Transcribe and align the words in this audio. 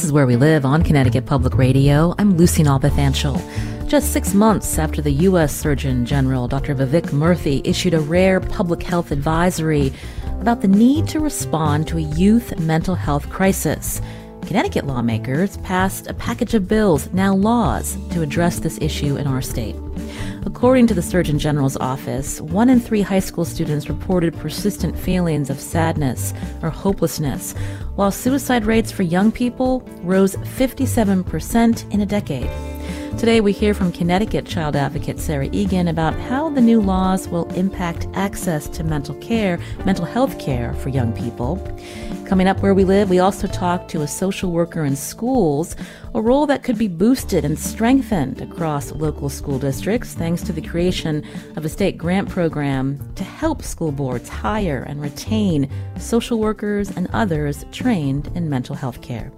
This 0.00 0.06
is 0.06 0.12
Where 0.14 0.26
We 0.26 0.36
Live 0.36 0.64
on 0.64 0.82
Connecticut 0.82 1.26
Public 1.26 1.58
Radio. 1.58 2.14
I'm 2.18 2.38
Lucy 2.38 2.62
Nalpathanchil. 2.62 3.86
Just 3.86 4.14
six 4.14 4.32
months 4.32 4.78
after 4.78 5.02
the 5.02 5.12
U.S. 5.28 5.54
Surgeon 5.54 6.06
General, 6.06 6.48
Dr. 6.48 6.74
Vivek 6.74 7.10
Murthy, 7.10 7.60
issued 7.66 7.92
a 7.92 8.00
rare 8.00 8.40
public 8.40 8.82
health 8.82 9.10
advisory 9.10 9.92
about 10.40 10.62
the 10.62 10.68
need 10.68 11.06
to 11.08 11.20
respond 11.20 11.86
to 11.88 11.98
a 11.98 12.00
youth 12.00 12.58
mental 12.60 12.94
health 12.94 13.28
crisis. 13.28 14.00
Connecticut 14.46 14.86
lawmakers 14.86 15.58
passed 15.58 16.06
a 16.06 16.14
package 16.14 16.54
of 16.54 16.66
bills, 16.66 17.12
now 17.12 17.34
laws, 17.34 17.98
to 18.12 18.22
address 18.22 18.58
this 18.58 18.78
issue 18.80 19.18
in 19.18 19.26
our 19.26 19.42
state. 19.42 19.76
According 20.46 20.86
to 20.88 20.94
the 20.94 21.02
Surgeon 21.02 21.38
General's 21.38 21.76
office, 21.76 22.40
one 22.40 22.68
in 22.68 22.80
three 22.80 23.02
high 23.02 23.20
school 23.20 23.44
students 23.44 23.88
reported 23.88 24.36
persistent 24.36 24.98
feelings 24.98 25.50
of 25.50 25.60
sadness 25.60 26.32
or 26.62 26.70
hopelessness, 26.70 27.52
while 27.94 28.10
suicide 28.10 28.64
rates 28.64 28.90
for 28.90 29.02
young 29.02 29.30
people 29.32 29.80
rose 30.02 30.36
57% 30.36 31.90
in 31.92 32.00
a 32.00 32.06
decade. 32.06 32.69
Today, 33.18 33.42
we 33.42 33.52
hear 33.52 33.74
from 33.74 33.92
Connecticut 33.92 34.46
child 34.46 34.76
advocate 34.76 35.20
Sarah 35.20 35.48
Eagan 35.52 35.88
about 35.88 36.14
how 36.14 36.48
the 36.48 36.60
new 36.60 36.80
laws 36.80 37.28
will 37.28 37.46
impact 37.52 38.06
access 38.14 38.66
to 38.68 38.82
mental 38.82 39.14
care, 39.16 39.58
mental 39.84 40.06
health 40.06 40.38
care 40.38 40.72
for 40.74 40.88
young 40.88 41.12
people. 41.12 41.56
Coming 42.24 42.46
up 42.46 42.62
where 42.62 42.72
we 42.72 42.84
live, 42.84 43.10
we 43.10 43.18
also 43.18 43.46
talk 43.46 43.88
to 43.88 44.00
a 44.00 44.08
social 44.08 44.52
worker 44.52 44.84
in 44.84 44.96
schools, 44.96 45.76
a 46.14 46.22
role 46.22 46.46
that 46.46 46.62
could 46.62 46.78
be 46.78 46.88
boosted 46.88 47.44
and 47.44 47.58
strengthened 47.58 48.40
across 48.40 48.92
local 48.92 49.28
school 49.28 49.58
districts 49.58 50.14
thanks 50.14 50.42
to 50.44 50.52
the 50.52 50.62
creation 50.62 51.22
of 51.56 51.64
a 51.66 51.68
state 51.68 51.98
grant 51.98 52.28
program 52.28 52.98
to 53.16 53.24
help 53.24 53.62
school 53.62 53.92
boards 53.92 54.28
hire 54.30 54.84
and 54.84 55.02
retain 55.02 55.68
social 55.98 56.38
workers 56.38 56.90
and 56.96 57.06
others 57.12 57.66
trained 57.72 58.30
in 58.34 58.48
mental 58.48 58.76
health 58.76 59.02
care. 59.02 59.30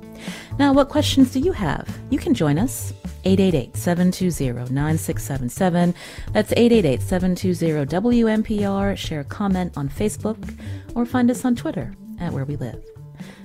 Now, 0.58 0.72
what 0.72 0.88
questions 0.88 1.32
do 1.32 1.40
you 1.40 1.52
have? 1.52 1.88
You 2.10 2.18
can 2.18 2.34
join 2.34 2.58
us 2.58 2.92
888 3.24 3.76
720 3.76 4.72
9677. 4.72 5.94
That's 6.32 6.52
888 6.52 7.02
720 7.02 7.86
WNPR. 7.86 8.96
Share 8.96 9.20
a 9.20 9.24
comment 9.24 9.76
on 9.76 9.88
Facebook 9.88 10.58
or 10.94 11.06
find 11.06 11.30
us 11.30 11.44
on 11.44 11.56
Twitter 11.56 11.94
at 12.20 12.32
Where 12.32 12.44
We 12.44 12.56
Live. 12.56 12.82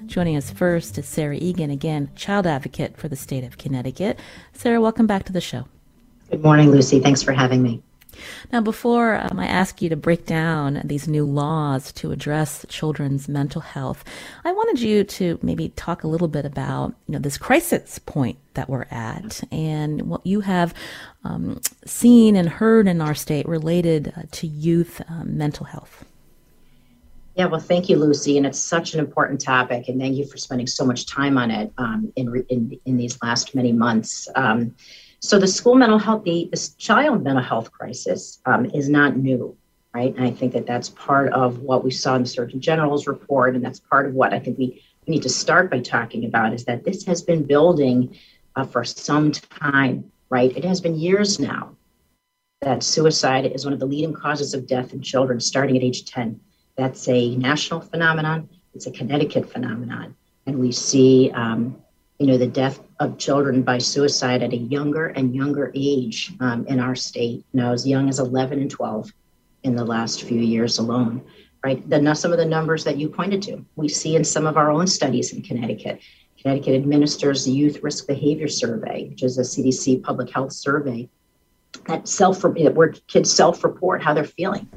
Joining 0.05 0.37
us 0.37 0.49
first 0.49 0.97
is 0.97 1.05
Sarah 1.05 1.37
Eagan, 1.37 1.69
again, 1.69 2.09
child 2.15 2.47
advocate 2.47 2.97
for 2.97 3.09
the 3.09 3.15
state 3.15 3.43
of 3.43 3.57
Connecticut. 3.57 4.17
Sarah, 4.53 4.79
welcome 4.79 5.05
back 5.05 5.25
to 5.25 5.33
the 5.33 5.41
show. 5.41 5.65
Good 6.31 6.41
morning, 6.41 6.71
Lucy. 6.71 6.99
Thanks 6.99 7.21
for 7.21 7.33
having 7.33 7.61
me. 7.61 7.83
Now, 8.51 8.61
before 8.61 9.15
um, 9.15 9.39
I 9.39 9.47
ask 9.47 9.81
you 9.81 9.89
to 9.89 9.95
break 9.95 10.25
down 10.25 10.81
these 10.83 11.07
new 11.07 11.25
laws 11.25 11.91
to 11.93 12.11
address 12.11 12.65
children's 12.69 13.27
mental 13.27 13.61
health, 13.61 14.03
I 14.45 14.51
wanted 14.51 14.81
you 14.81 15.03
to 15.03 15.39
maybe 15.41 15.69
talk 15.69 16.03
a 16.03 16.07
little 16.07 16.27
bit 16.27 16.45
about 16.45 16.93
you 17.07 17.13
know 17.13 17.19
this 17.19 17.37
crisis 17.37 17.99
point 17.99 18.37
that 18.53 18.69
we're 18.69 18.87
at 18.89 19.41
and 19.51 20.03
what 20.03 20.25
you 20.25 20.41
have 20.41 20.73
um, 21.23 21.61
seen 21.85 22.35
and 22.35 22.49
heard 22.49 22.87
in 22.87 23.01
our 23.01 23.15
state 23.15 23.47
related 23.47 24.13
uh, 24.15 24.23
to 24.31 24.47
youth 24.47 25.01
um, 25.09 25.37
mental 25.37 25.65
health. 25.65 26.05
Yeah, 27.35 27.45
well, 27.45 27.59
thank 27.59 27.87
you, 27.87 27.97
Lucy, 27.97 28.37
and 28.37 28.47
it's 28.47 28.57
such 28.57 28.95
an 28.95 28.99
important 28.99 29.39
topic, 29.39 29.89
and 29.89 30.01
thank 30.01 30.15
you 30.15 30.25
for 30.25 30.37
spending 30.37 30.65
so 30.65 30.83
much 30.83 31.05
time 31.05 31.37
on 31.37 31.51
it 31.51 31.71
um, 31.77 32.11
in, 32.15 32.43
in 32.49 32.79
in 32.85 32.97
these 32.97 33.21
last 33.21 33.53
many 33.53 33.71
months. 33.71 34.27
Um, 34.35 34.73
so 35.19 35.39
the 35.39 35.47
school 35.47 35.75
mental 35.75 35.97
health, 35.97 36.23
the, 36.23 36.47
the 36.51 36.69
child 36.77 37.23
mental 37.23 37.43
health 37.43 37.71
crisis 37.71 38.39
um, 38.45 38.65
is 38.65 38.87
not 38.87 39.17
new, 39.17 39.55
right? 39.93 40.15
And 40.15 40.23
I 40.23 40.31
think 40.31 40.53
that 40.53 40.67
that's 40.67 40.89
part 40.89 41.33
of 41.33 41.59
what 41.59 41.83
we 41.83 41.91
saw 41.91 42.15
in 42.15 42.21
the 42.21 42.27
Surgeon 42.27 42.61
General's 42.61 43.07
report, 43.07 43.55
and 43.55 43.63
that's 43.63 43.79
part 43.79 44.05
of 44.05 44.13
what 44.13 44.33
I 44.33 44.39
think 44.39 44.57
we, 44.57 44.83
need 45.09 45.23
to 45.23 45.29
start 45.29 45.71
by 45.71 45.79
talking 45.79 46.25
about 46.25 46.53
is 46.53 46.65
that 46.65 46.83
this 46.83 47.05
has 47.05 47.21
been 47.21 47.41
building 47.41 48.13
uh, 48.57 48.65
for 48.65 48.83
some 48.83 49.31
time, 49.31 50.11
right? 50.29 50.51
It 50.57 50.65
has 50.65 50.81
been 50.81 50.99
years 50.99 51.39
now 51.39 51.77
that 52.59 52.83
suicide 52.83 53.45
is 53.45 53.63
one 53.63 53.73
of 53.73 53.79
the 53.79 53.85
leading 53.85 54.13
causes 54.13 54.53
of 54.53 54.67
death 54.67 54.91
in 54.91 55.01
children 55.01 55.39
starting 55.39 55.77
at 55.77 55.81
age 55.81 56.03
10. 56.03 56.37
That's 56.75 57.07
a 57.07 57.33
national 57.37 57.79
phenomenon. 57.79 58.49
It's 58.75 58.85
a 58.85 58.91
Connecticut 58.91 59.49
phenomenon. 59.49 60.13
And 60.45 60.59
we 60.59 60.73
see 60.73 61.31
um, 61.33 61.81
you 62.19 62.27
know, 62.27 62.37
the 62.37 62.47
death 62.47 62.81
of 62.99 63.17
children 63.17 63.61
by 63.61 63.77
suicide 63.77 64.41
at 64.41 64.53
a 64.53 64.57
younger 64.57 65.07
and 65.07 65.35
younger 65.35 65.71
age 65.75 66.33
um, 66.39 66.65
in 66.67 66.79
our 66.79 66.95
state, 66.95 67.45
know, 67.53 67.71
as 67.71 67.85
young 67.87 68.09
as 68.09 68.19
11 68.19 68.59
and 68.59 68.71
12 68.71 69.11
in 69.63 69.75
the 69.75 69.85
last 69.85 70.23
few 70.23 70.39
years 70.39 70.79
alone, 70.79 71.21
right? 71.63 71.87
The, 71.89 72.13
some 72.15 72.31
of 72.31 72.39
the 72.39 72.45
numbers 72.45 72.83
that 72.85 72.97
you 72.97 73.09
pointed 73.09 73.41
to, 73.43 73.63
we 73.75 73.87
see 73.87 74.15
in 74.15 74.23
some 74.23 74.47
of 74.47 74.57
our 74.57 74.71
own 74.71 74.87
studies 74.87 75.33
in 75.33 75.41
Connecticut. 75.41 75.99
Connecticut 76.41 76.75
administers 76.75 77.45
the 77.45 77.51
Youth 77.51 77.83
Risk 77.83 78.07
Behavior 78.07 78.47
Survey, 78.47 79.09
which 79.09 79.23
is 79.23 79.37
a 79.37 79.41
CDC 79.41 80.01
public 80.03 80.29
health 80.29 80.53
survey 80.53 81.09
that 81.87 82.07
self 82.07 82.43
where 82.43 82.93
kids 83.07 83.31
self-report 83.31 84.03
how 84.03 84.13
they're 84.13 84.23
feeling. 84.23 84.67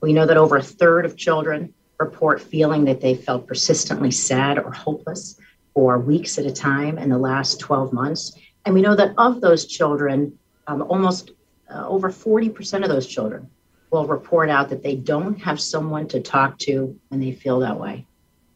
We 0.00 0.12
know 0.12 0.26
that 0.26 0.36
over 0.36 0.56
a 0.56 0.62
third 0.62 1.04
of 1.04 1.16
children 1.16 1.72
report 1.98 2.40
feeling 2.40 2.84
that 2.84 3.00
they 3.00 3.14
felt 3.14 3.46
persistently 3.46 4.10
sad 4.10 4.58
or 4.58 4.72
hopeless 4.72 5.38
for 5.74 5.98
weeks 5.98 6.38
at 6.38 6.46
a 6.46 6.52
time 6.52 6.98
in 6.98 7.08
the 7.08 7.18
last 7.18 7.60
12 7.60 7.92
months. 7.92 8.36
And 8.64 8.74
we 8.74 8.82
know 8.82 8.94
that 8.96 9.14
of 9.18 9.40
those 9.40 9.66
children, 9.66 10.38
um, 10.66 10.82
almost 10.82 11.32
uh, 11.72 11.86
over 11.86 12.10
40% 12.10 12.82
of 12.82 12.88
those 12.88 13.06
children 13.06 13.48
will 13.90 14.06
report 14.06 14.50
out 14.50 14.68
that 14.68 14.82
they 14.82 14.96
don't 14.96 15.40
have 15.40 15.60
someone 15.60 16.06
to 16.08 16.20
talk 16.20 16.58
to 16.58 16.98
when 17.08 17.20
they 17.20 17.32
feel 17.32 17.60
that 17.60 17.78
way. 17.78 18.06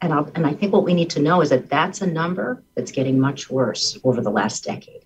And, 0.01 0.13
I'll, 0.13 0.31
and 0.35 0.47
I 0.47 0.53
think 0.53 0.73
what 0.73 0.85
we 0.85 0.95
need 0.95 1.11
to 1.11 1.21
know 1.21 1.41
is 1.41 1.51
that 1.51 1.69
that's 1.69 2.03
a 2.03 2.07
number 2.07 2.63
that's 2.75 2.93
getting 2.93 3.19
much 3.19 3.51
worse 3.51 3.99
over 4.05 4.21
the 4.21 4.31
last 4.31 4.65
decade. 4.65 5.05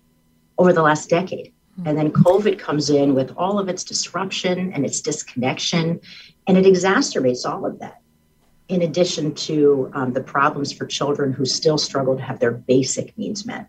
Over 0.57 0.73
the 0.73 0.81
last 0.81 1.09
decade. 1.09 1.53
And 1.85 1.97
then 1.97 2.11
COVID 2.11 2.59
comes 2.59 2.89
in 2.89 3.15
with 3.15 3.33
all 3.37 3.57
of 3.57 3.69
its 3.69 3.85
disruption 3.85 4.73
and 4.73 4.85
its 4.85 4.99
disconnection, 4.99 6.01
and 6.47 6.57
it 6.57 6.65
exacerbates 6.65 7.49
all 7.49 7.65
of 7.65 7.79
that 7.79 7.98
in 8.69 8.83
addition 8.83 9.33
to 9.33 9.91
um, 9.93 10.13
the 10.13 10.21
problems 10.21 10.71
for 10.71 10.85
children 10.85 11.33
who 11.33 11.43
still 11.43 11.77
struggle 11.77 12.15
to 12.15 12.21
have 12.21 12.39
their 12.39 12.51
basic 12.51 13.17
needs 13.17 13.45
met 13.45 13.67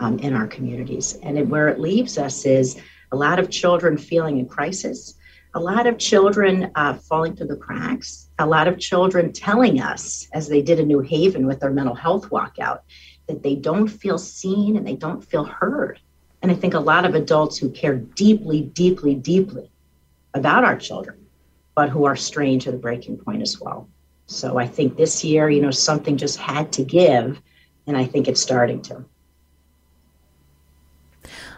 um, 0.00 0.18
in 0.18 0.34
our 0.34 0.48
communities. 0.48 1.16
And 1.22 1.38
it, 1.38 1.46
where 1.48 1.68
it 1.68 1.78
leaves 1.78 2.18
us 2.18 2.44
is 2.44 2.76
a 3.12 3.16
lot 3.16 3.38
of 3.38 3.48
children 3.48 3.96
feeling 3.96 4.38
in 4.38 4.46
crisis, 4.46 5.14
a 5.54 5.60
lot 5.60 5.86
of 5.86 5.98
children 5.98 6.70
uh, 6.74 6.94
falling 6.94 7.36
through 7.36 7.46
the 7.46 7.56
cracks, 7.56 8.28
a 8.38 8.46
lot 8.46 8.66
of 8.66 8.78
children 8.78 9.32
telling 9.32 9.80
us, 9.80 10.28
as 10.32 10.48
they 10.48 10.62
did 10.62 10.80
in 10.80 10.88
New 10.88 11.00
Haven 11.00 11.46
with 11.46 11.60
their 11.60 11.70
mental 11.70 11.94
health 11.94 12.30
walkout, 12.30 12.80
that 13.28 13.42
they 13.42 13.54
don't 13.54 13.88
feel 13.88 14.18
seen 14.18 14.76
and 14.76 14.86
they 14.86 14.96
don't 14.96 15.22
feel 15.22 15.44
heard. 15.44 16.00
And 16.42 16.50
I 16.50 16.54
think 16.54 16.74
a 16.74 16.80
lot 16.80 17.04
of 17.04 17.14
adults 17.14 17.58
who 17.58 17.70
care 17.70 17.96
deeply, 17.96 18.62
deeply, 18.62 19.14
deeply 19.14 19.70
about 20.34 20.64
our 20.64 20.76
children, 20.76 21.26
but 21.74 21.88
who 21.88 22.04
are 22.04 22.16
strained 22.16 22.62
to 22.62 22.72
the 22.72 22.78
breaking 22.78 23.18
point 23.18 23.42
as 23.42 23.60
well. 23.60 23.88
So 24.30 24.58
I 24.58 24.66
think 24.66 24.96
this 24.96 25.24
year, 25.24 25.50
you 25.50 25.60
know, 25.60 25.72
something 25.72 26.16
just 26.16 26.38
had 26.38 26.70
to 26.74 26.84
give, 26.84 27.42
and 27.88 27.96
I 27.96 28.04
think 28.04 28.28
it's 28.28 28.40
starting 28.40 28.80
to. 28.82 29.04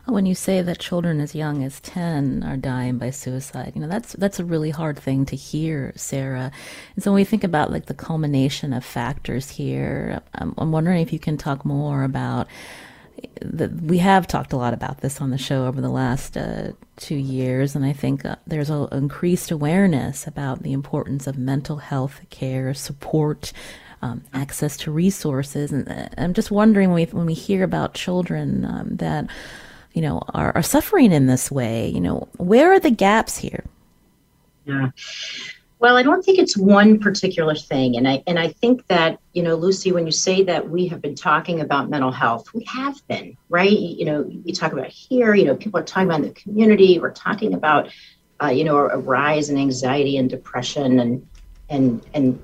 When 0.07 0.25
you 0.25 0.35
say 0.35 0.63
that 0.63 0.79
children 0.79 1.21
as 1.21 1.35
young 1.35 1.63
as 1.63 1.81
10 1.81 2.43
are 2.43 2.57
dying 2.57 2.97
by 2.97 3.11
suicide, 3.11 3.73
you 3.75 3.83
know, 3.83 3.89
that's 3.89 4.15
that's 4.15 4.41
a 4.41 4.45
really 4.45 4.71
hard 4.71 4.99
thing 4.99 5.27
to 5.27 5.37
hear, 5.37 5.93
Sarah. 5.97 6.51
And 6.95 7.05
so 7.05 7.13
when 7.13 7.17
we 7.17 7.25
think 7.25 7.45
about 7.45 7.71
like 7.71 7.87
the 7.87 7.95
culmination 7.95 8.73
of 8.73 8.87
factors 8.87 9.51
here, 9.51 10.23
I'm, 10.35 10.55
I'm 10.57 10.73
wondering 10.73 11.03
if 11.03 11.13
you 11.13 11.19
can 11.19 11.37
talk 11.37 11.67
more 11.67 12.05
about 12.05 12.49
the, 13.41 13.69
we 13.69 13.99
have 13.99 14.27
talked 14.27 14.53
a 14.53 14.57
lot 14.57 14.75
about 14.75 15.01
this 15.01 15.21
on 15.21 15.31
the 15.31 15.39
show 15.39 15.67
over 15.67 15.81
the 15.81 15.89
last 15.89 16.37
uh, 16.37 16.73
two 16.97 17.17
years, 17.17 17.75
and 17.75 17.85
I 17.85 17.93
think 17.93 18.25
uh, 18.25 18.37
there's 18.47 18.71
an 18.71 18.89
increased 18.93 19.51
awareness 19.51 20.27
about 20.27 20.63
the 20.63 20.73
importance 20.73 21.27
of 21.27 21.37
mental 21.37 21.77
health 21.79 22.21
care, 22.31 22.75
support, 22.75 23.53
um, 24.03 24.23
access 24.33 24.77
to 24.79 24.91
resources. 24.91 25.73
And 25.73 25.89
uh, 25.89 26.09
I'm 26.19 26.35
just 26.35 26.51
wondering 26.51 26.91
when 26.91 27.07
we, 27.07 27.13
when 27.13 27.27
we 27.27 27.35
hear 27.35 27.65
about 27.65 27.95
children 27.95 28.65
um, 28.65 28.97
that, 28.97 29.27
you 29.93 30.03
know, 30.03 30.23
are, 30.35 30.53
are 30.55 30.63
suffering 30.63 31.13
in 31.13 31.27
this 31.27 31.51
way, 31.51 31.89
you 31.89 32.01
know, 32.01 32.29
where 32.37 32.73
are 32.73 32.81
the 32.81 32.91
gaps 32.91 33.39
here? 33.39 33.65
Yeah. 34.65 34.91
Well, 35.83 35.97
I 35.97 36.05
don't 36.05 36.25
think 36.25 36.39
it's 36.39 36.57
one 36.57 37.01
particular 37.01 37.57
thing, 37.57 37.97
and 37.97 38.07
I 38.07 38.23
and 38.29 38.39
I 38.39 38.51
think 38.51 38.87
that 38.87 39.19
you 39.33 39.43
know, 39.43 39.57
Lucy, 39.57 39.91
when 39.91 40.07
you 40.07 40.13
say 40.13 40.45
that 40.45 40.71
we 40.71 40.87
have 40.87 41.03
been 41.03 41.17
talking 41.17 41.61
about 41.61 41.91
mental 41.91 42.13
health, 42.13 42.55
we 42.55 42.63
have 42.67 42.97
been, 43.09 43.37
right? 43.49 43.69
You 43.69 44.05
know, 44.05 44.23
we 44.45 44.53
talk 44.53 44.73
about 44.73 44.87
here. 44.87 45.35
You 45.35 45.45
know, 45.45 45.57
people 45.57 45.81
are 45.81 45.83
talking 45.83 46.07
about 46.07 46.21
in 46.21 46.29
the 46.29 46.35
community. 46.35 47.01
We're 47.01 47.11
talking 47.11 47.53
about, 47.53 47.91
uh, 48.41 48.51
you 48.51 48.63
know, 48.63 48.77
a 48.77 48.97
rise 48.97 49.51
in 49.51 49.59
anxiety 49.59 50.19
and 50.19 50.31
depression, 50.31 51.01
and 51.01 51.27
and 51.69 52.01
and 52.15 52.41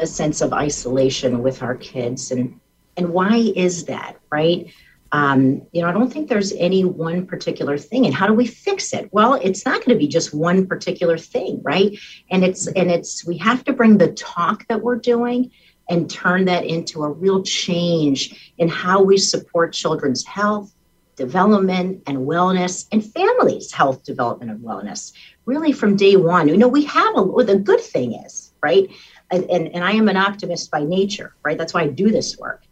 a 0.00 0.06
sense 0.06 0.40
of 0.40 0.52
isolation 0.52 1.42
with 1.42 1.64
our 1.64 1.74
kids, 1.74 2.30
and 2.30 2.60
and 2.96 3.08
why 3.08 3.38
is 3.56 3.86
that, 3.86 4.18
right? 4.30 4.72
Um, 5.12 5.62
you 5.72 5.80
know, 5.80 5.88
I 5.88 5.92
don't 5.92 6.12
think 6.12 6.28
there's 6.28 6.52
any 6.52 6.84
one 6.84 7.26
particular 7.26 7.78
thing. 7.78 8.04
And 8.04 8.14
how 8.14 8.26
do 8.26 8.34
we 8.34 8.46
fix 8.46 8.92
it? 8.92 9.08
Well, 9.12 9.34
it's 9.34 9.64
not 9.64 9.84
going 9.84 9.96
to 9.96 9.98
be 9.98 10.08
just 10.08 10.34
one 10.34 10.66
particular 10.66 11.16
thing, 11.16 11.60
right? 11.62 11.98
And 12.30 12.44
it's 12.44 12.66
and 12.66 12.90
it's 12.90 13.26
we 13.26 13.38
have 13.38 13.64
to 13.64 13.72
bring 13.72 13.98
the 13.98 14.12
talk 14.12 14.66
that 14.68 14.82
we're 14.82 14.96
doing 14.96 15.50
and 15.88 16.10
turn 16.10 16.44
that 16.44 16.66
into 16.66 17.04
a 17.04 17.10
real 17.10 17.42
change 17.42 18.52
in 18.58 18.68
how 18.68 19.02
we 19.02 19.16
support 19.16 19.72
children's 19.72 20.26
health, 20.26 20.74
development, 21.16 22.02
and 22.06 22.18
wellness, 22.18 22.86
and 22.92 23.02
families' 23.02 23.72
health, 23.72 24.04
development, 24.04 24.50
and 24.50 24.60
wellness. 24.60 25.14
Really, 25.46 25.72
from 25.72 25.96
day 25.96 26.16
one, 26.16 26.48
you 26.48 26.58
know, 26.58 26.68
we 26.68 26.84
have 26.84 27.16
a. 27.16 27.44
The 27.44 27.58
good 27.58 27.80
thing 27.80 28.12
is, 28.12 28.52
right, 28.62 28.90
and, 29.30 29.44
and, 29.44 29.68
and 29.68 29.82
I 29.82 29.92
am 29.92 30.08
an 30.08 30.18
optimist 30.18 30.70
by 30.70 30.84
nature, 30.84 31.34
right? 31.42 31.56
That's 31.56 31.72
why 31.72 31.82
I 31.82 31.86
do 31.88 32.10
this 32.10 32.36
work. 32.36 32.64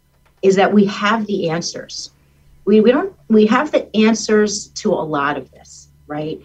Is 0.43 0.55
that 0.57 0.71
we 0.71 0.85
have 0.85 1.25
the 1.25 1.49
answers 1.49 2.11
we, 2.67 2.81
we 2.81 2.91
don't 2.91 3.15
we 3.29 3.47
have 3.47 3.71
the 3.71 3.95
answers 3.95 4.67
to 4.67 4.93
a 4.93 5.01
lot 5.15 5.37
of 5.37 5.49
this 5.51 5.87
right? 6.05 6.39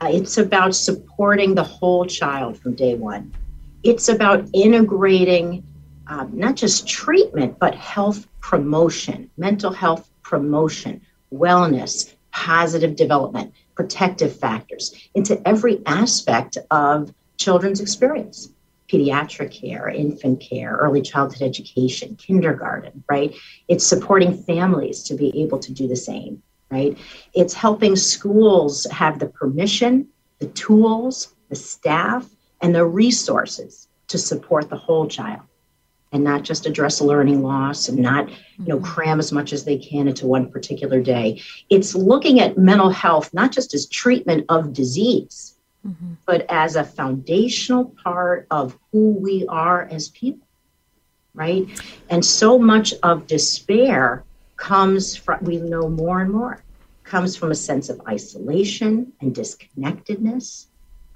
Uh, 0.00 0.08
it's 0.12 0.38
about 0.38 0.74
supporting 0.74 1.54
the 1.54 1.62
whole 1.64 2.04
child 2.04 2.56
from 2.56 2.74
day 2.74 2.94
one. 2.94 3.34
It's 3.82 4.08
about 4.08 4.48
integrating 4.54 5.64
um, 6.06 6.30
not 6.32 6.56
just 6.56 6.86
treatment 6.86 7.58
but 7.58 7.74
health 7.74 8.26
promotion 8.40 9.30
mental 9.36 9.72
health 9.72 10.10
promotion 10.22 11.00
wellness 11.32 12.14
positive 12.32 12.96
development 12.96 13.52
protective 13.74 14.34
factors 14.34 14.94
into 15.14 15.40
every 15.46 15.80
aspect 15.86 16.56
of 16.70 17.12
children's 17.36 17.80
experience 17.80 18.48
pediatric 18.90 19.52
care, 19.52 19.88
infant 19.88 20.40
care, 20.40 20.76
early 20.76 21.02
childhood 21.02 21.42
education, 21.42 22.16
kindergarten, 22.16 23.04
right? 23.10 23.34
It's 23.68 23.86
supporting 23.86 24.34
families 24.34 25.02
to 25.04 25.14
be 25.14 25.42
able 25.42 25.58
to 25.60 25.72
do 25.72 25.86
the 25.86 25.96
same, 25.96 26.42
right? 26.70 26.96
It's 27.34 27.54
helping 27.54 27.96
schools 27.96 28.86
have 28.90 29.18
the 29.18 29.26
permission, 29.26 30.08
the 30.38 30.48
tools, 30.48 31.34
the 31.48 31.56
staff, 31.56 32.28
and 32.60 32.74
the 32.74 32.84
resources 32.84 33.88
to 34.08 34.18
support 34.18 34.68
the 34.68 34.76
whole 34.76 35.06
child 35.06 35.42
and 36.12 36.24
not 36.24 36.42
just 36.42 36.66
address 36.66 37.00
learning 37.00 37.42
loss 37.42 37.88
and 37.88 37.98
not 37.98 38.28
you 38.28 38.36
know 38.66 38.76
mm-hmm. 38.76 38.84
cram 38.84 39.18
as 39.18 39.32
much 39.32 39.52
as 39.52 39.64
they 39.64 39.76
can 39.76 40.08
into 40.08 40.26
one 40.26 40.50
particular 40.50 41.00
day 41.00 41.40
it's 41.68 41.94
looking 41.94 42.40
at 42.40 42.56
mental 42.56 42.90
health 42.90 43.32
not 43.34 43.52
just 43.52 43.74
as 43.74 43.86
treatment 43.86 44.44
of 44.48 44.72
disease 44.72 45.54
mm-hmm. 45.86 46.14
but 46.26 46.46
as 46.48 46.76
a 46.76 46.84
foundational 46.84 47.86
part 48.02 48.46
of 48.50 48.78
who 48.92 49.10
we 49.10 49.46
are 49.48 49.88
as 49.90 50.08
people, 50.08 50.46
right? 51.34 51.66
And 52.10 52.24
so 52.24 52.58
much 52.58 52.94
of 53.02 53.26
despair 53.26 54.24
comes 54.56 55.16
from, 55.16 55.42
we 55.42 55.58
know 55.58 55.88
more 55.88 56.20
and 56.20 56.30
more, 56.30 56.62
comes 57.04 57.36
from 57.36 57.50
a 57.50 57.54
sense 57.54 57.88
of 57.88 58.00
isolation 58.06 59.12
and 59.20 59.34
disconnectedness. 59.34 60.66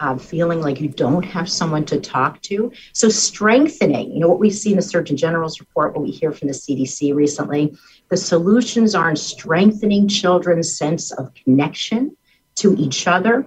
Uh, 0.01 0.19
feeling 0.19 0.61
like 0.61 0.81
you 0.81 0.89
don't 0.89 1.23
have 1.23 1.49
someone 1.49 1.85
to 1.85 2.01
talk 2.01 2.43
to. 2.43 2.73
So, 2.93 3.09
strengthening, 3.09 4.11
you 4.11 4.19
know, 4.19 4.27
what 4.27 4.41
we 4.41 4.51
see 4.51 4.71
in 4.71 4.77
the 4.77 4.83
Surgeon 4.83 5.17
General's 5.17 5.61
report, 5.61 5.95
what 5.95 6.03
we 6.03 6.11
hear 6.11 6.33
from 6.33 6.49
the 6.49 6.55
CDC 6.55 7.15
recently, 7.15 7.77
the 8.09 8.17
solutions 8.17 8.97
are 8.97 9.11
in 9.11 9.15
strengthening 9.15 10.09
children's 10.09 10.77
sense 10.77 11.13
of 11.13 11.33
connection 11.35 12.17
to 12.57 12.75
each 12.75 13.07
other 13.07 13.47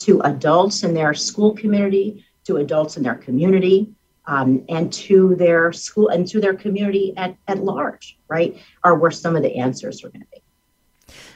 to 0.00 0.20
adults 0.22 0.82
in 0.82 0.94
their 0.94 1.14
school 1.14 1.54
community, 1.54 2.24
to 2.44 2.56
adults 2.56 2.96
in 2.96 3.02
their 3.02 3.14
community, 3.14 3.88
um, 4.26 4.64
and 4.68 4.92
to 4.92 5.34
their 5.36 5.72
school 5.72 6.08
and 6.08 6.26
to 6.28 6.40
their 6.40 6.54
community 6.54 7.14
at, 7.16 7.36
at 7.48 7.58
large, 7.58 8.18
right? 8.28 8.56
Are 8.84 8.94
where 8.96 9.10
some 9.10 9.36
of 9.36 9.42
the 9.42 9.56
answers 9.56 10.04
are 10.04 10.08
going 10.08 10.22
to 10.22 10.28
be. 10.32 10.42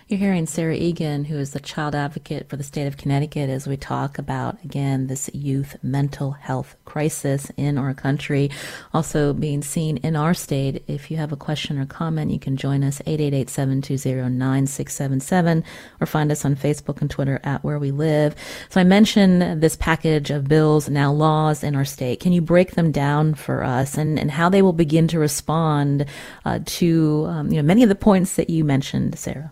You're 0.06 0.18
hearing 0.18 0.44
Sarah 0.44 0.76
Eagan, 0.76 1.24
who 1.24 1.38
is 1.38 1.52
the 1.52 1.60
child 1.60 1.94
advocate 1.94 2.50
for 2.50 2.56
the 2.56 2.62
state 2.62 2.86
of 2.86 2.98
Connecticut, 2.98 3.48
as 3.48 3.66
we 3.66 3.78
talk 3.78 4.18
about, 4.18 4.62
again, 4.62 5.06
this 5.06 5.30
youth 5.32 5.78
mental 5.82 6.32
health 6.32 6.76
crisis 6.84 7.50
in 7.56 7.78
our 7.78 7.94
country, 7.94 8.50
also 8.92 9.32
being 9.32 9.62
seen 9.62 9.96
in 9.96 10.14
our 10.14 10.34
state. 10.34 10.84
If 10.86 11.10
you 11.10 11.16
have 11.16 11.32
a 11.32 11.38
question 11.38 11.78
or 11.78 11.86
comment, 11.86 12.32
you 12.32 12.38
can 12.38 12.58
join 12.58 12.84
us 12.84 13.00
888-720-9677 13.06 15.64
or 15.98 16.06
find 16.06 16.30
us 16.30 16.44
on 16.44 16.54
Facebook 16.54 17.00
and 17.00 17.10
Twitter 17.10 17.40
at 17.42 17.64
Where 17.64 17.78
We 17.78 17.90
Live. 17.90 18.36
So 18.68 18.82
I 18.82 18.84
mentioned 18.84 19.62
this 19.62 19.74
package 19.74 20.30
of 20.30 20.48
bills, 20.48 20.90
now 20.90 21.12
laws 21.12 21.64
in 21.64 21.74
our 21.74 21.86
state. 21.86 22.20
Can 22.20 22.34
you 22.34 22.42
break 22.42 22.72
them 22.72 22.92
down 22.92 23.32
for 23.32 23.64
us 23.64 23.96
and, 23.96 24.18
and 24.18 24.30
how 24.30 24.50
they 24.50 24.60
will 24.60 24.74
begin 24.74 25.08
to 25.08 25.18
respond 25.18 26.04
uh, 26.44 26.58
to 26.66 27.24
um, 27.26 27.50
you 27.50 27.56
know 27.56 27.62
many 27.62 27.82
of 27.82 27.88
the 27.88 27.94
points 27.94 28.36
that 28.36 28.50
you 28.50 28.66
mentioned, 28.66 29.18
Sarah? 29.18 29.50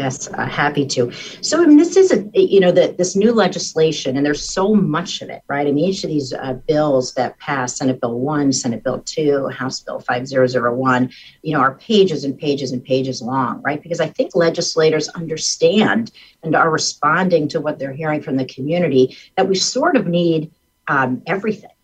Yes, 0.00 0.28
uh, 0.32 0.46
happy 0.46 0.86
to. 0.86 1.12
So, 1.42 1.62
I 1.62 1.66
mean, 1.66 1.76
this 1.76 1.94
is 1.94 2.10
a 2.10 2.26
you 2.32 2.58
know 2.58 2.72
that 2.72 2.96
this 2.96 3.14
new 3.14 3.32
legislation, 3.32 4.16
and 4.16 4.24
there's 4.24 4.42
so 4.42 4.74
much 4.74 5.20
of 5.20 5.28
it, 5.28 5.42
right? 5.46 5.66
I 5.66 5.72
mean, 5.72 5.84
each 5.90 6.04
of 6.04 6.08
these 6.08 6.32
uh, 6.32 6.54
bills 6.66 7.12
that 7.14 7.38
pass, 7.38 7.76
Senate 7.76 8.00
Bill 8.00 8.18
One, 8.18 8.50
Senate 8.50 8.82
Bill 8.82 9.00
Two, 9.00 9.48
House 9.48 9.80
Bill 9.80 10.00
Five 10.00 10.26
Zero 10.26 10.46
Zero 10.46 10.74
One, 10.74 11.10
you 11.42 11.52
know, 11.52 11.60
are 11.60 11.74
pages 11.74 12.24
and 12.24 12.38
pages 12.38 12.72
and 12.72 12.82
pages 12.82 13.20
long, 13.20 13.60
right? 13.60 13.82
Because 13.82 14.00
I 14.00 14.08
think 14.08 14.34
legislators 14.34 15.08
understand 15.10 16.12
and 16.42 16.56
are 16.56 16.70
responding 16.70 17.46
to 17.48 17.60
what 17.60 17.78
they're 17.78 17.92
hearing 17.92 18.22
from 18.22 18.38
the 18.38 18.46
community 18.46 19.18
that 19.36 19.46
we 19.46 19.54
sort 19.54 19.96
of 19.96 20.06
need 20.06 20.50
um, 20.88 21.22
everything 21.26 21.76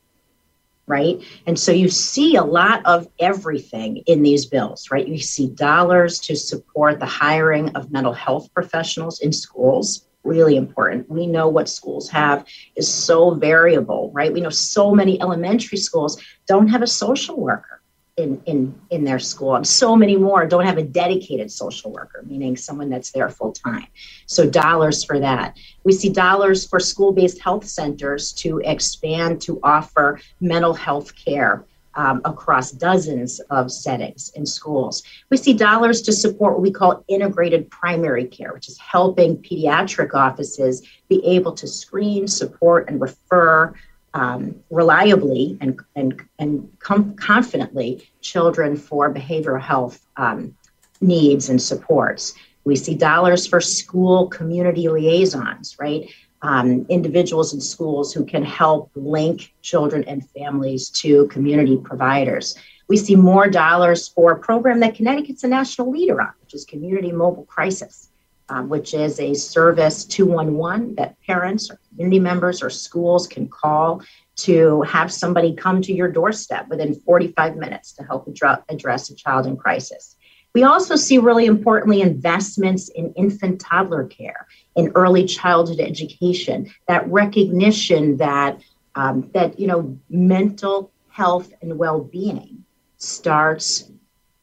right? 0.87 1.23
And 1.47 1.59
so 1.59 1.73
you 1.73 1.89
see 1.89 2.37
a 2.37 2.45
lot 2.45 2.85
of 2.87 3.09
everything 3.19 3.99
in 4.07 4.23
these 4.23 4.47
bills, 4.47 4.91
right? 4.91 5.07
You 5.07 5.19
see 5.19 5.49
dollars 5.49 6.19
to 6.21 6.37
support 6.37 7.01
the 7.01 7.07
hiring 7.07 7.71
of 7.71 7.91
mental 7.91 8.13
health 8.13 8.53
professionals 8.55 9.21
in 9.21 9.33
schools. 9.33 10.07
Really 10.23 10.57
important. 10.57 11.09
We 11.09 11.27
know 11.27 11.49
what 11.49 11.69
schools 11.69 12.09
have 12.11 12.47
is 12.75 12.93
so 12.93 13.35
variable, 13.35 14.11
right? 14.13 14.33
We 14.33 14.41
know 14.41 14.51
so 14.51 14.95
many 14.95 15.21
elementary 15.21 15.79
schools 15.79 16.21
don't 16.47 16.69
have 16.69 16.83
a 16.83 16.87
social 16.87 17.41
worker 17.41 17.76
in 18.17 18.41
in 18.47 18.75
in 18.91 19.05
their 19.05 19.19
school. 19.19 19.57
And 19.57 19.67
so 19.67 19.95
many 19.95 20.17
more 20.17 20.47
don't 20.47 20.65
have 20.65 20.79
a 20.79 20.83
dedicated 20.83 21.51
social 21.53 21.93
worker 21.93 22.23
meaning 22.27 22.57
someone 22.57 22.89
that's 22.89 23.11
there 23.11 23.29
full 23.29 23.53
time 23.53 23.87
so 24.27 24.49
dollars 24.49 25.05
for 25.05 25.19
that. 25.21 25.57
We 25.85 25.93
see 25.93 26.09
dollars 26.09 26.67
for 26.67 26.81
school-based 26.81 27.41
health 27.41 27.67
centers 27.67 28.33
to 28.35 28.59
expand 28.65 29.41
to 29.43 29.61
offer 29.63 30.21
mental 30.41 30.73
health 30.73 31.15
care 31.15 31.65
um, 31.97 32.21
across 32.25 32.73
dozens 32.73 33.41
of 33.51 33.73
settings 33.73 34.31
in 34.35 34.45
schools. 34.47 35.03
We 35.31 35.37
see 35.37 35.55
dollars 35.55 36.03
to 36.03 36.13
support 36.13 36.55
what 36.55 36.63
we 36.63 36.71
call 36.71 37.05
integrated 37.09 37.71
primary 37.71 38.27
care, 38.27 38.53
which 38.53 38.69
is 38.69 38.79
helping 38.79 39.39
pediatric 39.39 40.15
offices 40.15 40.87
be 41.09 41.25
able 41.25 41.53
to 41.53 41.67
screen, 41.67 42.29
support, 42.29 42.89
and 42.89 43.01
refer 43.01 43.75
um, 44.17 44.59
reliably 44.71 45.59
and, 45.61 45.79
and, 45.95 46.23
and 46.39 46.73
com- 46.79 47.15
confidently 47.17 48.09
children 48.23 48.75
for 48.75 49.13
behavioral 49.13 49.61
health 49.61 50.07
um, 50.17 50.57
needs 51.03 51.51
and 51.51 51.61
supports. 51.61 52.33
We 52.65 52.77
see 52.77 52.95
dollars 52.95 53.47
for 53.47 53.61
school 53.61 54.29
community 54.29 54.89
liaisons, 54.89 55.77
right? 55.79 56.11
Um, 56.41 56.87
individuals 56.89 57.53
in 57.53 57.61
schools 57.61 58.15
who 58.15 58.25
can 58.25 58.43
help 58.43 58.91
link 58.95 59.53
children 59.61 60.03
and 60.05 60.27
families 60.31 60.89
to 61.01 61.29
community 61.29 61.77
providers. 61.77 62.57
We 62.89 62.97
see 62.97 63.17
more 63.17 63.49
dollars 63.49 64.09
for 64.09 64.33
a 64.33 64.39
program 64.39 64.81
that 64.81 64.95
Connecticut's 64.95 65.45
a 65.45 65.49
national 65.49 65.91
leader 65.91 66.23
on, 66.23 66.33
which 66.41 66.55
is 66.55 66.65
Community 66.65 67.13
Mobile 67.13 67.45
Crisis 67.45 68.09
um, 68.49 68.69
which 68.69 68.95
is 68.95 69.19
a 69.19 69.35
service 69.35 70.05
211 70.05 70.95
that 70.97 71.21
parents 71.23 71.71
or 71.71 71.79
community 71.89 72.21
members 72.21 72.63
or 72.63 72.71
schools 72.71 73.27
can 73.27 73.49
call 73.49 74.03
to 74.37 74.83
have 74.83 75.13
somebody 75.13 75.55
come 75.55 75.83
to 75.83 75.93
your 75.93 76.11
doorstep 76.11 76.69
within 76.69 76.95
45 76.95 77.57
minutes 77.57 77.93
to 77.93 78.05
help 78.05 78.29
address 78.69 79.11
a 79.11 79.15
child 79.15 79.47
in 79.47 79.57
crisis. 79.57 80.17
We 80.55 80.63
also 80.63 80.97
see 80.97 81.19
really 81.19 81.47
importantly 81.47 82.01
investments 82.01 82.89
in 82.89 83.13
infant 83.15 83.61
toddler 83.61 84.05
care, 84.05 84.47
in 84.75 84.91
early 84.95 85.27
childhood 85.27 85.81
education, 85.81 86.73
that 86.89 87.07
recognition 87.11 88.17
that 88.19 88.63
um, 88.95 89.31
that 89.35 89.61
you 89.61 89.67
know 89.67 89.99
mental 90.09 90.91
health 91.11 91.53
and 91.61 91.79
well-being 91.79 92.65
starts 92.97 93.91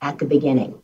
at 0.01 0.19
the 0.19 0.25
beginning 0.25 0.82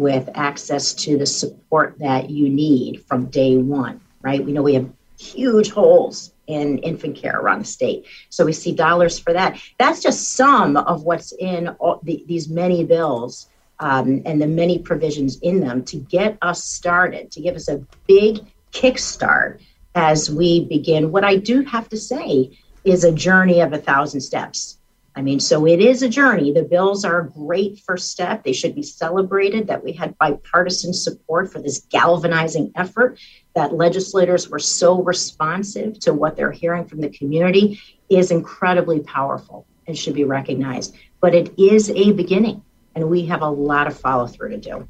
with 0.00 0.30
access 0.34 0.94
to 0.94 1.18
the 1.18 1.26
support 1.26 1.98
that 1.98 2.30
you 2.30 2.48
need 2.48 3.04
from 3.04 3.26
day 3.26 3.58
one, 3.58 4.00
right? 4.22 4.42
We 4.42 4.52
know 4.52 4.62
we 4.62 4.74
have 4.74 4.90
huge 5.18 5.70
holes 5.70 6.32
in 6.46 6.78
infant 6.78 7.16
care 7.16 7.38
around 7.38 7.60
the 7.60 7.66
state. 7.66 8.06
So 8.30 8.46
we 8.46 8.54
see 8.54 8.72
dollars 8.72 9.18
for 9.18 9.34
that. 9.34 9.60
That's 9.78 10.02
just 10.02 10.32
some 10.32 10.78
of 10.78 11.04
what's 11.04 11.32
in 11.32 11.68
all 11.78 12.00
the, 12.02 12.24
these 12.26 12.48
many 12.48 12.82
bills 12.82 13.48
um, 13.78 14.22
and 14.24 14.40
the 14.40 14.46
many 14.46 14.78
provisions 14.78 15.38
in 15.40 15.60
them 15.60 15.84
to 15.84 15.98
get 15.98 16.38
us 16.40 16.64
started, 16.64 17.30
to 17.32 17.40
give 17.40 17.54
us 17.54 17.68
a 17.68 17.84
big 18.08 18.40
kickstart 18.72 19.60
as 19.94 20.30
we 20.30 20.64
begin. 20.64 21.12
What 21.12 21.24
I 21.24 21.36
do 21.36 21.62
have 21.62 21.88
to 21.90 21.98
say 21.98 22.58
is 22.84 23.04
a 23.04 23.12
journey 23.12 23.60
of 23.60 23.74
a 23.74 23.78
thousand 23.78 24.22
steps. 24.22 24.78
I 25.16 25.22
mean, 25.22 25.40
so 25.40 25.66
it 25.66 25.80
is 25.80 26.02
a 26.02 26.08
journey. 26.08 26.52
The 26.52 26.62
bills 26.62 27.04
are 27.04 27.20
a 27.20 27.30
great 27.30 27.80
first 27.80 28.10
step. 28.10 28.44
They 28.44 28.52
should 28.52 28.74
be 28.74 28.82
celebrated 28.82 29.66
that 29.66 29.82
we 29.82 29.92
had 29.92 30.16
bipartisan 30.18 30.94
support 30.94 31.52
for 31.52 31.60
this 31.60 31.80
galvanizing 31.90 32.72
effort, 32.76 33.18
that 33.54 33.74
legislators 33.74 34.48
were 34.48 34.60
so 34.60 35.02
responsive 35.02 35.98
to 36.00 36.14
what 36.14 36.36
they're 36.36 36.52
hearing 36.52 36.86
from 36.86 37.00
the 37.00 37.10
community 37.10 37.80
is 38.08 38.30
incredibly 38.30 39.00
powerful 39.00 39.66
and 39.86 39.98
should 39.98 40.14
be 40.14 40.24
recognized. 40.24 40.96
But 41.20 41.34
it 41.34 41.52
is 41.58 41.90
a 41.90 42.12
beginning, 42.12 42.62
and 42.94 43.10
we 43.10 43.26
have 43.26 43.42
a 43.42 43.50
lot 43.50 43.88
of 43.88 43.98
follow 43.98 44.28
through 44.28 44.50
to 44.50 44.58
do. 44.58 44.88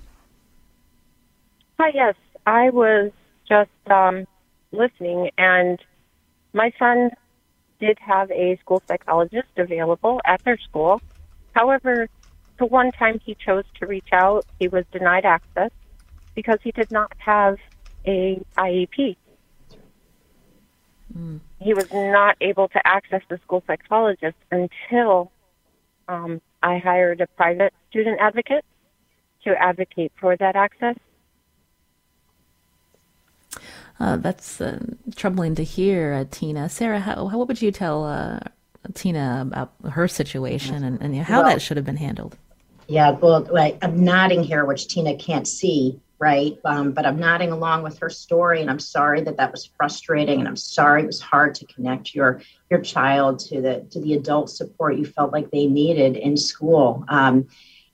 Hi, 1.78 1.92
yes. 1.94 2.16
I 2.48 2.70
was 2.70 3.12
just 3.46 3.70
um, 3.88 4.26
listening, 4.72 5.30
and 5.38 5.78
my 6.54 6.72
son 6.80 7.10
did 7.82 8.00
have 8.00 8.32
a 8.32 8.56
school 8.62 8.82
psychologist 8.88 9.50
available 9.58 10.22
at 10.26 10.42
their 10.46 10.58
school. 10.58 11.02
However, 11.52 12.08
the 12.60 12.66
one 12.66 12.94
time 12.94 13.20
he 13.20 13.36
chose 13.36 13.66
to 13.82 13.88
reach 13.88 14.14
out, 14.14 14.46
he 14.58 14.70
was 14.70 14.86
denied 14.94 15.26
access 15.26 15.72
because 16.34 16.60
he 16.64 16.72
did 16.72 16.92
not 16.92 17.12
have 17.18 17.58
a 18.08 18.42
IEP. 18.58 19.18
Mm. 21.18 21.40
He 21.60 21.74
was 21.74 21.92
not 21.92 22.36
able 22.42 22.68
to 22.70 22.88
access 22.88 23.22
the 23.30 23.38
school 23.40 23.64
psychologist 23.68 24.38
until 24.52 25.32
um, 26.08 26.42
I 26.62 26.78
hired 26.78 27.22
a 27.22 27.28
private 27.28 27.74
student 27.90 28.20
advocate 28.20 28.66
to 29.44 29.56
advocate 29.62 30.12
for 30.20 30.36
that 30.38 30.56
access. 30.56 30.96
Uh, 34.00 34.18
that's 34.18 34.60
uh, 34.60 34.80
troubling 35.16 35.56
to 35.56 35.64
hear, 35.64 36.14
uh, 36.14 36.26
Tina. 36.32 36.68
Sarah, 36.68 37.00
how, 37.00 37.28
how, 37.28 37.38
what 37.38 37.48
would 37.48 37.62
you 37.62 37.72
tell 37.72 38.06
uh, 38.06 38.40
Tina 38.94 39.40
about 39.42 39.74
her 39.92 40.08
situation 40.08 40.84
and, 40.84 41.00
and 41.02 41.16
how 41.18 41.42
well, 41.42 41.50
that 41.50 41.62
should 41.62 41.78
have 41.78 41.86
been 41.86 41.98
handled? 41.98 42.38
Yeah, 42.88 43.12
well, 43.12 43.48
I'm 43.82 44.04
nodding 44.04 44.44
here, 44.44 44.66
which 44.66 44.88
Tina 44.88 45.16
can't 45.16 45.48
see, 45.48 46.00
right? 46.24 46.58
Um, 46.64 46.94
but 46.94 47.06
I'm 47.06 47.20
nodding 47.20 47.52
along 47.52 47.84
with 47.84 48.00
her 48.00 48.10
story, 48.10 48.62
and 48.62 48.70
I'm 48.70 48.80
sorry 48.80 49.20
that 49.24 49.36
that 49.36 49.52
was 49.52 49.66
frustrating, 49.66 50.40
and 50.40 50.48
I'm 50.48 50.56
sorry 50.56 51.04
it 51.04 51.06
was 51.06 51.20
hard 51.20 51.54
to 51.56 51.66
connect 51.66 52.16
your 52.16 52.42
your 52.72 52.80
child 52.80 53.40
to 53.48 53.60
the 53.62 53.86
to 53.92 54.00
the 54.00 54.14
adult 54.14 54.50
support 54.50 54.96
you 54.96 55.06
felt 55.06 55.34
like 55.34 55.52
they 55.52 55.66
needed 55.66 56.16
in 56.16 56.38
school. 56.38 57.04
Um, 57.10 57.48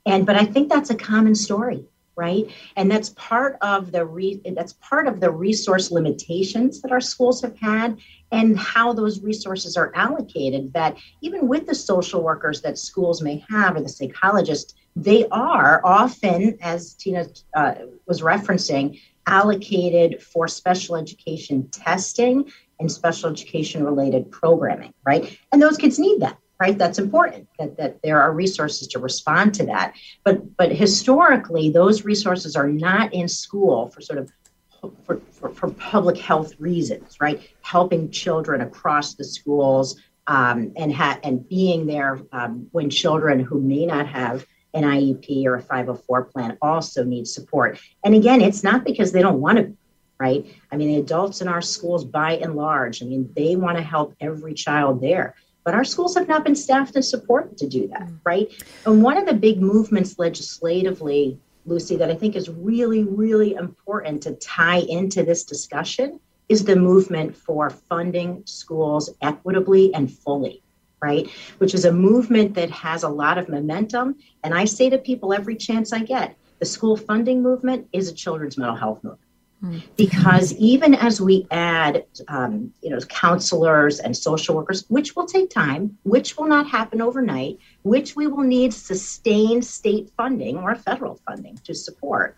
and 0.05 0.27
but 0.27 0.35
I 0.35 0.45
think 0.45 0.69
that's 0.69 0.91
a 0.91 0.95
common 0.95 1.33
story, 1.33 1.83
right? 2.15 2.45
And 2.75 2.91
that's 2.91 3.09
part 3.31 3.57
of 3.63 3.91
the 3.91 4.05
re- 4.05 4.43
that's 4.55 4.73
part 4.73 5.07
of 5.07 5.19
the 5.19 5.31
resource 5.31 5.89
limitations 5.89 6.83
that 6.83 6.91
our 6.91 7.01
schools 7.01 7.41
have 7.41 7.57
had, 7.57 7.97
and 8.31 8.59
how 8.59 8.93
those 8.93 9.23
resources 9.23 9.75
are 9.75 9.91
allocated. 9.95 10.71
That 10.73 10.97
even 11.21 11.47
with 11.47 11.65
the 11.65 11.73
social 11.73 12.21
workers 12.21 12.61
that 12.61 12.77
schools 12.77 13.23
may 13.23 13.43
have 13.49 13.75
or 13.75 13.81
the 13.81 13.89
psychologists 13.89 14.75
they 14.95 15.27
are 15.29 15.81
often, 15.83 16.57
as 16.61 16.93
Tina 16.95 17.27
uh, 17.53 17.75
was 18.05 18.21
referencing, 18.21 18.99
allocated 19.27 20.21
for 20.21 20.47
special 20.47 20.95
education 20.95 21.69
testing 21.69 22.51
and 22.79 22.91
special 22.91 23.29
education 23.29 23.83
related 23.83 24.31
programming, 24.31 24.93
right? 25.05 25.37
And 25.51 25.61
those 25.61 25.77
kids 25.77 25.99
need 25.99 26.21
that, 26.21 26.37
right? 26.59 26.77
That's 26.77 26.97
important 26.97 27.47
that, 27.59 27.77
that 27.77 28.01
there 28.01 28.21
are 28.21 28.33
resources 28.33 28.87
to 28.89 28.99
respond 28.99 29.53
to 29.55 29.65
that. 29.67 29.93
But 30.23 30.57
but 30.57 30.71
historically, 30.71 31.69
those 31.69 32.03
resources 32.03 32.55
are 32.55 32.67
not 32.67 33.13
in 33.13 33.27
school 33.27 33.87
for 33.87 34.01
sort 34.01 34.19
of 34.19 34.31
for, 35.03 35.21
for, 35.31 35.49
for 35.49 35.69
public 35.71 36.17
health 36.17 36.53
reasons, 36.59 37.17
right? 37.19 37.41
Helping 37.61 38.09
children 38.11 38.61
across 38.61 39.15
the 39.15 39.23
schools 39.23 39.99
um, 40.27 40.71
and 40.77 40.93
ha- 40.93 41.19
and 41.23 41.47
being 41.47 41.85
there 41.85 42.19
um, 42.31 42.67
when 42.71 42.89
children 42.89 43.39
who 43.39 43.59
may 43.59 43.85
not 43.85 44.07
have 44.07 44.45
an 44.73 44.83
IEP 44.83 45.45
or 45.45 45.55
a 45.55 45.61
504 45.61 46.25
plan 46.25 46.57
also 46.61 47.03
needs 47.03 47.33
support. 47.33 47.79
And 48.03 48.15
again, 48.15 48.41
it's 48.41 48.63
not 48.63 48.83
because 48.83 49.11
they 49.11 49.21
don't 49.21 49.41
want 49.41 49.57
to, 49.57 49.75
right? 50.19 50.45
I 50.71 50.77
mean, 50.77 50.89
the 50.89 50.99
adults 50.99 51.41
in 51.41 51.47
our 51.47 51.61
schools, 51.61 52.05
by 52.05 52.33
and 52.37 52.55
large, 52.55 53.01
I 53.01 53.05
mean, 53.05 53.31
they 53.35 53.55
want 53.55 53.77
to 53.77 53.83
help 53.83 54.15
every 54.19 54.53
child 54.53 55.01
there. 55.01 55.35
But 55.63 55.73
our 55.73 55.83
schools 55.83 56.15
have 56.15 56.27
not 56.27 56.43
been 56.43 56.55
staffed 56.55 56.95
and 56.95 57.05
supported 57.05 57.57
to 57.57 57.67
do 57.67 57.87
that, 57.89 58.07
mm. 58.07 58.19
right? 58.23 58.49
And 58.85 59.03
one 59.03 59.17
of 59.17 59.25
the 59.25 59.33
big 59.33 59.61
movements 59.61 60.17
legislatively, 60.17 61.39
Lucy, 61.65 61.95
that 61.97 62.09
I 62.09 62.15
think 62.15 62.35
is 62.35 62.49
really, 62.49 63.03
really 63.03 63.53
important 63.55 64.23
to 64.23 64.33
tie 64.35 64.79
into 64.79 65.23
this 65.23 65.43
discussion 65.43 66.19
is 66.47 66.63
the 66.63 66.75
movement 66.75 67.35
for 67.35 67.69
funding 67.69 68.41
schools 68.45 69.11
equitably 69.21 69.93
and 69.93 70.11
fully 70.11 70.63
right? 71.01 71.29
Which 71.57 71.73
is 71.73 71.85
a 71.85 71.91
movement 71.91 72.53
that 72.55 72.69
has 72.71 73.03
a 73.03 73.09
lot 73.09 73.37
of 73.37 73.49
momentum. 73.49 74.15
And 74.43 74.53
I 74.53 74.65
say 74.65 74.89
to 74.89 74.97
people 74.97 75.33
every 75.33 75.55
chance 75.55 75.93
I 75.93 75.99
get, 75.99 76.35
the 76.59 76.65
school 76.65 76.97
funding 76.97 77.41
movement 77.41 77.87
is 77.93 78.09
a 78.09 78.13
children's 78.13 78.57
mental 78.57 78.75
health 78.75 79.03
movement. 79.03 79.21
Hmm. 79.61 79.79
Because 79.97 80.53
even 80.53 80.95
as 80.95 81.19
we 81.19 81.45
add, 81.51 82.05
um, 82.29 82.73
you 82.81 82.89
know, 82.89 82.99
counselors 83.01 83.99
and 83.99 84.15
social 84.15 84.55
workers, 84.55 84.85
which 84.87 85.15
will 85.15 85.25
take 85.25 85.49
time, 85.49 85.97
which 86.03 86.37
will 86.37 86.47
not 86.47 86.67
happen 86.67 87.01
overnight, 87.01 87.57
which 87.83 88.15
we 88.15 88.27
will 88.27 88.43
need 88.43 88.73
sustained 88.73 89.65
state 89.65 90.11
funding 90.15 90.57
or 90.57 90.75
federal 90.75 91.15
funding 91.27 91.57
to 91.65 91.73
support, 91.73 92.37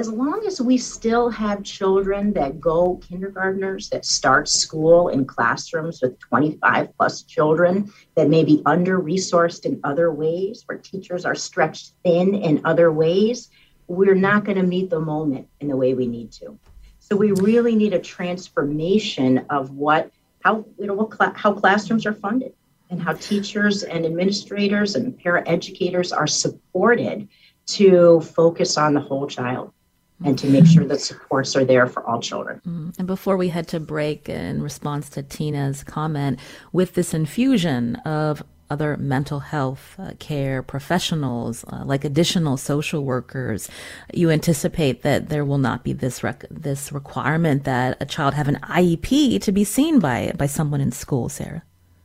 as 0.00 0.08
long 0.08 0.42
as 0.46 0.62
we 0.62 0.78
still 0.78 1.28
have 1.28 1.62
children 1.62 2.32
that 2.32 2.58
go 2.58 2.98
kindergartners 3.06 3.90
that 3.90 4.06
start 4.06 4.48
school 4.48 5.08
in 5.08 5.26
classrooms 5.26 6.00
with 6.00 6.18
25 6.20 6.96
plus 6.96 7.22
children 7.24 7.92
that 8.14 8.26
may 8.26 8.42
be 8.42 8.62
under 8.64 8.98
resourced 8.98 9.66
in 9.66 9.78
other 9.84 10.10
ways, 10.10 10.62
where 10.64 10.78
teachers 10.78 11.26
are 11.26 11.34
stretched 11.34 11.92
thin 12.02 12.34
in 12.34 12.62
other 12.64 12.90
ways, 12.90 13.50
we're 13.88 14.14
not 14.14 14.42
going 14.42 14.56
to 14.56 14.62
meet 14.62 14.88
the 14.88 14.98
moment 14.98 15.46
in 15.60 15.68
the 15.68 15.76
way 15.76 15.92
we 15.92 16.06
need 16.06 16.32
to. 16.32 16.58
So 16.98 17.14
we 17.14 17.32
really 17.32 17.76
need 17.76 17.92
a 17.92 17.98
transformation 17.98 19.44
of 19.50 19.72
what 19.72 20.10
how 20.42 20.64
you 20.78 20.86
know 20.86 20.94
what 20.94 21.12
cl- 21.12 21.34
how 21.34 21.52
classrooms 21.52 22.06
are 22.06 22.14
funded 22.14 22.54
and 22.88 23.02
how 23.02 23.12
teachers 23.12 23.82
and 23.82 24.06
administrators 24.06 24.94
and 24.94 25.12
paraeducators 25.22 26.16
are 26.16 26.26
supported 26.26 27.28
to 27.66 28.22
focus 28.22 28.78
on 28.78 28.94
the 28.94 29.00
whole 29.00 29.26
child 29.26 29.74
and 30.24 30.38
to 30.38 30.46
make 30.48 30.66
sure 30.66 30.84
that 30.84 31.00
supports 31.00 31.56
are 31.56 31.64
there 31.64 31.86
for 31.86 32.06
all 32.06 32.20
children. 32.20 32.60
Mm-hmm. 32.66 32.90
And 32.98 33.06
before 33.06 33.36
we 33.36 33.48
head 33.48 33.68
to 33.68 33.80
break, 33.80 34.28
in 34.28 34.62
response 34.62 35.08
to 35.10 35.22
Tina's 35.22 35.82
comment, 35.82 36.38
with 36.72 36.94
this 36.94 37.14
infusion 37.14 37.96
of 37.96 38.42
other 38.70 38.96
mental 38.96 39.40
health 39.40 39.96
uh, 39.98 40.12
care 40.18 40.62
professionals, 40.62 41.64
uh, 41.72 41.82
like 41.84 42.04
additional 42.04 42.56
social 42.56 43.04
workers, 43.04 43.68
you 44.14 44.30
anticipate 44.30 45.02
that 45.02 45.28
there 45.28 45.44
will 45.44 45.58
not 45.58 45.82
be 45.82 45.92
this 45.92 46.22
rec- 46.22 46.46
this 46.50 46.92
requirement 46.92 47.64
that 47.64 47.96
a 48.00 48.06
child 48.06 48.34
have 48.34 48.46
an 48.46 48.58
IEP 48.62 49.42
to 49.42 49.52
be 49.52 49.64
seen 49.64 49.98
by 49.98 50.32
by 50.36 50.46
someone 50.46 50.80
in 50.80 50.92
school, 50.92 51.28
Sarah. 51.28 51.62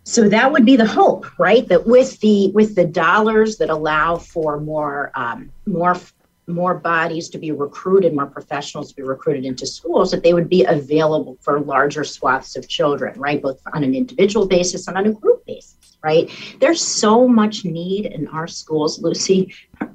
So 0.08 0.30
that 0.30 0.52
would 0.52 0.66
be 0.66 0.76
the 0.76 0.86
hope, 0.86 1.26
right? 1.40 1.68
That 1.68 1.88
with 1.88 2.20
the 2.20 2.52
with 2.52 2.76
the 2.76 2.86
dollars 2.86 3.58
that 3.58 3.70
allow 3.70 4.18
for 4.18 4.60
more 4.60 5.12
um, 5.16 5.52
more 5.66 5.96
more 6.48 6.76
bodies 6.76 7.30
to 7.30 7.38
be 7.38 7.52
recruited, 7.52 8.14
more 8.14 8.28
professionals 8.28 8.90
to 8.90 8.96
be 8.96 9.02
recruited 9.02 9.46
into 9.46 9.66
schools, 9.66 10.12
that 10.12 10.24
they 10.24 10.34
would 10.34 10.50
be 10.50 10.64
available 10.64 11.38
for 11.42 11.60
larger 11.60 12.04
swaths 12.04 12.56
of 12.56 12.68
children, 12.68 13.20
right? 13.20 13.42
Both 13.42 13.62
on 13.74 13.84
an 13.84 13.96
individual 13.96 14.48
basis 14.48 14.88
and 14.88 14.98
on 14.98 15.08
a 15.08 15.12
group 15.12 15.46
basis, 15.46 15.98
right? 16.04 16.30
There's 16.60 16.82
so 16.82 17.28
much 17.28 17.66
need 17.66 18.06
in 18.06 18.28
our 18.28 18.48
schools, 18.48 19.02
Lucy. 19.02 19.54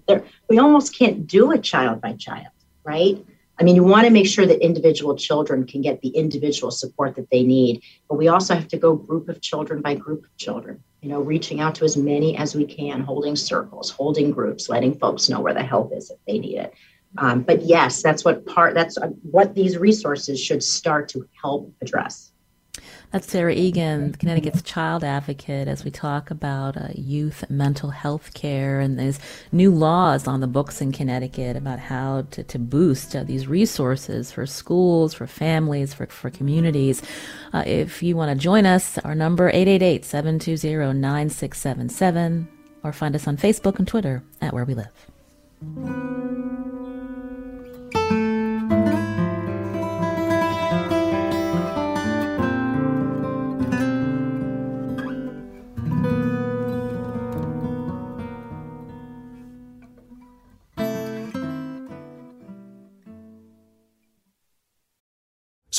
There, 0.08 0.24
we 0.48 0.58
almost 0.58 0.96
can't 0.96 1.26
do 1.26 1.52
it 1.52 1.62
child 1.62 2.00
by 2.00 2.14
child, 2.14 2.48
right? 2.84 3.24
I 3.60 3.62
mean, 3.62 3.76
you 3.76 3.84
want 3.84 4.06
to 4.06 4.10
make 4.10 4.26
sure 4.26 4.46
that 4.46 4.64
individual 4.64 5.14
children 5.14 5.66
can 5.66 5.82
get 5.82 6.00
the 6.00 6.08
individual 6.08 6.70
support 6.70 7.14
that 7.16 7.28
they 7.30 7.42
need, 7.42 7.82
but 8.08 8.16
we 8.16 8.28
also 8.28 8.54
have 8.54 8.68
to 8.68 8.78
go 8.78 8.94
group 8.94 9.28
of 9.28 9.42
children 9.42 9.82
by 9.82 9.94
group 9.94 10.24
of 10.24 10.34
children 10.38 10.82
you 11.00 11.08
know, 11.08 11.20
reaching 11.20 11.60
out 11.60 11.74
to 11.76 11.84
as 11.84 11.96
many 11.96 12.36
as 12.36 12.54
we 12.54 12.64
can, 12.64 13.00
holding 13.00 13.34
circles, 13.34 13.90
holding 13.90 14.30
groups, 14.30 14.68
letting 14.68 14.98
folks 14.98 15.28
know 15.28 15.40
where 15.40 15.54
the 15.54 15.62
help 15.62 15.92
is 15.94 16.10
if 16.10 16.18
they 16.26 16.38
need 16.38 16.56
it. 16.56 16.74
Um, 17.18 17.42
but 17.42 17.62
yes, 17.62 18.02
that's 18.02 18.24
what 18.24 18.46
part, 18.46 18.74
that's 18.74 18.98
what 19.22 19.54
these 19.54 19.78
resources 19.78 20.40
should 20.40 20.62
start 20.62 21.08
to 21.10 21.26
help 21.40 21.72
address. 21.80 22.29
That's 23.10 23.28
Sarah 23.28 23.54
Eagan, 23.54 24.12
Connecticut's 24.12 24.62
child 24.62 25.02
advocate, 25.02 25.66
as 25.66 25.84
we 25.84 25.90
talk 25.90 26.30
about 26.30 26.76
uh, 26.76 26.90
youth 26.94 27.42
mental 27.50 27.90
health 27.90 28.32
care 28.34 28.78
and 28.78 29.00
there's 29.00 29.18
new 29.50 29.72
laws 29.72 30.28
on 30.28 30.38
the 30.38 30.46
books 30.46 30.80
in 30.80 30.92
Connecticut 30.92 31.56
about 31.56 31.80
how 31.80 32.24
to, 32.30 32.44
to 32.44 32.58
boost 32.58 33.16
uh, 33.16 33.24
these 33.24 33.48
resources 33.48 34.30
for 34.30 34.46
schools, 34.46 35.12
for 35.12 35.26
families, 35.26 35.92
for, 35.92 36.06
for 36.06 36.30
communities. 36.30 37.02
Uh, 37.52 37.64
if 37.66 38.00
you 38.00 38.16
want 38.16 38.30
to 38.30 38.36
join 38.40 38.64
us, 38.64 38.96
our 38.98 39.16
number 39.16 39.50
888-720-9677 39.50 42.46
or 42.84 42.92
find 42.92 43.16
us 43.16 43.26
on 43.26 43.36
Facebook 43.36 43.80
and 43.80 43.88
Twitter 43.88 44.22
at 44.40 44.54
Where 44.54 44.64
We 44.64 44.74
Live. 44.74 46.69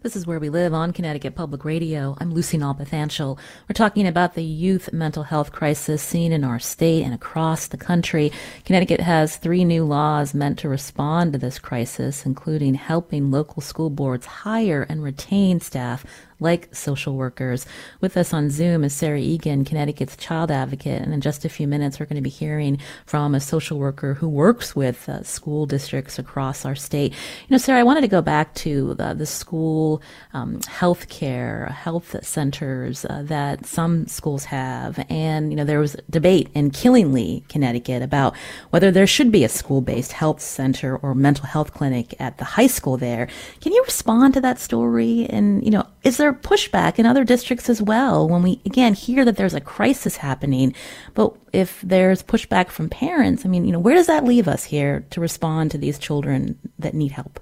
This 0.00 0.14
is 0.14 0.28
Where 0.28 0.38
We 0.38 0.48
Live 0.48 0.74
on 0.74 0.92
Connecticut 0.92 1.34
Public 1.34 1.64
Radio. 1.64 2.16
I'm 2.20 2.32
Lucy 2.32 2.56
Nalpathanchil. 2.56 3.36
We're 3.68 3.72
talking 3.74 4.06
about 4.06 4.34
the 4.34 4.44
youth 4.44 4.92
mental 4.92 5.24
health 5.24 5.50
crisis 5.50 6.00
seen 6.00 6.30
in 6.30 6.44
our 6.44 6.60
state 6.60 7.02
and 7.02 7.12
across 7.12 7.66
the 7.66 7.78
country. 7.78 8.30
Connecticut 8.64 9.00
has 9.00 9.36
three 9.36 9.64
new 9.64 9.84
laws 9.84 10.34
meant 10.34 10.60
to 10.60 10.68
respond 10.68 11.32
to 11.32 11.38
this 11.40 11.58
crisis, 11.58 12.24
including 12.24 12.74
helping 12.74 13.32
local 13.32 13.60
school 13.60 13.90
boards 13.90 14.24
hire 14.24 14.86
and 14.88 15.02
retain 15.02 15.58
staff 15.58 16.06
like 16.40 16.74
social 16.74 17.14
workers. 17.16 17.66
With 18.00 18.16
us 18.16 18.32
on 18.32 18.50
Zoom 18.50 18.84
is 18.84 18.92
Sarah 18.92 19.18
Eagan, 19.18 19.64
Connecticut's 19.64 20.16
child 20.16 20.50
advocate. 20.50 21.02
And 21.02 21.12
in 21.12 21.20
just 21.20 21.44
a 21.44 21.48
few 21.48 21.66
minutes, 21.66 21.98
we're 21.98 22.06
going 22.06 22.16
to 22.16 22.22
be 22.22 22.30
hearing 22.30 22.78
from 23.06 23.34
a 23.34 23.40
social 23.40 23.78
worker 23.78 24.14
who 24.14 24.28
works 24.28 24.76
with 24.76 25.08
uh, 25.08 25.22
school 25.22 25.66
districts 25.66 26.18
across 26.18 26.64
our 26.64 26.74
state. 26.74 27.12
You 27.12 27.50
know, 27.50 27.58
Sarah, 27.58 27.80
I 27.80 27.82
wanted 27.82 28.02
to 28.02 28.08
go 28.08 28.22
back 28.22 28.54
to 28.56 28.94
the, 28.94 29.14
the 29.14 29.26
school 29.26 30.00
um, 30.32 30.60
health 30.62 31.08
care, 31.08 31.66
health 31.66 32.14
centers 32.24 33.04
uh, 33.04 33.22
that 33.24 33.66
some 33.66 34.06
schools 34.06 34.44
have. 34.44 35.04
And, 35.08 35.50
you 35.50 35.56
know, 35.56 35.64
there 35.64 35.80
was 35.80 35.96
debate 36.08 36.48
in 36.54 36.70
Killingly, 36.70 37.44
Connecticut 37.48 38.02
about 38.02 38.36
whether 38.70 38.90
there 38.90 39.06
should 39.06 39.32
be 39.32 39.44
a 39.44 39.48
school 39.48 39.80
based 39.80 40.12
health 40.12 40.40
center 40.40 40.96
or 40.96 41.14
mental 41.14 41.46
health 41.46 41.74
clinic 41.74 42.14
at 42.20 42.38
the 42.38 42.44
high 42.44 42.66
school 42.66 42.96
there. 42.96 43.28
Can 43.60 43.72
you 43.72 43.82
respond 43.84 44.34
to 44.34 44.40
that 44.40 44.58
story? 44.58 45.26
And, 45.28 45.64
you 45.64 45.70
know, 45.70 45.86
is 46.04 46.16
there 46.16 46.27
pushback 46.32 46.98
in 46.98 47.06
other 47.06 47.24
districts 47.24 47.68
as 47.68 47.82
well 47.82 48.28
when 48.28 48.42
we 48.42 48.60
again 48.64 48.94
hear 48.94 49.24
that 49.24 49.36
there's 49.36 49.54
a 49.54 49.60
crisis 49.60 50.16
happening. 50.16 50.74
But 51.14 51.34
if 51.52 51.80
there's 51.82 52.22
pushback 52.22 52.68
from 52.68 52.88
parents 52.88 53.44
i 53.44 53.48
mean 53.48 53.64
you 53.64 53.72
know 53.72 53.78
where 53.78 53.94
does 53.94 54.06
that 54.06 54.24
leave 54.24 54.46
us 54.48 54.64
here 54.64 55.04
to 55.10 55.20
respond 55.20 55.70
to 55.70 55.78
these 55.78 55.98
children 55.98 56.58
that 56.78 56.94
need 56.94 57.12
help? 57.12 57.40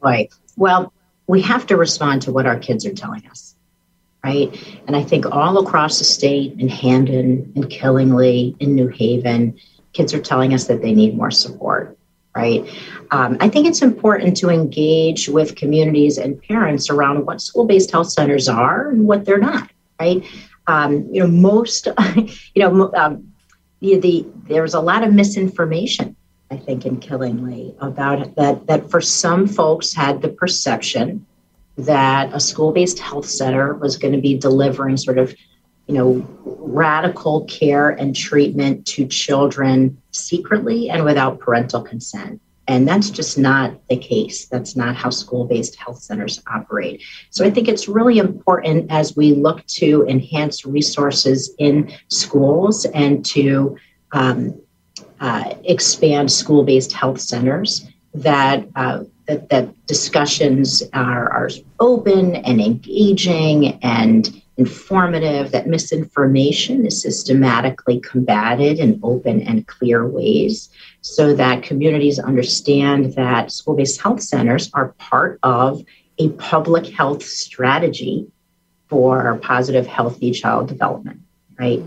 Right. 0.00 0.32
Well 0.56 0.92
we 1.26 1.42
have 1.42 1.66
to 1.66 1.76
respond 1.76 2.22
to 2.22 2.32
what 2.32 2.46
our 2.46 2.58
kids 2.58 2.86
are 2.86 2.94
telling 2.94 3.26
us 3.28 3.54
right? 4.24 4.50
And 4.86 4.96
i 4.96 5.02
think 5.02 5.26
all 5.26 5.58
across 5.64 5.98
the 5.98 6.04
state 6.04 6.58
in 6.58 6.68
Hamden 6.68 7.52
in 7.54 7.68
killingly 7.68 8.56
in 8.60 8.74
new 8.74 8.88
haven 8.88 9.58
kids 9.92 10.14
are 10.14 10.20
telling 10.20 10.54
us 10.54 10.66
that 10.66 10.80
they 10.82 10.92
need 10.92 11.16
more 11.16 11.30
support 11.30 11.97
right? 12.34 12.68
Um, 13.10 13.36
I 13.40 13.48
think 13.48 13.66
it's 13.66 13.82
important 13.82 14.36
to 14.38 14.50
engage 14.50 15.28
with 15.28 15.56
communities 15.56 16.18
and 16.18 16.40
parents 16.42 16.90
around 16.90 17.26
what 17.26 17.40
school 17.40 17.64
based 17.64 17.90
health 17.90 18.10
centers 18.10 18.48
are 18.48 18.90
and 18.90 19.06
what 19.06 19.24
they're 19.24 19.38
not, 19.38 19.70
right? 20.00 20.24
Um, 20.66 21.08
you 21.12 21.22
know, 21.22 21.28
most, 21.28 21.88
you 22.14 22.62
know, 22.62 22.92
um, 22.94 23.32
the, 23.80 23.98
the 23.98 24.26
there's 24.46 24.74
a 24.74 24.80
lot 24.80 25.02
of 25.02 25.12
misinformation, 25.12 26.14
I 26.50 26.56
think, 26.56 26.84
in 26.84 27.00
Killingly 27.00 27.74
about 27.80 28.34
that, 28.36 28.66
that 28.66 28.90
for 28.90 29.00
some 29.00 29.46
folks 29.46 29.92
had 29.92 30.22
the 30.22 30.28
perception 30.28 31.26
that 31.76 32.34
a 32.34 32.40
school 32.40 32.72
based 32.72 32.98
health 32.98 33.26
center 33.26 33.74
was 33.74 33.96
going 33.96 34.12
to 34.12 34.20
be 34.20 34.36
delivering 34.36 34.96
sort 34.96 35.18
of 35.18 35.34
you 35.88 35.94
know, 35.94 36.26
radical 36.44 37.44
care 37.46 37.88
and 37.88 38.14
treatment 38.14 38.86
to 38.86 39.06
children 39.06 40.00
secretly 40.18 40.90
and 40.90 41.04
without 41.04 41.38
parental 41.38 41.82
consent. 41.82 42.40
And 42.66 42.86
that's 42.86 43.08
just 43.08 43.38
not 43.38 43.80
the 43.88 43.96
case. 43.96 44.46
That's 44.46 44.76
not 44.76 44.94
how 44.94 45.08
school 45.08 45.46
based 45.46 45.76
health 45.76 46.00
centers 46.02 46.42
operate. 46.46 47.02
So 47.30 47.44
I 47.44 47.50
think 47.50 47.66
it's 47.66 47.88
really 47.88 48.18
important 48.18 48.90
as 48.90 49.16
we 49.16 49.32
look 49.32 49.64
to 49.66 50.04
enhance 50.06 50.66
resources 50.66 51.54
in 51.58 51.90
schools 52.08 52.84
and 52.84 53.24
to 53.26 53.78
um, 54.12 54.60
uh, 55.20 55.54
expand 55.64 56.30
school 56.30 56.62
based 56.62 56.92
health 56.92 57.20
centers 57.20 57.88
that. 58.14 58.66
Uh, 58.76 59.04
that, 59.28 59.50
that 59.50 59.86
discussions 59.86 60.82
are, 60.94 61.30
are 61.30 61.50
open 61.80 62.36
and 62.36 62.60
engaging 62.60 63.78
and 63.82 64.42
informative, 64.58 65.52
that 65.52 65.68
misinformation 65.68 66.84
is 66.84 67.00
systematically 67.00 68.00
combated 68.00 68.80
in 68.80 68.98
open 69.04 69.40
and 69.42 69.66
clear 69.68 70.06
ways 70.06 70.68
so 71.00 71.32
that 71.34 71.62
communities 71.62 72.18
understand 72.18 73.14
that 73.14 73.52
school 73.52 73.76
based 73.76 74.00
health 74.00 74.20
centers 74.20 74.68
are 74.74 74.88
part 74.98 75.38
of 75.44 75.82
a 76.18 76.28
public 76.30 76.86
health 76.86 77.22
strategy 77.22 78.26
for 78.88 79.38
positive, 79.42 79.86
healthy 79.86 80.32
child 80.32 80.66
development, 80.66 81.20
right? 81.58 81.80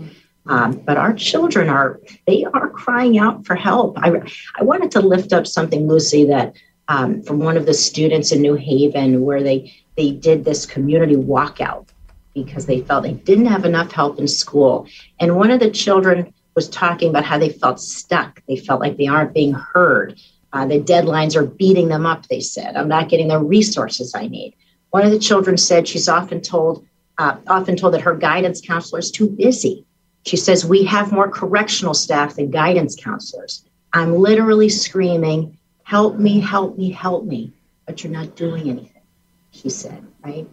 Um, 0.46 0.72
but 0.72 0.96
our 0.96 1.12
children 1.12 1.68
are 1.68 2.00
they 2.26 2.44
are 2.44 2.70
crying 2.70 3.18
out 3.18 3.46
for 3.46 3.54
help. 3.54 3.98
I, 3.98 4.22
I 4.58 4.64
wanted 4.64 4.90
to 4.92 5.00
lift 5.00 5.32
up 5.32 5.46
something, 5.46 5.86
Lucy, 5.86 6.24
that 6.24 6.56
um, 6.88 7.22
from 7.22 7.38
one 7.38 7.56
of 7.56 7.66
the 7.66 7.74
students 7.74 8.32
in 8.32 8.40
New 8.40 8.54
Haven, 8.54 9.20
where 9.20 9.42
they 9.42 9.74
they 9.96 10.10
did 10.10 10.44
this 10.44 10.64
community 10.64 11.16
walkout 11.16 11.91
because 12.34 12.66
they 12.66 12.80
felt 12.80 13.04
they 13.04 13.12
didn't 13.12 13.46
have 13.46 13.64
enough 13.64 13.92
help 13.92 14.18
in 14.18 14.28
school. 14.28 14.86
And 15.20 15.36
one 15.36 15.50
of 15.50 15.60
the 15.60 15.70
children 15.70 16.32
was 16.54 16.68
talking 16.68 17.10
about 17.10 17.24
how 17.24 17.38
they 17.38 17.50
felt 17.50 17.80
stuck. 17.80 18.42
They 18.46 18.56
felt 18.56 18.80
like 18.80 18.96
they 18.96 19.06
aren't 19.06 19.34
being 19.34 19.52
heard. 19.52 20.20
Uh, 20.52 20.66
the 20.66 20.80
deadlines 20.80 21.34
are 21.34 21.46
beating 21.46 21.88
them 21.88 22.04
up, 22.04 22.26
they 22.28 22.40
said. 22.40 22.76
I'm 22.76 22.88
not 22.88 23.08
getting 23.08 23.28
the 23.28 23.38
resources 23.38 24.14
I 24.14 24.28
need. 24.28 24.54
One 24.90 25.04
of 25.04 25.10
the 25.10 25.18
children 25.18 25.56
said 25.56 25.88
she's 25.88 26.08
often 26.08 26.42
told, 26.42 26.86
uh, 27.18 27.36
often 27.46 27.76
told 27.76 27.94
that 27.94 28.02
her 28.02 28.14
guidance 28.14 28.60
counselor 28.60 28.98
is 28.98 29.10
too 29.10 29.28
busy. 29.28 29.86
She 30.26 30.36
says, 30.36 30.66
We 30.66 30.84
have 30.84 31.12
more 31.12 31.30
correctional 31.30 31.94
staff 31.94 32.36
than 32.36 32.50
guidance 32.50 32.94
counselors. 32.94 33.64
I'm 33.94 34.14
literally 34.14 34.68
screaming, 34.68 35.58
Help 35.84 36.18
me, 36.18 36.40
help 36.40 36.78
me, 36.78 36.90
help 36.90 37.24
me. 37.24 37.52
But 37.86 38.04
you're 38.04 38.12
not 38.12 38.36
doing 38.36 38.68
anything, 38.68 39.02
she 39.50 39.68
said, 39.68 40.06
right? 40.24 40.46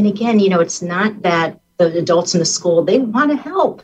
And 0.00 0.08
again, 0.08 0.40
you 0.40 0.48
know, 0.48 0.60
it's 0.60 0.80
not 0.80 1.20
that 1.20 1.60
the 1.76 1.98
adults 1.98 2.34
in 2.34 2.38
the 2.38 2.46
school, 2.46 2.82
they 2.82 3.00
want 3.00 3.32
to 3.32 3.36
help, 3.36 3.82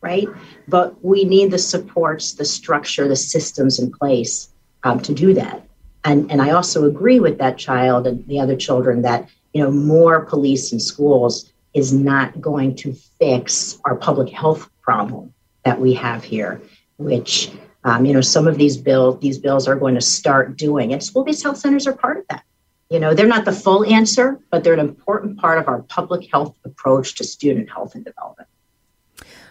right? 0.00 0.28
But 0.68 1.04
we 1.04 1.24
need 1.24 1.50
the 1.50 1.58
supports, 1.58 2.34
the 2.34 2.44
structure, 2.44 3.08
the 3.08 3.16
systems 3.16 3.80
in 3.80 3.90
place 3.90 4.48
um, 4.84 5.00
to 5.00 5.12
do 5.12 5.34
that. 5.34 5.66
And, 6.04 6.30
and 6.30 6.40
I 6.40 6.50
also 6.50 6.84
agree 6.84 7.18
with 7.18 7.38
that 7.38 7.58
child 7.58 8.06
and 8.06 8.24
the 8.28 8.38
other 8.38 8.54
children 8.54 9.02
that, 9.02 9.28
you 9.54 9.60
know, 9.60 9.72
more 9.72 10.24
police 10.24 10.72
in 10.72 10.78
schools 10.78 11.52
is 11.74 11.92
not 11.92 12.40
going 12.40 12.76
to 12.76 12.92
fix 13.18 13.80
our 13.86 13.96
public 13.96 14.28
health 14.28 14.70
problem 14.82 15.34
that 15.64 15.80
we 15.80 15.94
have 15.94 16.22
here, 16.22 16.62
which 16.98 17.50
um, 17.82 18.06
you 18.06 18.12
know 18.12 18.20
some 18.20 18.46
of 18.46 18.56
these 18.56 18.76
bills 18.76 19.18
these 19.20 19.36
bills 19.36 19.66
are 19.66 19.74
going 19.74 19.96
to 19.96 20.00
start 20.00 20.56
doing, 20.56 20.92
and 20.92 21.02
school-based 21.02 21.42
health 21.42 21.58
centers 21.58 21.88
are 21.88 21.92
part 21.92 22.18
of 22.18 22.24
that. 22.30 22.45
You 22.90 23.00
know, 23.00 23.14
they're 23.14 23.26
not 23.26 23.44
the 23.44 23.52
full 23.52 23.84
answer, 23.84 24.38
but 24.50 24.62
they're 24.62 24.74
an 24.74 24.80
important 24.80 25.38
part 25.38 25.58
of 25.58 25.66
our 25.66 25.82
public 25.82 26.30
health 26.30 26.56
approach 26.64 27.16
to 27.16 27.24
student 27.24 27.68
health 27.68 27.94
and 27.94 28.04
development. 28.04 28.48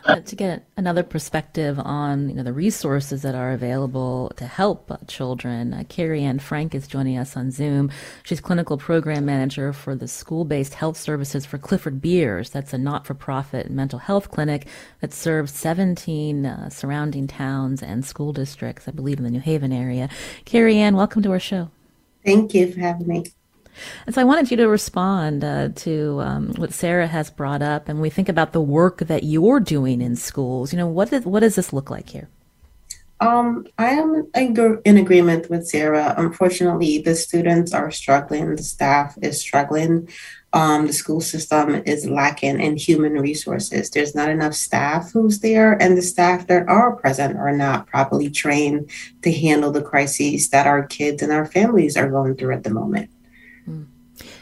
Uh, 0.05 0.19
to 0.19 0.35
get 0.35 0.67
another 0.77 1.01
perspective 1.01 1.79
on 1.79 2.29
you 2.29 2.35
know 2.35 2.43
the 2.43 2.53
resources 2.53 3.23
that 3.23 3.33
are 3.33 3.51
available 3.53 4.31
to 4.35 4.45
help 4.45 4.91
uh, 4.91 4.97
children, 5.07 5.73
uh, 5.73 5.83
Carrie 5.89 6.23
Ann 6.23 6.37
Frank 6.37 6.75
is 6.75 6.87
joining 6.87 7.17
us 7.17 7.35
on 7.35 7.49
Zoom. 7.49 7.89
She's 8.21 8.39
clinical 8.39 8.77
program 8.77 9.25
manager 9.25 9.73
for 9.73 9.95
the 9.95 10.07
school-based 10.07 10.75
health 10.75 10.95
services 10.95 11.47
for 11.47 11.57
Clifford 11.57 12.01
Beers. 12.01 12.51
That's 12.51 12.71
a 12.71 12.77
not-for-profit 12.77 13.71
mental 13.71 13.97
health 13.97 14.29
clinic 14.29 14.67
that 15.01 15.11
serves 15.11 15.51
17 15.53 16.45
uh, 16.45 16.69
surrounding 16.69 17.25
towns 17.25 17.81
and 17.81 18.05
school 18.05 18.31
districts, 18.31 18.87
I 18.87 18.91
believe, 18.91 19.17
in 19.17 19.23
the 19.23 19.31
New 19.31 19.39
Haven 19.39 19.73
area. 19.73 20.07
Carrie 20.45 20.77
Ann, 20.77 20.95
welcome 20.95 21.23
to 21.23 21.31
our 21.31 21.39
show. 21.39 21.71
Thank 22.25 22.53
you 22.53 22.71
for 22.73 22.79
having 22.79 23.07
me. 23.07 23.25
And 24.05 24.15
so 24.15 24.21
I 24.21 24.23
wanted 24.23 24.51
you 24.51 24.57
to 24.57 24.67
respond 24.67 25.43
uh, 25.43 25.69
to 25.75 26.21
um, 26.21 26.53
what 26.55 26.73
Sarah 26.73 27.07
has 27.07 27.29
brought 27.29 27.61
up, 27.61 27.89
and 27.89 28.01
we 28.01 28.09
think 28.09 28.29
about 28.29 28.53
the 28.53 28.61
work 28.61 28.99
that 28.99 29.23
you're 29.23 29.59
doing 29.59 30.01
in 30.01 30.15
schools. 30.15 30.71
You 30.71 30.79
know, 30.79 30.87
what 30.87 31.09
does 31.09 31.25
what 31.25 31.41
does 31.41 31.55
this 31.55 31.73
look 31.73 31.89
like 31.89 32.09
here? 32.09 32.29
Um, 33.21 33.65
I 33.77 33.91
am 33.91 34.27
in 34.35 34.97
agreement 34.97 35.49
with 35.49 35.67
Sarah. 35.67 36.15
Unfortunately, 36.17 37.01
the 37.01 37.15
students 37.15 37.73
are 37.73 37.89
struggling, 37.91 38.55
the 38.55 38.63
staff 38.63 39.17
is 39.21 39.39
struggling. 39.39 40.09
Um, 40.55 40.87
the 40.87 40.93
school 40.93 41.19
system 41.19 41.83
is 41.85 42.09
lacking 42.09 42.61
in 42.61 42.77
human 42.77 43.13
resources. 43.19 43.89
There's 43.89 44.15
not 44.15 44.29
enough 44.29 44.53
staff 44.53 45.11
who's 45.11 45.39
there, 45.39 45.73
and 45.81 45.97
the 45.97 46.01
staff 46.01 46.47
that 46.47 46.69
are 46.69 46.95
present 46.95 47.37
are 47.37 47.55
not 47.55 47.87
properly 47.87 48.29
trained 48.29 48.89
to 49.23 49.33
handle 49.33 49.73
the 49.73 49.81
crises 49.81 50.47
that 50.49 50.65
our 50.65 50.87
kids 50.87 51.21
and 51.21 51.33
our 51.33 51.45
families 51.45 51.97
are 51.97 52.09
going 52.09 52.37
through 52.37 52.53
at 52.53 52.63
the 52.63 52.69
moment. 52.69 53.09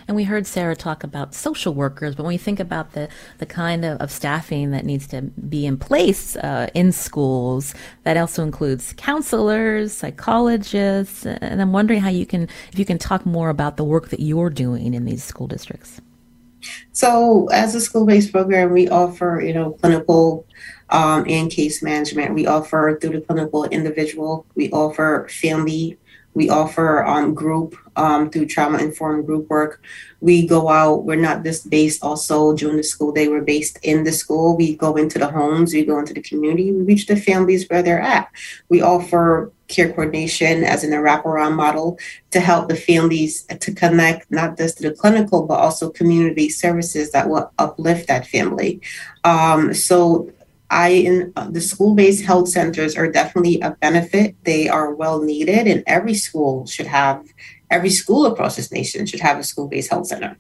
And 0.08 0.16
we 0.16 0.24
heard 0.24 0.46
Sarah 0.46 0.76
talk 0.76 1.04
about 1.04 1.34
social 1.34 1.74
workers, 1.74 2.16
but 2.16 2.24
when 2.24 2.34
we 2.34 2.38
think 2.38 2.60
about 2.60 2.94
the, 2.94 3.10
the 3.38 3.46
kind 3.46 3.86
of, 3.86 4.00
of 4.00 4.12
staffing 4.12 4.72
that 4.72 4.86
needs 4.86 5.08
to 5.08 5.22
be 5.22 5.66
in 5.66 5.78
place 5.78 6.36
uh, 6.38 6.70
in 6.74 6.92
schools, 6.92 7.74
that 8.04 8.18
also 8.18 8.44
includes 8.44 8.94
counselors, 8.98 9.94
psychologists, 9.94 11.26
and 11.26 11.62
I'm 11.62 11.72
wondering 11.72 12.02
how 12.02 12.10
you 12.10 12.26
can, 12.26 12.50
if 12.72 12.80
you 12.80 12.86
can 12.86 12.98
talk 12.98 13.26
more 13.26 13.50
about 13.50 13.78
the 13.78 13.84
work 13.84 14.10
that 14.10 14.20
you're 14.20 14.50
doing 14.50 14.94
in 14.94 15.06
these 15.06 15.24
school 15.24 15.48
districts. 15.48 16.02
So, 16.94 17.48
as 17.48 17.76
a 17.76 17.82
school-based 17.82 18.32
program, 18.32 18.72
we 18.72 18.88
offer, 18.88 19.42
you 19.46 19.54
know, 19.54 19.72
clinical 19.72 20.46
um, 20.90 21.26
and 21.28 21.52
case 21.52 21.84
management. 21.84 22.34
We 22.34 22.48
offer 22.48 22.98
through 23.02 23.12
the 23.12 23.22
clinical 23.22 23.66
individual. 23.66 24.46
We 24.56 24.72
offer 24.72 25.28
family 25.30 25.98
we 26.34 26.50
offer 26.50 27.04
um, 27.06 27.34
group 27.34 27.76
um, 27.96 28.30
through 28.30 28.48
trauma 28.48 28.80
informed 28.80 29.26
group 29.26 29.50
work. 29.50 29.82
We 30.20 30.48
go 30.48 30.70
out, 30.70 31.06
we're 31.06 31.16
not 31.16 31.44
just 31.44 31.70
based 31.70 32.04
also 32.04 32.56
during 32.56 32.78
the 32.78 32.84
school 32.84 33.12
day, 33.12 33.28
we're 33.28 33.42
based 33.42 33.78
in 33.84 34.04
the 34.04 34.12
school. 34.12 34.58
We 34.58 34.76
go 34.76 34.96
into 34.96 35.20
the 35.20 35.28
homes, 35.28 35.74
we 35.74 35.86
go 35.86 36.00
into 36.00 36.14
the 36.14 36.22
community, 36.22 36.72
we 36.72 36.84
reach 36.84 37.08
the 37.08 37.16
families 37.16 37.68
where 37.70 37.84
they're 37.84 38.02
at. 38.02 38.30
We 38.70 38.82
offer 38.82 39.52
care 39.68 39.92
coordination 39.92 40.64
as 40.64 40.84
in 40.84 40.94
a 40.94 40.98
wraparound 40.98 41.56
model 41.56 41.98
to 42.32 42.40
help 42.40 42.70
the 42.70 42.76
families 42.76 43.44
to 43.44 43.74
connect 43.74 44.30
not 44.30 44.58
just 44.58 44.78
to 44.78 44.90
the 44.90 44.96
clinical, 44.96 45.46
but 45.46 45.60
also 45.60 45.90
community 45.90 46.50
services 46.50 47.12
that 47.12 47.30
will 47.30 47.52
uplift 47.58 48.08
that 48.08 48.28
family. 48.28 48.82
Um, 49.24 49.74
so 49.74 50.32
I 50.70 50.90
in 50.90 51.34
uh, 51.36 51.50
the 51.50 51.62
school-based 51.62 52.24
health 52.26 52.48
centers 52.50 52.96
are 52.96 53.12
definitely 53.12 53.62
a 53.62 53.72
benefit. 53.72 54.36
They 54.44 54.70
are 54.70 54.94
well 54.94 55.22
needed, 55.22 55.68
and 55.68 55.84
every 55.86 56.14
school 56.14 56.66
should 56.66 56.88
have 56.88 57.26
every 57.70 57.90
school 57.90 58.26
across 58.26 58.56
this 58.56 58.72
nation 58.72 59.06
should 59.06 59.20
have 59.20 59.40
a 59.40 59.44
school-based 59.44 59.90
health 59.90 60.08
center. 60.08 60.38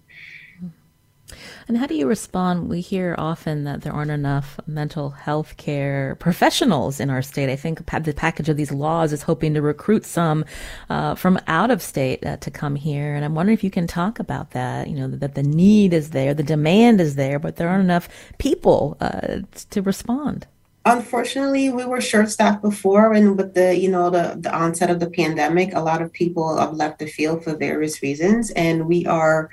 And 1.68 1.78
how 1.78 1.86
do 1.86 1.96
you 1.96 2.08
respond? 2.08 2.70
We 2.70 2.82
hear 2.82 3.16
often 3.18 3.64
that 3.64 3.82
there 3.82 3.94
aren't 3.94 4.12
enough 4.12 4.60
mental 4.68 5.12
health 5.12 5.56
care 5.58 6.16
professionals 6.20 7.00
in 7.00 7.10
our 7.10 7.22
state. 7.22 7.50
I 7.50 7.56
think 7.56 7.86
the 7.86 8.14
package 8.14 8.50
of 8.50 8.58
these 8.58 8.72
laws 8.72 9.14
is 9.14 9.24
hoping 9.24 9.54
to 9.54 9.62
recruit 9.62 10.06
some 10.06 10.46
uh, 10.90 11.16
from 11.16 11.40
out 11.48 11.72
of 11.72 11.82
state 11.82 12.26
uh, 12.26 12.38
to 12.38 12.52
come 12.52 12.76
here. 12.76 13.16
And 13.16 13.24
I'm 13.24 13.36
wondering 13.36 13.58
if 13.58 13.64
you 13.64 13.72
can 13.72 13.88
talk 13.88 14.20
about 14.20 14.52
that. 14.52 14.90
You 14.90 14.96
know, 14.96 15.08
that 15.08 15.36
the 15.36 15.44
need 15.44 15.94
is 15.94 16.10
there, 16.10 16.34
the 16.34 16.44
demand 16.44 17.00
is 17.00 17.16
there, 17.16 17.40
but 17.40 17.56
there 17.56 17.70
aren't 17.70 17.84
enough 17.84 18.10
people 18.38 18.98
uh, 19.00 19.40
to 19.70 19.82
respond. 19.82 20.48
Unfortunately, 20.86 21.70
we 21.70 21.86
were 21.86 22.02
short 22.02 22.30
staffed 22.30 22.62
before, 22.62 23.14
and 23.14 23.38
with 23.38 23.54
the 23.54 23.78
you 23.78 23.90
know 23.90 24.10
the 24.10 24.36
the 24.38 24.54
onset 24.54 24.90
of 24.90 25.00
the 25.00 25.10
pandemic, 25.10 25.74
a 25.74 25.80
lot 25.80 26.02
of 26.02 26.12
people 26.12 26.58
have 26.58 26.74
left 26.74 27.00
the 27.00 27.06
field 27.06 27.42
for 27.42 27.56
various 27.56 28.02
reasons, 28.02 28.52
and 28.52 28.86
we 28.86 29.06
are 29.06 29.50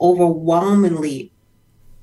overwhelmingly 0.00 1.30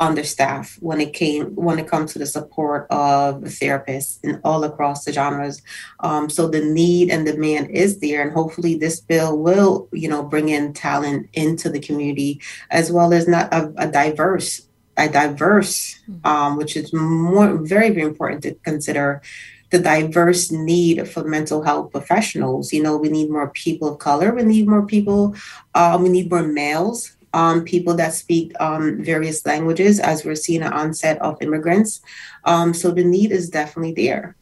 understaffed 0.02 0.74
when 0.82 1.00
it 1.00 1.14
came 1.14 1.56
when 1.56 1.78
it 1.78 1.88
comes 1.88 2.12
to 2.12 2.20
the 2.20 2.26
support 2.26 2.88
of 2.90 3.36
therapists 3.44 4.20
and 4.24 4.42
all 4.44 4.64
across 4.64 5.06
the 5.06 5.14
genres. 5.14 5.62
Um, 6.00 6.28
so 6.30 6.48
the 6.48 6.66
need 6.66 7.12
and 7.12 7.26
demand 7.26 7.70
is 7.70 8.00
there, 8.00 8.22
and 8.24 8.34
hopefully 8.34 8.76
this 8.76 9.00
bill 9.00 9.38
will 9.38 9.88
you 9.94 10.10
know 10.10 10.24
bring 10.24 10.50
in 10.50 10.74
talent 10.74 11.30
into 11.34 11.70
the 11.70 11.80
community 11.80 12.42
as 12.72 12.92
well 12.92 13.14
as 13.14 13.28
not 13.28 13.54
a, 13.54 13.72
a 13.78 13.88
diverse 13.90 14.68
a 14.98 15.08
diverse 15.08 16.00
hmm. 16.06 16.26
um, 16.26 16.58
which 16.58 16.76
is 16.76 16.92
more 16.92 17.56
very 17.58 17.92
very 17.92 18.06
important 18.06 18.42
to 18.44 18.56
consider 18.66 19.22
the 19.70 19.80
diverse 19.80 20.52
need 20.52 21.08
for 21.08 21.24
mental 21.24 21.64
health 21.64 21.92
professionals. 21.92 22.74
You 22.74 22.84
know, 22.84 22.98
we 22.98 23.08
need 23.08 23.30
more 23.30 23.50
people 23.52 23.94
of 23.94 24.00
color. 24.00 24.34
We 24.34 24.44
need 24.44 24.68
more 24.68 24.86
people. 24.86 25.34
Uh, 25.74 25.98
we 26.02 26.10
need 26.10 26.30
more 26.30 26.44
males 26.44 27.16
um, 27.34 27.63
people 27.63 27.96
that 27.96 28.13
speak 28.13 28.54
um, 28.60 29.04
various 29.04 29.46
languages 29.46 30.00
as 30.00 30.26
we're 30.26 30.36
seeing 30.36 30.62
an 30.62 30.74
onset 30.74 31.22
of 31.22 31.41
immigrants. 31.41 32.02
Um, 32.46 32.74
so 32.74 32.91
the 32.91 33.04
need 33.04 33.32
is 33.32 33.50
definitely 33.50 33.94
there. 33.94 34.36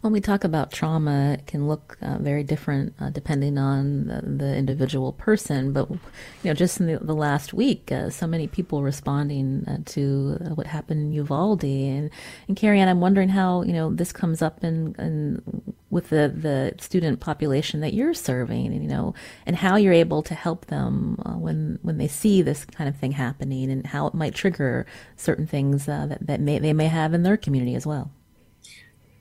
When 0.00 0.14
we 0.14 0.20
talk 0.22 0.44
about 0.44 0.72
trauma, 0.72 1.32
it 1.34 1.46
can 1.46 1.68
look 1.68 1.98
uh, 2.00 2.16
very 2.18 2.42
different 2.42 2.94
uh, 2.98 3.10
depending 3.10 3.58
on 3.58 4.06
the, 4.06 4.22
the, 4.22 4.56
individual 4.56 5.12
person. 5.12 5.74
But 5.74 5.90
you 5.90 5.98
know, 6.44 6.54
just 6.54 6.80
in 6.80 6.86
the, 6.86 6.98
the 6.98 7.14
last 7.14 7.52
week, 7.52 7.92
uh, 7.92 8.08
so 8.08 8.26
many 8.26 8.46
people 8.46 8.82
responding 8.82 9.66
uh, 9.68 9.78
to 9.92 10.38
uh, 10.40 10.54
what 10.54 10.66
happened 10.66 11.02
in 11.02 11.12
Uvalde, 11.12 11.64
and 11.64 12.10
and 12.48 12.56
Carrie 12.56 12.80
Ann, 12.80 12.88
I'm 12.88 13.02
wondering 13.02 13.28
how 13.28 13.60
you 13.62 13.74
know 13.74 13.92
this 13.92 14.10
comes 14.10 14.40
up 14.40 14.64
in, 14.64 14.94
in 14.98 15.42
with 15.90 16.08
the 16.08 16.32
the 16.34 16.82
student 16.82 17.20
population 17.20 17.80
that 17.80 17.92
you're 17.92 18.14
serving, 18.14 18.68
and 18.68 18.82
you 18.82 18.88
know, 18.88 19.12
and 19.44 19.54
how 19.54 19.76
you're 19.76 19.92
able 19.92 20.22
to 20.22 20.34
help 20.34 20.66
them 20.66 21.20
uh, 21.26 21.32
when 21.36 21.78
when 21.82 21.98
they 21.98 22.08
see 22.08 22.40
this 22.40 22.64
kind 22.64 22.88
of 22.88 22.96
thing 22.96 23.12
happening, 23.12 23.70
and 23.70 23.86
how 23.88 24.06
it 24.06 24.14
might 24.14 24.34
trigger 24.34 24.86
certain 25.16 25.46
things 25.46 25.84
that 25.84 26.26
that 26.26 26.40
may, 26.40 26.58
they 26.58 26.72
may 26.72 26.86
have 26.86 27.12
in 27.12 27.22
their 27.22 27.36
community 27.36 27.74
as 27.74 27.86
well. 27.86 28.10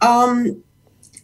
Um, 0.01 0.63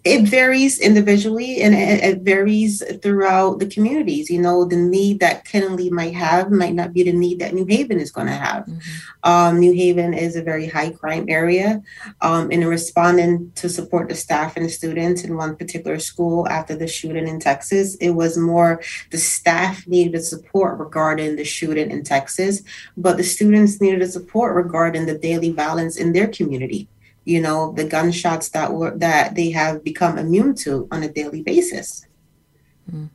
it 0.05 0.21
varies 0.21 0.79
individually 0.79 1.61
and 1.61 1.73
it, 1.73 2.21
varies 2.21 2.83
throughout 3.01 3.57
the 3.57 3.65
communities. 3.65 4.29
You 4.29 4.39
know, 4.39 4.63
the 4.63 4.75
need 4.75 5.19
that 5.19 5.45
Kennedy 5.45 5.89
might 5.89 6.13
have 6.13 6.51
might 6.51 6.75
not 6.75 6.93
be 6.93 7.01
the 7.01 7.11
need 7.11 7.39
that 7.39 7.55
New 7.55 7.65
Haven 7.65 7.99
is 7.99 8.11
going 8.11 8.27
to 8.27 8.33
have. 8.33 8.65
Mm-hmm. 8.65 9.29
Um, 9.29 9.59
New 9.59 9.73
Haven 9.73 10.13
is 10.13 10.35
a 10.35 10.43
very 10.43 10.67
high 10.67 10.91
crime 10.91 11.25
area. 11.27 11.81
Um, 12.21 12.51
and 12.51 12.61
in 12.61 12.67
responding 12.67 13.51
to 13.55 13.67
support 13.67 14.07
the 14.07 14.15
staff 14.15 14.55
and 14.55 14.65
the 14.65 14.69
students 14.69 15.23
in 15.23 15.37
one 15.37 15.55
particular 15.55 15.97
school 15.97 16.47
after 16.49 16.75
the 16.75 16.87
shooting 16.87 17.27
in 17.27 17.39
Texas, 17.39 17.95
it 17.95 18.11
was 18.11 18.37
more 18.37 18.83
the 19.09 19.17
staff 19.17 19.87
needed 19.87 20.23
support 20.23 20.77
regarding 20.77 21.35
the 21.35 21.43
shooting 21.43 21.89
in 21.89 22.03
Texas, 22.03 22.61
but 22.95 23.17
the 23.17 23.23
students 23.23 23.81
needed 23.81 24.11
support 24.11 24.55
regarding 24.55 25.07
the 25.07 25.17
daily 25.17 25.51
violence 25.51 25.97
in 25.97 26.13
their 26.13 26.27
community 26.27 26.87
you 27.25 27.41
know 27.41 27.73
the 27.73 27.83
gunshots 27.83 28.49
that 28.49 28.73
were 28.73 28.95
that 28.97 29.35
they 29.35 29.49
have 29.49 29.83
become 29.83 30.17
immune 30.17 30.55
to 30.55 30.87
on 30.91 31.03
a 31.03 31.11
daily 31.11 31.41
basis 31.41 32.07
mm. 32.89 33.09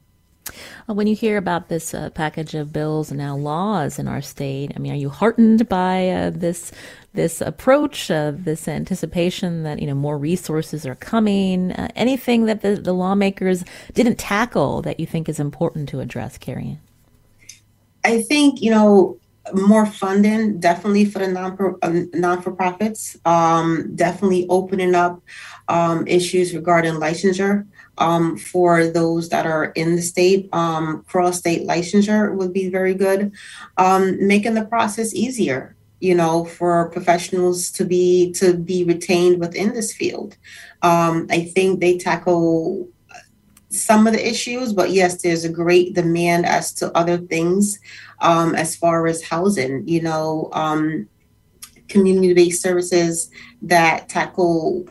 when 0.86 1.06
you 1.06 1.14
hear 1.14 1.36
about 1.36 1.68
this 1.68 1.94
uh, 1.94 2.10
package 2.10 2.54
of 2.54 2.72
bills 2.72 3.10
and 3.10 3.18
now 3.18 3.36
laws 3.36 3.98
in 3.98 4.08
our 4.08 4.20
state, 4.20 4.72
I 4.74 4.78
mean, 4.78 4.92
are 4.92 4.96
you 4.96 5.08
heartened 5.08 5.68
by 5.68 6.08
uh, 6.08 6.30
this 6.30 6.72
this 7.12 7.40
approach, 7.40 8.10
uh, 8.10 8.32
this 8.34 8.68
anticipation 8.68 9.62
that 9.64 9.80
you 9.80 9.86
know 9.86 9.94
more 9.94 10.18
resources 10.18 10.86
are 10.86 10.94
coming? 10.94 11.72
Uh, 11.72 11.88
anything 11.94 12.46
that 12.46 12.62
the, 12.62 12.74
the 12.76 12.92
lawmakers 12.92 13.64
didn't 13.94 14.18
tackle 14.18 14.82
that 14.82 14.98
you 14.98 15.06
think 15.06 15.28
is 15.28 15.38
important 15.38 15.88
to 15.90 16.00
address, 16.00 16.38
Carrie? 16.38 16.78
I 18.04 18.22
think 18.22 18.60
you 18.62 18.70
know 18.70 19.18
more 19.54 19.86
funding 19.86 20.60
definitely 20.60 21.04
for 21.04 21.18
the 21.18 21.28
non 21.28 21.56
uh, 21.82 22.02
non 22.14 22.42
for 22.42 22.52
profits. 22.52 23.16
Um, 23.24 23.92
definitely 23.94 24.46
opening 24.48 24.94
up 24.94 25.20
um, 25.68 26.06
issues 26.06 26.54
regarding 26.54 26.94
licensure 26.94 27.66
um, 27.98 28.36
for 28.36 28.86
those 28.86 29.28
that 29.30 29.46
are 29.46 29.66
in 29.66 29.96
the 29.96 30.02
state. 30.02 30.48
Um, 30.52 31.04
cross 31.04 31.38
state 31.38 31.66
licensure 31.66 32.34
would 32.34 32.52
be 32.52 32.68
very 32.68 32.94
good. 32.94 33.32
Um, 33.76 34.26
making 34.26 34.54
the 34.54 34.64
process 34.64 35.14
easier, 35.14 35.76
you 36.00 36.14
know, 36.14 36.44
for 36.44 36.90
professionals 36.90 37.70
to 37.72 37.84
be 37.84 38.32
to 38.32 38.54
be 38.54 38.84
retained 38.84 39.40
within 39.40 39.72
this 39.72 39.92
field. 39.92 40.36
Um, 40.82 41.26
I 41.30 41.44
think 41.44 41.80
they 41.80 41.98
tackle 41.98 42.88
some 43.70 44.06
of 44.06 44.12
the 44.12 44.28
issues, 44.28 44.72
but 44.72 44.90
yes, 44.90 45.22
there's 45.22 45.44
a 45.44 45.48
great 45.48 45.94
demand 45.94 46.44
as 46.44 46.72
to 46.74 46.96
other 46.96 47.18
things 47.18 47.78
um, 48.20 48.54
as 48.54 48.76
far 48.76 49.06
as 49.06 49.22
housing. 49.22 49.86
You 49.86 50.02
know, 50.02 50.50
um, 50.52 51.08
community-based 51.88 52.62
services 52.62 53.30
that 53.60 54.08
tackle 54.08 54.86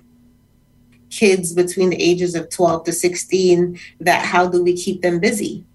kids 1.10 1.54
between 1.54 1.90
the 1.90 2.02
ages 2.02 2.36
of 2.36 2.50
12 2.50 2.84
to 2.84 2.94
16 2.94 3.80
that 4.00 4.24
how 4.24 4.48
do 4.48 4.64
we 4.64 4.76
keep 4.76 5.02
them 5.02 5.20
busy 5.20 5.66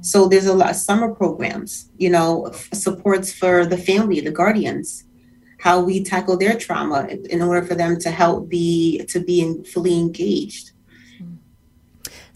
so 0.00 0.28
there's 0.28 0.46
a 0.46 0.54
lot 0.54 0.70
of 0.70 0.76
summer 0.76 1.14
programs 1.14 1.90
you 1.98 2.08
know 2.08 2.50
supports 2.72 3.32
for 3.32 3.66
the 3.66 3.76
family 3.76 4.20
the 4.20 4.30
guardians 4.30 5.04
how 5.60 5.80
we 5.80 6.02
tackle 6.02 6.36
their 6.36 6.56
trauma 6.56 7.06
in 7.06 7.42
order 7.42 7.64
for 7.66 7.74
them 7.74 7.98
to 7.98 8.10
help 8.10 8.48
be 8.48 9.04
to 9.06 9.20
be 9.20 9.62
fully 9.64 9.98
engaged 9.98 10.72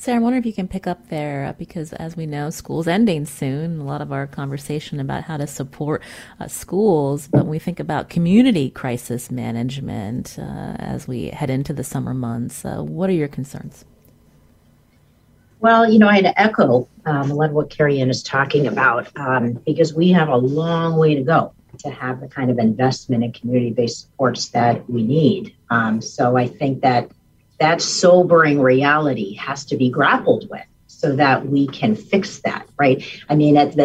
Sarah, 0.06 0.18
I 0.18 0.20
wonder 0.20 0.38
if 0.38 0.46
you 0.46 0.52
can 0.52 0.68
pick 0.68 0.86
up 0.86 1.08
there 1.08 1.46
uh, 1.46 1.52
because, 1.54 1.92
as 1.94 2.16
we 2.16 2.26
know, 2.26 2.48
school's 2.48 2.86
ending 2.86 3.26
soon. 3.26 3.80
A 3.80 3.84
lot 3.84 4.00
of 4.00 4.12
our 4.12 4.28
conversation 4.28 5.00
about 5.00 5.24
how 5.24 5.36
to 5.36 5.48
support 5.48 6.00
uh, 6.38 6.46
schools, 6.46 7.26
but 7.26 7.38
when 7.38 7.48
we 7.48 7.58
think 7.58 7.80
about 7.80 8.08
community 8.08 8.70
crisis 8.70 9.32
management 9.32 10.38
uh, 10.38 10.76
as 10.78 11.08
we 11.08 11.30
head 11.30 11.50
into 11.50 11.72
the 11.72 11.82
summer 11.82 12.14
months, 12.14 12.64
uh, 12.64 12.84
what 12.84 13.10
are 13.10 13.14
your 13.14 13.26
concerns? 13.26 13.84
Well, 15.58 15.90
you 15.90 15.98
know, 15.98 16.06
I 16.06 16.14
had 16.14 16.24
to 16.26 16.40
echo 16.40 16.86
um, 17.04 17.32
a 17.32 17.34
lot 17.34 17.48
of 17.48 17.56
what 17.56 17.70
Carrie 17.70 18.00
Ann 18.00 18.08
is 18.08 18.22
talking 18.22 18.68
about 18.68 19.08
um, 19.16 19.54
because 19.66 19.92
we 19.92 20.10
have 20.10 20.28
a 20.28 20.36
long 20.36 20.98
way 20.98 21.16
to 21.16 21.22
go 21.24 21.52
to 21.78 21.90
have 21.90 22.20
the 22.20 22.28
kind 22.28 22.52
of 22.52 22.60
investment 22.60 23.24
in 23.24 23.32
community 23.32 23.72
based 23.72 24.02
supports 24.02 24.50
that 24.50 24.88
we 24.88 25.02
need. 25.02 25.56
Um, 25.70 26.00
so 26.00 26.36
I 26.36 26.46
think 26.46 26.80
that 26.82 27.10
that 27.58 27.80
sobering 27.80 28.60
reality 28.60 29.34
has 29.34 29.64
to 29.66 29.76
be 29.76 29.90
grappled 29.90 30.48
with 30.50 30.64
so 30.86 31.14
that 31.14 31.46
we 31.46 31.66
can 31.68 31.94
fix 31.94 32.40
that, 32.40 32.66
right? 32.78 33.04
I 33.28 33.34
mean, 33.34 33.56
as, 33.56 33.76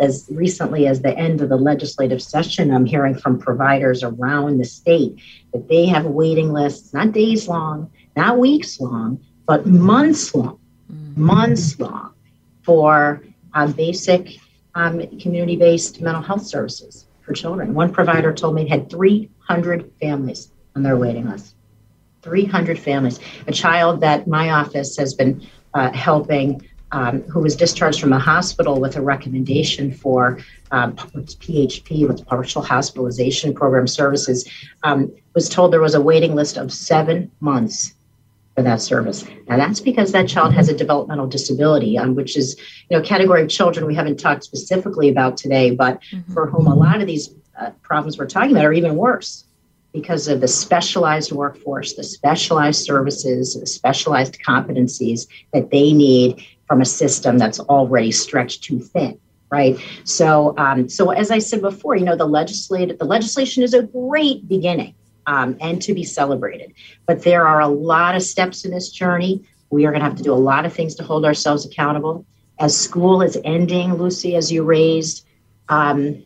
as 0.00 0.28
recently 0.30 0.86
as 0.86 1.02
the 1.02 1.16
end 1.16 1.40
of 1.40 1.48
the 1.48 1.56
legislative 1.56 2.22
session, 2.22 2.72
I'm 2.72 2.86
hearing 2.86 3.16
from 3.16 3.38
providers 3.38 4.04
around 4.04 4.58
the 4.58 4.64
state 4.64 5.20
that 5.52 5.68
they 5.68 5.86
have 5.86 6.04
waiting 6.06 6.52
lists, 6.52 6.94
not 6.94 7.12
days 7.12 7.48
long, 7.48 7.90
not 8.16 8.38
weeks 8.38 8.80
long, 8.80 9.20
but 9.46 9.66
months 9.66 10.32
long, 10.34 10.60
mm-hmm. 10.92 11.22
months 11.22 11.78
long 11.80 12.14
for 12.62 13.22
uh, 13.54 13.66
basic 13.66 14.38
um, 14.76 15.04
community 15.18 15.56
based 15.56 16.00
mental 16.00 16.22
health 16.22 16.46
services 16.46 17.06
for 17.22 17.32
children. 17.32 17.74
One 17.74 17.92
provider 17.92 18.32
told 18.32 18.54
me 18.54 18.62
it 18.62 18.68
had 18.68 18.88
300 18.90 19.90
families 20.00 20.52
on 20.76 20.84
their 20.84 20.96
waiting 20.96 21.28
list. 21.28 21.56
300 22.22 22.78
families. 22.78 23.20
A 23.46 23.52
child 23.52 24.00
that 24.00 24.26
my 24.26 24.50
office 24.50 24.96
has 24.96 25.14
been 25.14 25.46
uh, 25.74 25.92
helping 25.92 26.66
um, 26.92 27.22
who 27.22 27.40
was 27.40 27.54
discharged 27.54 28.00
from 28.00 28.12
a 28.12 28.18
hospital 28.18 28.80
with 28.80 28.96
a 28.96 29.00
recommendation 29.00 29.92
for 29.92 30.38
um, 30.72 30.94
PHP, 30.94 32.08
with 32.08 32.26
partial 32.26 32.62
hospitalization 32.62 33.54
program 33.54 33.86
services, 33.86 34.48
um, 34.82 35.12
was 35.34 35.48
told 35.48 35.72
there 35.72 35.80
was 35.80 35.94
a 35.94 36.00
waiting 36.00 36.34
list 36.34 36.56
of 36.56 36.72
seven 36.72 37.30
months 37.40 37.94
for 38.56 38.62
that 38.62 38.80
service. 38.80 39.24
Now 39.48 39.56
that's 39.56 39.78
because 39.78 40.10
that 40.12 40.28
child 40.28 40.52
has 40.54 40.68
a 40.68 40.76
developmental 40.76 41.28
disability, 41.28 41.96
um, 41.96 42.16
which 42.16 42.36
is 42.36 42.56
you 42.88 42.96
know 42.96 43.02
category 43.04 43.42
of 43.42 43.48
children 43.48 43.86
we 43.86 43.94
haven't 43.94 44.18
talked 44.18 44.42
specifically 44.42 45.08
about 45.08 45.36
today, 45.36 45.70
but 45.70 46.00
mm-hmm. 46.10 46.32
for 46.32 46.50
whom 46.50 46.66
a 46.66 46.74
lot 46.74 47.00
of 47.00 47.06
these 47.06 47.32
uh, 47.60 47.70
problems 47.82 48.18
we're 48.18 48.26
talking 48.26 48.50
about 48.50 48.64
are 48.64 48.72
even 48.72 48.96
worse 48.96 49.44
because 49.92 50.28
of 50.28 50.40
the 50.40 50.48
specialized 50.48 51.32
workforce, 51.32 51.94
the 51.94 52.04
specialized 52.04 52.84
services, 52.84 53.58
the 53.58 53.66
specialized 53.66 54.38
competencies 54.46 55.26
that 55.52 55.70
they 55.70 55.92
need 55.92 56.44
from 56.66 56.80
a 56.80 56.84
system 56.84 57.38
that's 57.38 57.60
already 57.60 58.12
stretched 58.12 58.64
too 58.64 58.80
thin 58.80 59.18
right? 59.52 59.76
So 60.04 60.54
um, 60.58 60.88
so 60.88 61.10
as 61.10 61.32
i 61.32 61.40
said 61.40 61.60
before 61.60 61.96
you 61.96 62.04
know 62.04 62.14
the 62.14 62.24
legislative 62.24 63.00
the 63.00 63.04
legislation 63.04 63.64
is 63.64 63.74
a 63.74 63.82
great 63.82 64.46
beginning 64.46 64.94
um, 65.26 65.56
and 65.60 65.80
to 65.82 65.94
be 65.94 66.04
celebrated. 66.04 66.72
But 67.06 67.22
there 67.22 67.46
are 67.46 67.60
a 67.60 67.68
lot 67.68 68.14
of 68.14 68.22
steps 68.22 68.64
in 68.64 68.70
this 68.70 68.90
journey. 68.90 69.44
We 69.70 69.86
are 69.86 69.90
going 69.90 70.00
to 70.00 70.08
have 70.08 70.16
to 70.16 70.22
do 70.22 70.32
a 70.32 70.34
lot 70.34 70.66
of 70.66 70.72
things 70.72 70.94
to 70.96 71.04
hold 71.04 71.24
ourselves 71.24 71.64
accountable. 71.64 72.26
As 72.58 72.78
school 72.78 73.22
is 73.22 73.38
ending 73.44 73.94
lucy 73.94 74.36
as 74.36 74.50
you 74.50 74.64
raised 74.64 75.26
um, 75.68 76.22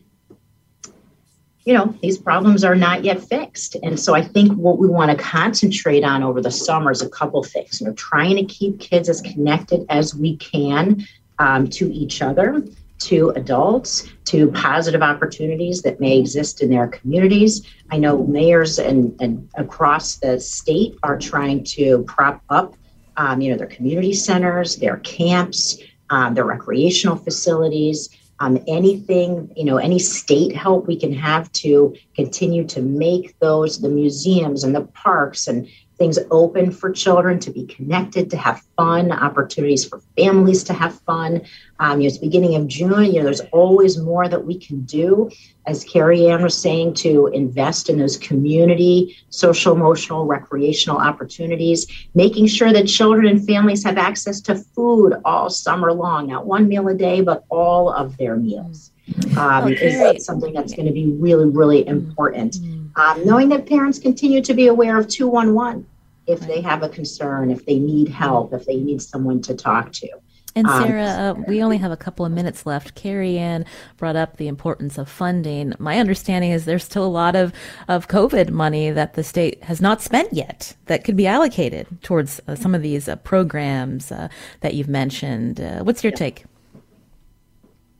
you 1.65 1.73
know, 1.73 1.95
these 2.01 2.19
problems 2.19 2.63
are 2.63 2.75
not 2.75 3.03
yet 3.03 3.19
fixed. 3.19 3.75
And 3.81 3.99
so 3.99 4.13
I 4.13 4.21
think 4.21 4.53
what 4.53 4.77
we 4.77 4.87
want 4.87 5.09
to 5.09 5.17
concentrate 5.17 6.03
on 6.03 6.21
over 6.21 6.39
the 6.39 6.51
summer 6.51 6.91
is 6.91 7.01
a 7.01 7.09
couple 7.09 7.43
things. 7.43 7.81
You 7.81 7.87
know, 7.87 7.93
trying 7.93 8.35
to 8.35 8.45
keep 8.45 8.79
kids 8.79 9.09
as 9.09 9.19
connected 9.21 9.83
as 9.89 10.13
we 10.13 10.37
can 10.37 11.05
um, 11.39 11.67
to 11.71 11.91
each 11.91 12.21
other, 12.21 12.63
to 12.99 13.31
adults, 13.31 14.07
to 14.25 14.51
positive 14.51 15.01
opportunities 15.01 15.81
that 15.81 15.99
may 15.99 16.19
exist 16.19 16.61
in 16.61 16.69
their 16.69 16.87
communities. 16.87 17.65
I 17.89 17.97
know 17.97 18.25
mayors 18.27 18.77
and, 18.77 19.19
and 19.19 19.49
across 19.55 20.17
the 20.17 20.39
state 20.39 20.95
are 21.01 21.17
trying 21.17 21.63
to 21.63 22.03
prop 22.03 22.43
up, 22.49 22.75
um, 23.17 23.41
you 23.41 23.49
know, 23.51 23.57
their 23.57 23.67
community 23.67 24.13
centers, 24.13 24.75
their 24.75 24.97
camps, 24.97 25.79
um, 26.11 26.35
their 26.35 26.45
recreational 26.45 27.15
facilities 27.15 28.09
um, 28.39 28.61
anything, 28.67 29.51
you 29.55 29.63
know, 29.63 29.77
any 29.77 29.99
state 29.99 30.55
help 30.55 30.87
we 30.87 30.97
can 30.99 31.13
have 31.13 31.51
to 31.53 31.95
continue 32.15 32.65
to 32.67 32.81
make 32.81 33.37
those, 33.39 33.79
the 33.79 33.89
museums 33.89 34.63
and 34.63 34.75
the 34.75 34.81
parks 34.81 35.47
and 35.47 35.67
things 35.97 36.19
open 36.31 36.71
for 36.71 36.91
children 36.91 37.39
to 37.39 37.51
be 37.51 37.65
connected, 37.65 38.29
to 38.29 38.37
have 38.37 38.61
fun, 38.75 39.11
opportunities 39.11 39.85
for 39.85 40.01
families 40.17 40.63
to 40.65 40.73
have 40.73 40.99
fun. 41.01 41.41
Um, 41.79 42.01
you 42.01 42.05
know, 42.05 42.07
it's 42.07 42.17
beginning 42.17 42.55
of 42.55 42.67
June. 42.67 43.05
You 43.05 43.19
know, 43.19 43.23
there's 43.23 43.41
always 43.51 43.97
more 43.97 44.27
that 44.27 44.45
we 44.45 44.57
can 44.57 44.81
do, 44.81 45.29
as 45.65 45.83
Carrie 45.83 46.27
Ann 46.27 46.43
was 46.43 46.57
saying, 46.57 46.95
to 46.95 47.27
invest 47.27 47.89
in 47.89 47.97
those 47.97 48.17
community, 48.17 49.17
social, 49.29 49.73
emotional, 49.73 50.25
recreational 50.25 50.97
opportunities, 50.97 51.87
making 52.13 52.47
sure 52.47 52.73
that 52.73 52.87
children 52.87 53.27
and 53.27 53.45
families 53.45 53.83
have 53.83 53.97
access 53.97 54.41
to 54.41 54.55
food 54.55 55.13
all 55.23 55.49
summer 55.49 55.93
long, 55.93 56.27
not 56.27 56.45
one 56.45 56.67
meal 56.67 56.87
a 56.89 56.93
day, 56.93 57.21
but 57.21 57.45
all 57.49 57.91
of 57.91 58.17
their 58.17 58.35
meals. 58.35 58.91
Um, 59.37 59.65
okay. 59.65 60.15
is 60.15 60.25
something 60.25 60.51
that's 60.51 60.73
going 60.73 60.87
to 60.87 60.91
be 60.91 61.11
really, 61.11 61.47
really 61.47 61.87
important. 61.87 62.53
Mm-hmm 62.53 62.74
um, 62.95 63.25
knowing 63.25 63.49
that 63.49 63.65
parents 63.65 63.99
continue 63.99 64.41
to 64.41 64.53
be 64.53 64.67
aware 64.67 64.97
of 64.97 65.07
211 65.07 65.85
if 66.27 66.39
they 66.41 66.61
have 66.61 66.81
a 66.83 66.89
concern, 66.89 67.51
if 67.51 67.65
they 67.65 67.77
need 67.77 68.09
help, 68.09 68.53
if 68.53 68.65
they 68.65 68.77
need 68.77 69.01
someone 69.01 69.41
to 69.43 69.53
talk 69.53 69.91
to. 69.93 70.09
And 70.57 70.67
um, 70.67 70.83
Sarah, 70.83 71.31
um, 71.31 71.41
uh, 71.41 71.43
we 71.47 71.61
only 71.61 71.77
have 71.77 71.91
a 71.91 71.97
couple 71.97 72.25
of 72.25 72.31
minutes 72.31 72.65
left. 72.65 72.95
Carrie 72.95 73.37
Ann 73.37 73.65
brought 73.97 74.15
up 74.15 74.37
the 74.37 74.47
importance 74.47 74.97
of 74.97 75.09
funding. 75.09 75.73
My 75.79 75.99
understanding 75.99 76.51
is 76.51 76.63
there's 76.63 76.85
still 76.85 77.05
a 77.05 77.07
lot 77.07 77.35
of, 77.35 77.51
of 77.89 78.07
COVID 78.07 78.51
money 78.51 78.89
that 78.89 79.15
the 79.15 79.23
state 79.23 79.61
has 79.65 79.81
not 79.81 80.01
spent 80.01 80.31
yet 80.31 80.73
that 80.85 81.03
could 81.03 81.17
be 81.17 81.27
allocated 81.27 81.87
towards 82.01 82.39
uh, 82.47 82.55
some 82.55 82.73
of 82.73 82.81
these 82.81 83.09
uh, 83.09 83.17
programs 83.17 84.13
uh, 84.13 84.29
that 84.61 84.75
you've 84.75 84.87
mentioned. 84.87 85.59
Uh, 85.59 85.83
what's 85.83 86.03
your 86.05 86.13
take? 86.13 86.45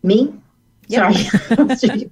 Me? 0.01 0.33
Yep. 0.87 1.13
Sorry. 1.77 2.09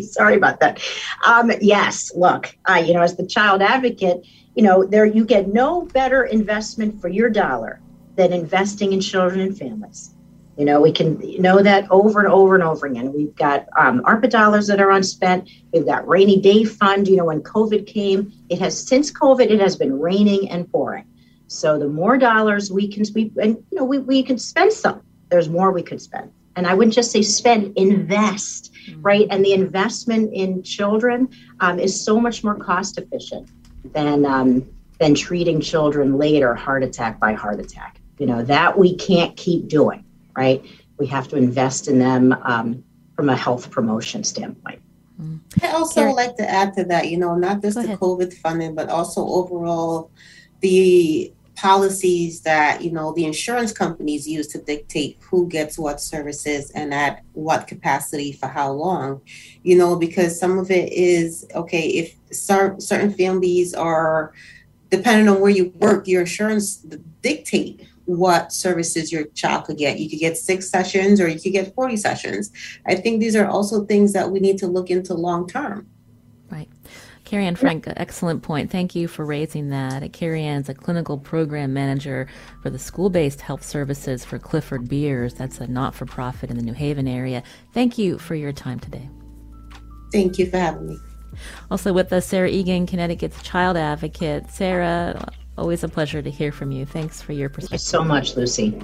Sorry 0.02 0.36
about 0.36 0.60
that. 0.60 0.82
Um, 1.26 1.52
yes, 1.60 2.12
look, 2.14 2.56
uh, 2.68 2.82
you 2.84 2.94
know, 2.94 3.02
as 3.02 3.16
the 3.16 3.26
child 3.26 3.62
advocate, 3.62 4.26
you 4.54 4.62
know, 4.62 4.84
there 4.84 5.04
you 5.04 5.24
get 5.24 5.48
no 5.48 5.82
better 5.82 6.24
investment 6.24 7.00
for 7.00 7.08
your 7.08 7.30
dollar 7.30 7.80
than 8.16 8.32
investing 8.32 8.92
in 8.92 9.00
children 9.00 9.40
and 9.40 9.56
families. 9.56 10.14
You 10.56 10.66
know, 10.66 10.80
we 10.80 10.92
can 10.92 11.18
know 11.40 11.62
that 11.62 11.90
over 11.90 12.20
and 12.20 12.28
over 12.28 12.54
and 12.54 12.62
over 12.62 12.86
again. 12.86 13.12
We've 13.14 13.34
got 13.34 13.66
um, 13.78 14.02
ARPA 14.02 14.28
dollars 14.28 14.66
that 14.66 14.80
are 14.80 14.90
unspent. 14.90 15.48
We've 15.72 15.86
got 15.86 16.06
rainy 16.06 16.38
day 16.38 16.64
fund. 16.64 17.08
You 17.08 17.16
know, 17.16 17.24
when 17.26 17.40
COVID 17.42 17.86
came, 17.86 18.32
it 18.50 18.58
has 18.58 18.86
since 18.86 19.10
COVID, 19.10 19.48
it 19.50 19.60
has 19.60 19.76
been 19.76 19.98
raining 19.98 20.50
and 20.50 20.70
pouring. 20.70 21.06
So 21.46 21.78
the 21.78 21.88
more 21.88 22.18
dollars 22.18 22.70
we 22.70 22.88
can, 22.88 23.04
we 23.14 23.32
and 23.40 23.56
you 23.70 23.78
know, 23.78 23.84
we, 23.84 23.98
we 23.98 24.22
can 24.22 24.36
spend 24.36 24.72
some. 24.72 25.02
There's 25.30 25.48
more 25.48 25.72
we 25.72 25.82
could 25.82 26.02
spend 26.02 26.30
and 26.56 26.66
I 26.66 26.74
wouldn't 26.74 26.94
just 26.94 27.10
say 27.10 27.22
spend, 27.22 27.76
invest, 27.76 28.72
mm-hmm. 28.72 29.02
right? 29.02 29.26
And 29.30 29.44
the 29.44 29.52
investment 29.52 30.32
in 30.34 30.62
children 30.62 31.28
um, 31.60 31.78
is 31.78 31.98
so 32.04 32.20
much 32.20 32.42
more 32.42 32.54
cost 32.54 32.98
efficient 32.98 33.48
than 33.92 34.26
um, 34.26 34.68
than 34.98 35.14
treating 35.14 35.60
children 35.60 36.18
later 36.18 36.54
heart 36.54 36.82
attack 36.82 37.18
by 37.18 37.32
heart 37.32 37.60
attack. 37.60 38.00
You 38.18 38.26
know 38.26 38.42
that 38.42 38.78
we 38.78 38.94
can't 38.96 39.36
keep 39.36 39.68
doing, 39.68 40.04
right? 40.36 40.64
We 40.98 41.06
have 41.06 41.28
to 41.28 41.36
invest 41.36 41.88
in 41.88 41.98
them 41.98 42.32
um, 42.42 42.84
from 43.16 43.28
a 43.28 43.36
health 43.36 43.70
promotion 43.70 44.24
standpoint. 44.24 44.82
I 45.62 45.68
also 45.72 46.00
Carrie. 46.00 46.12
like 46.14 46.36
to 46.36 46.48
add 46.48 46.74
to 46.74 46.84
that, 46.84 47.08
you 47.08 47.18
know, 47.18 47.34
not 47.34 47.60
just 47.60 47.76
Go 47.76 47.82
the 47.82 47.88
ahead. 47.88 48.00
COVID 48.00 48.34
funding, 48.34 48.74
but 48.74 48.88
also 48.88 49.20
overall 49.20 50.10
the 50.60 51.32
policies 51.60 52.40
that 52.40 52.80
you 52.80 52.90
know 52.90 53.12
the 53.12 53.26
insurance 53.26 53.70
companies 53.70 54.26
use 54.26 54.46
to 54.46 54.58
dictate 54.62 55.18
who 55.20 55.46
gets 55.46 55.78
what 55.78 56.00
services 56.00 56.70
and 56.70 56.94
at 56.94 57.22
what 57.34 57.66
capacity 57.66 58.32
for 58.32 58.46
how 58.46 58.72
long 58.72 59.20
you 59.62 59.76
know 59.76 59.94
because 59.94 60.40
some 60.40 60.58
of 60.58 60.70
it 60.70 60.90
is 60.90 61.46
okay 61.54 61.86
if 61.88 62.16
certain 62.32 63.12
families 63.12 63.74
are 63.74 64.32
depending 64.88 65.28
on 65.28 65.38
where 65.38 65.50
you 65.50 65.68
work 65.76 66.08
your 66.08 66.22
insurance 66.22 66.76
dictate 67.20 67.86
what 68.06 68.52
services 68.52 69.12
your 69.12 69.26
child 69.26 69.64
could 69.64 69.76
get. 69.76 70.00
You 70.00 70.10
could 70.10 70.18
get 70.18 70.36
six 70.36 70.68
sessions 70.68 71.20
or 71.20 71.28
you 71.28 71.38
could 71.38 71.52
get 71.52 71.72
40 71.76 71.96
sessions. 71.96 72.50
I 72.84 72.96
think 72.96 73.20
these 73.20 73.36
are 73.36 73.46
also 73.46 73.84
things 73.84 74.12
that 74.14 74.28
we 74.28 74.40
need 74.40 74.58
to 74.58 74.66
look 74.66 74.90
into 74.90 75.14
long 75.14 75.46
term 75.46 75.86
Carrie 77.30 77.46
Ann 77.46 77.54
Frank, 77.54 77.84
excellent 77.86 78.42
point. 78.42 78.72
Thank 78.72 78.96
you 78.96 79.06
for 79.06 79.24
raising 79.24 79.68
that. 79.68 80.12
Carrie 80.12 80.42
Ann's 80.42 80.68
a 80.68 80.74
clinical 80.74 81.16
program 81.16 81.72
manager 81.72 82.26
for 82.60 82.70
the 82.70 82.78
school 82.78 83.08
based 83.08 83.40
health 83.40 83.64
services 83.64 84.24
for 84.24 84.36
Clifford 84.36 84.88
Beers. 84.88 85.34
That's 85.34 85.60
a 85.60 85.68
not 85.68 85.94
for 85.94 86.06
profit 86.06 86.50
in 86.50 86.56
the 86.56 86.62
New 86.64 86.72
Haven 86.72 87.06
area. 87.06 87.44
Thank 87.72 87.98
you 87.98 88.18
for 88.18 88.34
your 88.34 88.50
time 88.52 88.80
today. 88.80 89.08
Thank 90.10 90.40
you 90.40 90.50
for 90.50 90.58
having 90.58 90.88
me. 90.88 90.96
Also 91.70 91.92
with 91.92 92.12
us, 92.12 92.26
Sarah 92.26 92.50
Eagan, 92.50 92.84
Connecticut's 92.84 93.40
child 93.44 93.76
advocate. 93.76 94.50
Sarah, 94.50 95.32
always 95.56 95.84
a 95.84 95.88
pleasure 95.88 96.22
to 96.22 96.30
hear 96.32 96.50
from 96.50 96.72
you. 96.72 96.84
Thanks 96.84 97.22
for 97.22 97.32
your 97.32 97.48
perspective. 97.48 97.80
Thank 97.80 97.80
you 97.80 97.98
so 98.00 98.02
much, 98.02 98.34
Lucy. 98.34 98.76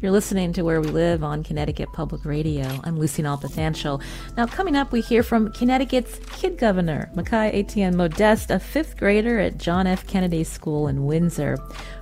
You're 0.00 0.10
listening 0.10 0.52
to 0.54 0.62
Where 0.62 0.80
We 0.80 0.88
Live 0.88 1.22
on 1.22 1.42
Connecticut 1.42 1.92
Public 1.92 2.24
Radio. 2.24 2.80
I'm 2.84 2.98
Lucy 2.98 3.22
Nalpathanchil. 3.22 4.02
Now, 4.36 4.46
coming 4.46 4.76
up, 4.76 4.92
we 4.92 5.00
hear 5.00 5.22
from 5.22 5.52
Connecticut's 5.52 6.18
kid 6.38 6.58
governor, 6.58 7.10
Makai 7.14 7.54
Etienne 7.54 7.96
Modeste, 7.96 8.50
a 8.50 8.58
fifth 8.58 8.96
grader 8.96 9.38
at 9.38 9.58
John 9.58 9.86
F. 9.86 10.06
Kennedy 10.06 10.44
School 10.44 10.88
in 10.88 11.04
Windsor. 11.04 11.58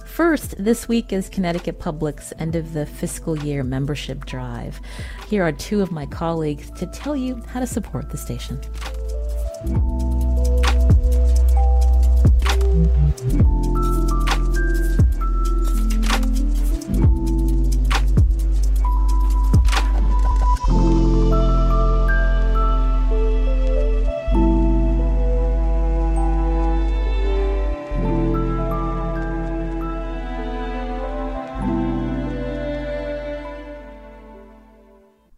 First, 0.06 0.62
this 0.62 0.88
week 0.88 1.12
is 1.12 1.28
Connecticut 1.28 1.78
Public's 1.78 2.32
end 2.38 2.56
of 2.56 2.72
the 2.72 2.84
fiscal 2.86 3.38
year 3.38 3.62
membership 3.62 4.26
drive. 4.26 4.80
Here 5.28 5.42
are 5.44 5.52
two 5.52 5.80
of 5.82 5.92
my 5.92 6.06
colleagues 6.06 6.70
to 6.72 6.86
tell 6.86 7.16
you 7.16 7.42
how 7.48 7.60
to 7.60 7.66
support 7.66 8.10
the 8.10 8.18
station. 8.18 8.60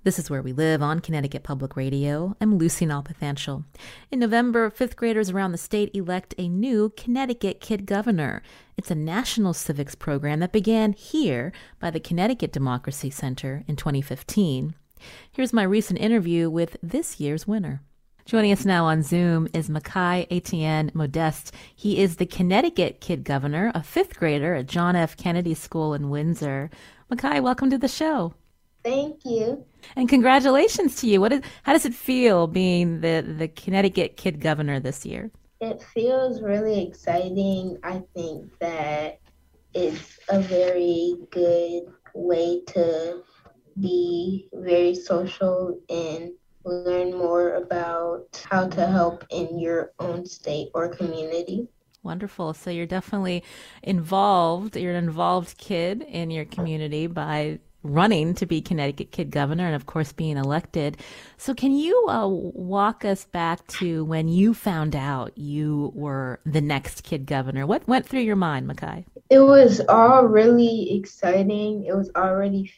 This 0.05 0.19
is 0.19 0.29
Where 0.29 0.43
We 0.43 0.53
Live 0.53 0.83
on 0.83 0.99
Connecticut 0.99 1.45
Public 1.45 1.77
Radio. 1.77 2.35
I'm 2.41 2.59
Lucy 2.59 2.85
Nalpathanchil. 2.85 3.62
In 4.11 4.19
November, 4.19 4.69
fifth 4.69 4.97
graders 4.97 5.31
around 5.31 5.53
the 5.53 5.59
state 5.59 5.95
elect 5.95 6.35
a 6.37 6.49
new 6.49 6.93
Connecticut 6.97 7.61
Kid 7.61 7.87
Governor. 7.87 8.43
It's 8.77 8.91
a 8.91 8.97
national 8.97 9.55
civics 9.55 9.95
program 9.95 10.41
that 10.41 10.51
began 10.51 10.93
here 10.93 11.53
by 11.79 11.93
the 11.93 12.01
Connecticut 12.01 12.53
Democracy 12.53 13.11
Center 13.11 13.62
in 13.69 13.77
2015. 13.77 14.75
Here's 15.31 15.53
my 15.53 15.62
recent 15.62 16.01
interview 16.01 16.51
with 16.51 16.77
this 16.83 17.21
year's 17.21 17.47
winner. 17.47 17.81
Joining 18.25 18.51
us 18.51 18.65
now 18.65 18.87
on 18.87 19.05
Zoom 19.05 19.47
is 19.55 19.69
Makai 19.69 20.27
Etienne 20.33 20.91
Modeste. 20.95 21.55
He 21.77 22.01
is 22.01 22.17
the 22.17 22.27
Connecticut 22.27 23.01
Kid 23.01 23.23
Governor, 23.23 23.71
a 23.73 23.85
fifth 23.85 24.19
grader 24.19 24.57
at 24.57 24.67
John 24.67 24.97
F. 24.97 25.17
Kennedy 25.17 25.55
School 25.55 25.95
in 25.95 26.11
Windsor. 26.11 26.71
Makai, 27.09 27.41
welcome 27.41 27.71
to 27.71 27.79
the 27.79 27.87
show. 27.87 28.35
Thank 28.83 29.25
you. 29.25 29.65
And 29.97 30.09
congratulations 30.09 30.97
to 30.97 31.07
you. 31.07 31.21
What 31.21 31.33
is 31.33 31.42
how 31.62 31.73
does 31.73 31.85
it 31.85 31.95
feel 31.95 32.47
being 32.47 33.01
the 33.01 33.25
the 33.38 33.49
Connecticut 33.49 34.16
kid 34.16 34.40
governor 34.40 34.81
this 34.81 35.05
year? 35.05 35.31
It 35.61 35.83
feels 35.95 36.42
really 36.42 36.87
exciting. 36.87 37.79
I 37.83 38.03
think 38.14 38.51
that 38.59 39.21
it's 39.75 40.18
a 40.29 40.40
very 40.40 41.16
good 41.31 41.85
way 42.14 42.62
to 42.68 43.23
be 43.81 44.49
very 44.53 44.95
social 44.95 45.81
and 45.88 46.33
learn 46.64 47.16
more 47.16 47.55
about 47.55 48.45
how 48.51 48.68
to 48.68 48.87
help 48.87 49.25
in 49.31 49.59
your 49.59 49.92
own 49.99 50.27
state 50.27 50.68
or 50.75 50.88
community. 50.88 51.68
Wonderful. 52.03 52.55
So 52.55 52.71
you're 52.71 52.87
definitely 52.87 53.45
involved. 53.83 54.77
You're 54.77 54.95
an 54.95 55.05
involved 55.05 55.57
kid 55.59 56.03
in 56.03 56.31
your 56.31 56.45
community 56.45 57.07
by 57.07 57.61
running 57.83 58.35
to 58.35 58.47
be 58.47 58.61
Connecticut 58.61 59.11
Kid 59.11 59.31
Governor 59.31 59.66
and, 59.66 59.75
of 59.75 59.87
course, 59.87 60.12
being 60.12 60.37
elected. 60.37 60.97
So, 61.37 61.55
can 61.55 61.73
you 61.73 62.07
uh, 62.09 62.27
walk 62.27 63.05
us 63.05 63.25
back 63.25 63.66
to 63.79 64.05
when 64.05 64.29
you 64.29 64.55
found 64.55 64.95
out 64.95 65.37
you 65.37 65.92
were 65.95 66.40
the 66.45 66.61
next 66.61 67.03
Kid 67.03 67.27
Governor? 67.27 67.66
What 67.66 67.87
went 67.88 68.07
through 68.07 68.21
your 68.21 68.37
mind, 68.37 68.68
Makai? 68.68 69.05
It 69.31 69.40
was 69.40 69.81
all 69.88 70.25
really 70.25 70.95
exciting. 70.97 71.85
It 71.85 71.95
was 71.95 72.11
already 72.16 72.71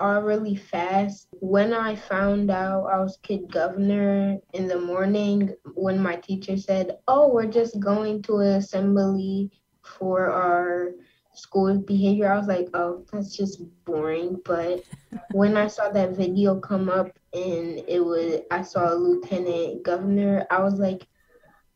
all 0.00 0.22
really 0.22 0.56
fast. 0.56 1.28
When 1.40 1.72
I 1.74 1.94
found 1.94 2.50
out 2.50 2.86
I 2.86 2.98
was 3.00 3.18
kid 3.22 3.52
governor 3.52 4.38
in 4.54 4.66
the 4.66 4.80
morning, 4.80 5.54
when 5.74 6.02
my 6.02 6.16
teacher 6.16 6.56
said, 6.56 6.96
Oh, 7.06 7.28
we're 7.28 7.46
just 7.46 7.78
going 7.78 8.22
to 8.22 8.38
an 8.38 8.56
assembly 8.56 9.50
for 9.82 10.30
our 10.30 10.92
school 11.40 11.78
behavior, 11.78 12.32
I 12.32 12.38
was 12.38 12.46
like, 12.46 12.68
oh, 12.74 13.04
that's 13.12 13.36
just 13.36 13.62
boring. 13.84 14.40
But 14.44 14.84
when 15.32 15.56
I 15.56 15.66
saw 15.66 15.90
that 15.90 16.16
video 16.16 16.58
come 16.60 16.88
up 16.88 17.08
and 17.32 17.82
it 17.88 18.04
was, 18.04 18.40
I 18.50 18.62
saw 18.62 18.92
a 18.92 18.94
lieutenant 18.94 19.82
governor, 19.82 20.46
I 20.50 20.62
was 20.62 20.74
like, 20.74 21.06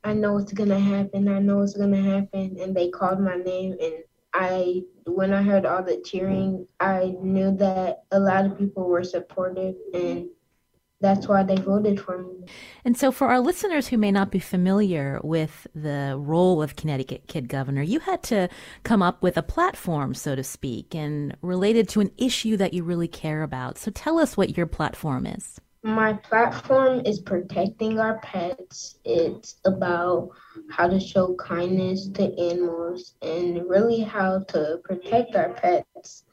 I 0.04 0.12
know 0.12 0.36
it's 0.38 0.52
gonna 0.52 0.78
happen. 0.78 1.28
I 1.28 1.38
know 1.38 1.62
it's 1.62 1.76
gonna 1.76 2.02
happen. 2.02 2.56
And 2.60 2.74
they 2.76 2.90
called 2.90 3.20
my 3.20 3.36
name, 3.36 3.74
and 3.80 3.94
I, 4.34 4.82
when 5.06 5.32
I 5.32 5.42
heard 5.42 5.64
all 5.64 5.82
the 5.82 6.02
cheering, 6.04 6.66
I 6.80 7.14
knew 7.22 7.56
that 7.56 8.02
a 8.10 8.18
lot 8.20 8.44
of 8.44 8.58
people 8.58 8.88
were 8.88 9.04
supportive 9.04 9.76
and 9.94 10.28
that's 11.04 11.28
why 11.28 11.42
they 11.42 11.56
voted 11.56 12.00
for 12.00 12.22
me. 12.22 12.46
And 12.84 12.96
so, 12.96 13.12
for 13.12 13.28
our 13.28 13.40
listeners 13.40 13.88
who 13.88 13.98
may 13.98 14.10
not 14.10 14.30
be 14.30 14.38
familiar 14.38 15.20
with 15.22 15.66
the 15.74 16.16
role 16.18 16.62
of 16.62 16.76
Connecticut 16.76 17.26
Kid 17.28 17.48
Governor, 17.48 17.82
you 17.82 18.00
had 18.00 18.22
to 18.24 18.48
come 18.84 19.02
up 19.02 19.22
with 19.22 19.36
a 19.36 19.42
platform, 19.42 20.14
so 20.14 20.34
to 20.34 20.42
speak, 20.42 20.94
and 20.94 21.36
related 21.42 21.88
to 21.90 22.00
an 22.00 22.10
issue 22.16 22.56
that 22.56 22.72
you 22.72 22.82
really 22.82 23.08
care 23.08 23.42
about. 23.42 23.76
So, 23.76 23.90
tell 23.90 24.18
us 24.18 24.36
what 24.36 24.56
your 24.56 24.66
platform 24.66 25.26
is. 25.26 25.60
My 25.82 26.14
platform 26.14 27.02
is 27.04 27.20
protecting 27.20 28.00
our 28.00 28.18
pets. 28.20 28.96
It's 29.04 29.56
about 29.66 30.30
how 30.70 30.88
to 30.88 30.98
show 30.98 31.34
kindness 31.34 32.08
to 32.14 32.24
animals 32.38 33.16
and 33.20 33.68
really 33.68 34.00
how 34.00 34.44
to 34.48 34.80
protect 34.82 35.36
our 35.36 35.52
pets 35.52 36.24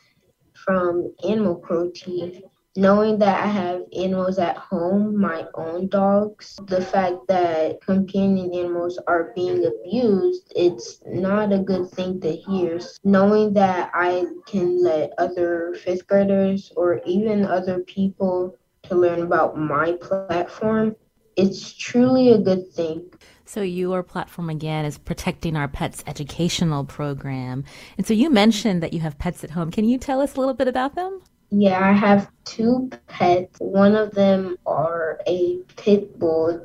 from 0.54 1.14
animal 1.28 1.58
cruelty 1.58 2.46
knowing 2.76 3.20
that 3.20 3.44
I 3.44 3.48
have 3.48 3.82
animals 3.98 4.40
at 4.40 4.58
home, 4.58 5.20
my 5.20 5.46
own 5.56 5.88
dogs, 5.90 6.58
the 6.68 6.82
fact 6.82 7.28
that 7.28 7.82
companion 7.82 8.54
animals 8.54 8.98
are 9.08 9.34
being 9.36 9.66
abused, 9.66 10.52
it's 10.56 11.02
not 11.06 11.52
a 11.52 11.60
good 11.60 11.90
thing 11.92 12.22
to 12.22 12.32
hear. 12.32 12.80
Knowing 13.04 13.54
that 13.54 13.92
I 13.94 14.26
can 14.48 14.82
let 14.82 15.12
other 15.18 15.76
fifth 15.84 16.08
graders 16.08 16.72
or 16.78 17.02
even 17.06 17.46
other 17.46 17.80
people 17.80 18.58
to 18.84 18.96
learn 18.96 19.22
about 19.22 19.58
my 19.58 19.94
platform, 19.94 20.96
it's 21.36 21.74
truly 21.74 22.32
a 22.32 22.38
good 22.38 22.72
thing. 22.74 23.10
So, 23.46 23.62
your 23.62 24.02
platform 24.04 24.50
again 24.50 24.86
is 24.86 24.98
Protecting 24.98 25.58
Our 25.58 25.68
Pets 25.68 26.04
educational 26.08 26.86
program. 26.86 27.66
And 27.98 28.08
so, 28.08 28.14
you 28.14 28.30
mentioned 28.30 28.82
that 28.84 28.94
you 28.94 29.02
have 29.02 29.18
pets 29.18 29.44
at 29.44 29.52
home. 29.52 29.72
Can 29.72 29.86
you 29.86 29.98
tell 29.98 30.22
us 30.22 30.36
a 30.36 30.40
little 30.40 30.54
bit 30.54 30.68
about 30.68 30.96
them? 30.96 31.22
Yeah, 31.52 31.86
I 31.86 31.92
have 31.92 32.32
two 32.46 32.90
pets. 33.08 33.58
One 33.60 33.96
of 33.96 34.12
them 34.12 34.56
are 34.66 35.20
a 35.28 35.60
pit 35.76 36.18
bull. 36.18 36.62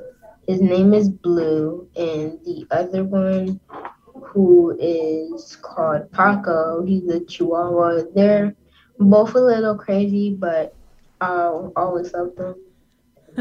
His 0.47 0.61
name 0.61 0.95
is 0.95 1.09
Blue, 1.09 1.89
and 1.97 2.39
the 2.45 2.68
other 2.70 3.03
one, 3.03 3.59
who 4.12 4.76
is 4.78 5.57
called 5.57 6.12
Paco, 6.12 6.84
he's 6.84 7.09
a 7.09 7.24
Chihuahua. 7.24 8.03
They're 8.14 8.55
both 9.01 9.34
a 9.34 9.41
little 9.41 9.74
crazy, 9.76 10.32
but 10.32 10.72
I'll 11.20 11.72
always 11.74 12.12
love 12.12 12.37
them. 12.37 12.55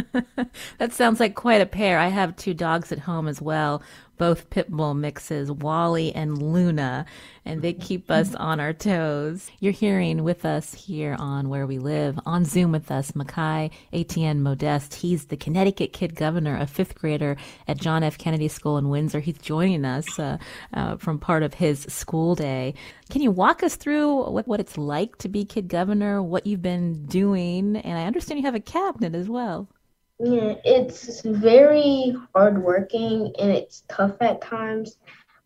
that 0.79 0.93
sounds 0.93 1.19
like 1.19 1.35
quite 1.35 1.61
a 1.61 1.67
pair. 1.67 1.99
I 1.99 2.07
have 2.07 2.35
two 2.35 2.55
dogs 2.55 2.91
at 2.91 2.99
home 2.99 3.27
as 3.27 3.39
well. 3.39 3.83
Both 4.17 4.49
pit 4.49 4.69
bull 4.69 4.93
mixes, 4.93 5.51
Wally 5.51 6.13
and 6.13 6.41
Luna, 6.41 7.05
and 7.43 7.61
they 7.61 7.73
keep 7.73 8.09
us 8.09 8.33
on 8.35 8.59
our 8.59 8.73
toes. 8.73 9.51
You're 9.59 9.71
hearing 9.71 10.23
with 10.23 10.45
us 10.45 10.73
here 10.73 11.15
on 11.19 11.49
Where 11.49 11.67
We 11.67 11.77
Live, 11.77 12.19
on 12.25 12.45
Zoom 12.45 12.71
with 12.71 12.91
us, 12.91 13.11
Makai 13.11 13.71
Etienne 13.93 14.41
Modeste. 14.41 14.95
He's 14.95 15.25
the 15.25 15.37
Connecticut 15.37 15.93
Kid 15.93 16.15
Governor, 16.15 16.57
a 16.57 16.67
fifth 16.67 16.95
grader 16.95 17.37
at 17.67 17.77
John 17.77 18.03
F. 18.03 18.17
Kennedy 18.17 18.47
School 18.47 18.77
in 18.77 18.89
Windsor. 18.89 19.19
He's 19.19 19.37
joining 19.37 19.85
us 19.85 20.17
uh, 20.17 20.37
uh, 20.73 20.97
from 20.97 21.19
part 21.19 21.43
of 21.43 21.53
his 21.53 21.81
school 21.81 22.35
day. 22.35 22.73
Can 23.09 23.21
you 23.21 23.31
walk 23.31 23.63
us 23.63 23.75
through 23.75 24.29
what, 24.31 24.47
what 24.47 24.59
it's 24.59 24.77
like 24.77 25.17
to 25.17 25.29
be 25.29 25.45
Kid 25.45 25.67
Governor, 25.67 26.23
what 26.23 26.47
you've 26.47 26.61
been 26.61 27.05
doing? 27.05 27.75
And 27.77 27.97
I 27.97 28.05
understand 28.05 28.39
you 28.39 28.45
have 28.45 28.55
a 28.55 28.59
cabinet 28.59 29.13
as 29.13 29.29
well. 29.29 29.67
Yeah, 30.19 30.55
it's 30.63 31.21
very 31.21 32.15
hardworking 32.33 33.33
and 33.37 33.51
it's 33.51 33.83
tough 33.89 34.15
at 34.21 34.41
times, 34.41 34.97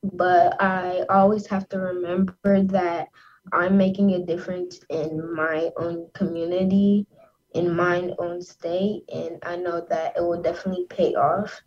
but 0.03 0.61
I 0.61 1.05
always 1.09 1.47
have 1.47 1.67
to 1.69 1.79
remember 1.79 2.63
that 2.63 3.07
I'm 3.51 3.77
making 3.77 4.13
a 4.13 4.25
difference 4.25 4.79
in 4.89 5.33
my 5.33 5.71
own 5.77 6.07
community, 6.13 7.07
in 7.53 7.75
my 7.75 8.11
own 8.19 8.41
state, 8.43 9.03
and 9.11 9.39
I 9.43 9.55
know 9.55 9.85
that 9.89 10.15
it 10.15 10.21
will 10.21 10.41
definitely 10.41 10.85
pay 10.87 11.15
off. 11.15 11.59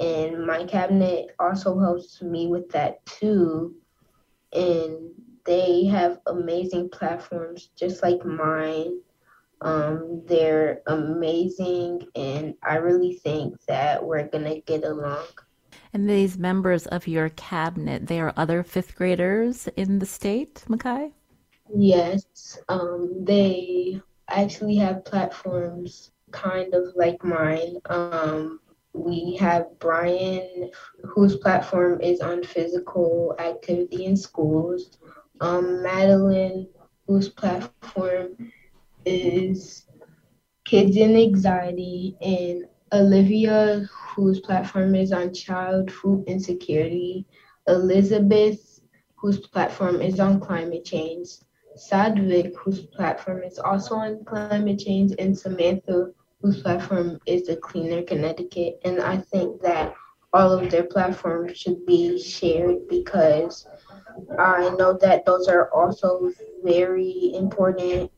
And 0.00 0.46
my 0.46 0.64
cabinet 0.64 1.34
also 1.38 1.78
helps 1.78 2.22
me 2.22 2.46
with 2.46 2.70
that 2.70 3.04
too. 3.04 3.74
And 4.54 5.10
they 5.44 5.84
have 5.84 6.20
amazing 6.26 6.88
platforms 6.88 7.70
just 7.76 8.02
like 8.02 8.24
mine 8.24 9.00
um, 9.60 10.22
they're 10.26 10.82
amazing, 10.86 12.06
and 12.14 12.54
I 12.62 12.76
really 12.76 13.14
think 13.14 13.56
that 13.66 14.04
we're 14.04 14.28
gonna 14.28 14.60
get 14.60 14.84
along. 14.84 15.26
And 15.92 16.08
these 16.08 16.38
members 16.38 16.86
of 16.86 17.08
your 17.08 17.30
cabinet, 17.30 18.06
they 18.06 18.20
are 18.20 18.32
other 18.36 18.62
fifth 18.62 18.94
graders 18.94 19.68
in 19.76 19.98
the 19.98 20.06
state, 20.06 20.64
Makai? 20.68 21.12
Yes, 21.74 22.58
um, 22.68 23.24
they 23.24 24.00
actually 24.28 24.76
have 24.76 25.04
platforms 25.04 26.10
kind 26.30 26.74
of 26.74 26.84
like 26.94 27.24
mine. 27.24 27.76
Um, 27.86 28.60
we 28.92 29.36
have 29.36 29.66
Brian, 29.78 30.70
whose 31.04 31.36
platform 31.36 32.00
is 32.00 32.20
on 32.20 32.42
physical 32.42 33.34
activity 33.38 34.06
in 34.06 34.16
schools. 34.16 34.98
Um, 35.40 35.82
Madeline, 35.82 36.68
whose 37.06 37.28
platform 37.28 38.50
is 39.04 39.86
Kids 40.64 40.96
in 40.96 41.16
Anxiety, 41.16 42.16
and 42.20 42.66
Olivia, 42.92 43.88
whose 44.14 44.40
platform 44.40 44.94
is 44.94 45.12
on 45.12 45.32
child 45.32 45.90
food 45.90 46.24
insecurity, 46.26 47.26
Elizabeth, 47.66 48.80
whose 49.16 49.38
platform 49.38 50.00
is 50.00 50.20
on 50.20 50.40
climate 50.40 50.84
change, 50.84 51.28
Sadvik, 51.76 52.54
whose 52.56 52.80
platform 52.86 53.42
is 53.42 53.58
also 53.58 53.94
on 53.94 54.24
climate 54.24 54.78
change, 54.78 55.12
and 55.18 55.36
Samantha, 55.36 56.12
whose 56.42 56.62
platform 56.62 57.18
is 57.26 57.48
a 57.48 57.56
cleaner 57.56 58.02
Connecticut. 58.02 58.80
And 58.84 59.00
I 59.00 59.18
think 59.18 59.60
that 59.62 59.94
all 60.32 60.52
of 60.52 60.70
their 60.70 60.84
platforms 60.84 61.56
should 61.56 61.86
be 61.86 62.20
shared 62.22 62.88
because 62.88 63.66
I 64.38 64.70
know 64.78 64.98
that 65.00 65.24
those 65.24 65.48
are 65.48 65.72
also 65.72 66.30
very 66.62 67.32
important 67.34 68.10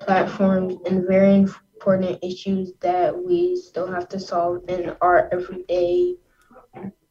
platforms 0.00 0.76
and 0.86 1.06
very 1.06 1.34
important 1.34 2.18
issues 2.22 2.72
that 2.80 3.16
we 3.16 3.56
still 3.56 3.86
have 3.86 4.08
to 4.08 4.18
solve 4.18 4.62
in 4.68 4.94
our 5.00 5.28
everyday 5.32 6.14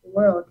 world. 0.03 0.45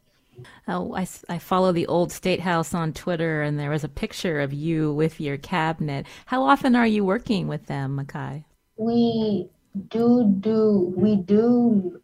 Oh, 0.66 0.94
I, 0.94 1.06
I 1.28 1.38
follow 1.38 1.72
the 1.72 1.86
old 1.86 2.10
State 2.10 2.40
House 2.40 2.74
on 2.74 2.92
Twitter, 2.92 3.42
and 3.42 3.58
there 3.58 3.70
was 3.70 3.84
a 3.84 3.88
picture 3.88 4.40
of 4.40 4.52
you 4.52 4.92
with 4.92 5.20
your 5.20 5.36
cabinet. 5.36 6.06
How 6.26 6.42
often 6.42 6.74
are 6.74 6.86
you 6.86 7.04
working 7.04 7.46
with 7.46 7.66
them, 7.66 7.96
Makai? 7.96 8.44
We 8.76 9.48
do 9.88 10.34
do 10.40 10.92
we 10.96 11.16
do 11.16 12.00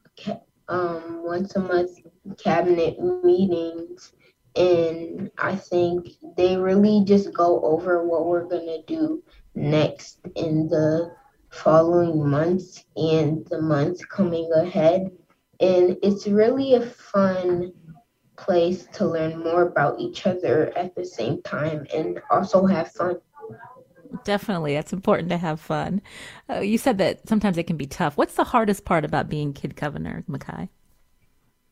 um, 0.68 1.22
once 1.24 1.56
a 1.56 1.60
month 1.60 1.90
cabinet 2.38 3.00
meetings, 3.24 4.12
and 4.54 5.30
I 5.38 5.56
think 5.56 6.10
they 6.36 6.56
really 6.56 7.02
just 7.04 7.32
go 7.32 7.60
over 7.62 8.04
what 8.06 8.26
we're 8.26 8.44
gonna 8.44 8.82
do 8.86 9.22
next 9.54 10.20
in 10.36 10.68
the 10.68 11.14
following 11.50 12.28
months 12.28 12.84
and 12.96 13.46
the 13.50 13.60
months 13.60 14.04
coming 14.04 14.50
ahead. 14.54 15.10
And 15.60 15.96
it's 16.02 16.26
really 16.26 16.74
a 16.74 16.86
fun 16.86 17.72
place 18.36 18.86
to 18.94 19.04
learn 19.04 19.42
more 19.42 19.62
about 19.62 20.00
each 20.00 20.26
other 20.26 20.72
at 20.76 20.94
the 20.94 21.04
same 21.04 21.42
time 21.42 21.86
and 21.94 22.20
also 22.30 22.64
have 22.66 22.90
fun. 22.92 23.16
Definitely. 24.24 24.74
That's 24.74 24.92
important 24.92 25.28
to 25.30 25.38
have 25.38 25.60
fun. 25.60 26.02
Uh, 26.48 26.60
you 26.60 26.78
said 26.78 26.98
that 26.98 27.28
sometimes 27.28 27.58
it 27.58 27.66
can 27.66 27.76
be 27.76 27.86
tough. 27.86 28.16
What's 28.16 28.34
the 28.34 28.44
hardest 28.44 28.84
part 28.84 29.04
about 29.04 29.28
being 29.28 29.52
kid 29.52 29.76
governor, 29.76 30.24
Makai? 30.28 30.68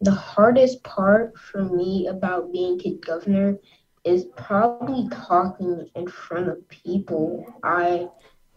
The 0.01 0.13
hardest 0.13 0.85
part 0.85 1.37
for 1.37 1.65
me 1.65 2.07
about 2.07 2.53
being 2.53 2.79
kid 2.79 3.05
governor 3.05 3.59
is 4.05 4.27
probably 4.37 5.09
talking 5.11 5.89
in 5.95 6.07
front 6.09 6.49
of 6.49 6.69
people. 6.69 7.45
I 7.63 8.09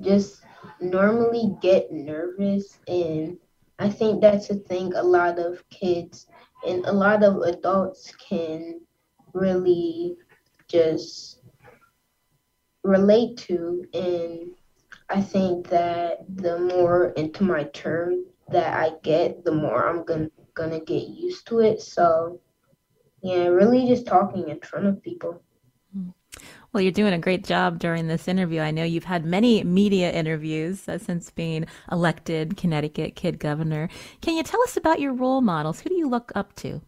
just 0.01 0.41
normally 0.79 1.55
get 1.61 1.91
nervous, 1.91 2.79
and 2.87 3.37
I 3.79 3.89
think 3.89 4.21
that's 4.21 4.49
a 4.49 4.55
thing 4.55 4.93
a 4.93 5.03
lot 5.03 5.39
of 5.39 5.67
kids 5.69 6.27
and 6.65 6.85
a 6.85 6.91
lot 6.91 7.23
of 7.23 7.37
adults 7.41 8.13
can 8.15 8.81
really 9.33 10.15
just 10.67 11.41
relate 12.83 13.37
to. 13.37 13.83
And 13.93 14.51
I 15.09 15.21
think 15.21 15.67
that 15.69 16.19
the 16.35 16.59
more 16.59 17.09
into 17.11 17.43
my 17.43 17.63
term 17.65 18.25
that 18.49 18.73
I 18.73 18.91
get, 19.03 19.43
the 19.43 19.51
more 19.51 19.87
I'm 19.87 20.03
gonna 20.03 20.29
gonna 20.53 20.79
get 20.79 21.07
used 21.07 21.47
to 21.47 21.59
it. 21.59 21.81
So 21.81 22.39
yeah, 23.21 23.45
really 23.47 23.87
just 23.87 24.05
talking 24.05 24.49
in 24.49 24.59
front 24.59 24.87
of 24.87 25.01
people. 25.01 25.41
Well, 26.73 26.81
you're 26.81 26.93
doing 26.93 27.13
a 27.13 27.19
great 27.19 27.43
job 27.43 27.79
during 27.79 28.07
this 28.07 28.29
interview. 28.29 28.61
I 28.61 28.71
know 28.71 28.85
you've 28.85 29.03
had 29.03 29.25
many 29.25 29.61
media 29.65 30.09
interviews 30.09 30.87
uh, 30.87 30.97
since 30.97 31.29
being 31.29 31.65
elected 31.91 32.55
Connecticut 32.55 33.15
Kid 33.15 33.39
Governor. 33.39 33.89
Can 34.21 34.37
you 34.37 34.43
tell 34.43 34.61
us 34.63 34.77
about 34.77 35.01
your 35.01 35.11
role 35.13 35.41
models? 35.41 35.81
Who 35.81 35.89
do 35.89 35.95
you 35.95 36.07
look 36.07 36.31
up 36.33 36.55
to? 36.57 36.81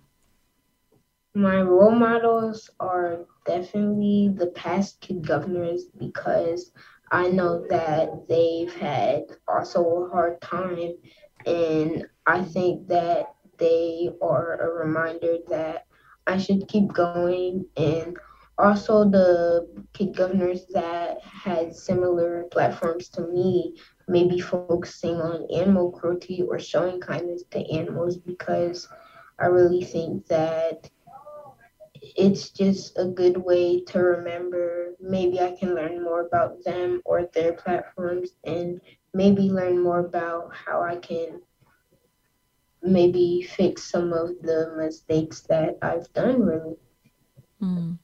My 1.36 1.62
role 1.62 1.92
models 1.92 2.70
are 2.80 3.26
definitely 3.46 4.32
the 4.34 4.48
past 4.48 5.02
kid 5.02 5.28
governors 5.28 5.86
because 5.98 6.72
I 7.12 7.28
know 7.28 7.66
that 7.70 8.28
they've 8.30 8.74
had 8.74 9.24
also 9.50 9.84
a 9.84 10.10
hard 10.10 10.40
time. 10.42 10.94
And 11.46 12.06
I 12.26 12.44
think 12.44 12.88
that 12.88 13.36
they 13.58 14.12
are 14.22 14.62
a 14.62 14.86
reminder 14.86 15.40
that 15.50 15.88
I 16.28 16.38
should 16.38 16.68
keep 16.68 16.94
going. 16.94 17.66
And 17.78 18.18
also 18.58 19.04
the 19.10 19.68
kid 19.94 20.16
governors 20.16 20.66
that 20.74 21.22
had 21.22 21.76
similar 21.76 22.44
platforms 22.52 23.10
to 23.10 23.22
me 23.28 23.76
maybe 24.08 24.40
focusing 24.40 25.16
on 25.16 25.48
animal 25.54 25.92
cruelty 25.92 26.30
or 26.42 26.60
showing 26.60 27.00
kindness 27.00 27.44
to 27.52 27.60
animals 27.72 28.18
because 28.18 28.88
I 29.40 29.46
really 29.48 29.84
think 29.84 30.28
that 30.28 30.90
it's 32.16 32.50
just 32.50 32.98
a 32.98 33.06
good 33.06 33.38
way 33.38 33.82
to 33.86 34.00
remember 34.00 34.94
maybe 35.00 35.40
I 35.40 35.56
can 35.58 35.74
learn 35.74 36.04
more 36.04 36.22
about 36.26 36.64
them 36.64 37.02
or 37.06 37.28
their 37.34 37.54
platforms 37.54 38.32
and 38.44 38.82
maybe 39.14 39.44
learn 39.50 39.82
more 39.82 40.00
about 40.00 40.54
how 40.54 40.82
I 40.82 40.98
can 40.98 41.42
maybe 42.84 43.48
fix 43.56 43.84
some 43.84 44.14
of 44.14 44.30
the 44.42 44.74
mistakes 44.78 45.42
that 45.42 45.78
I've 45.82 46.12
done 46.14 46.42
really. 46.42 46.76
Mm. 47.62 47.98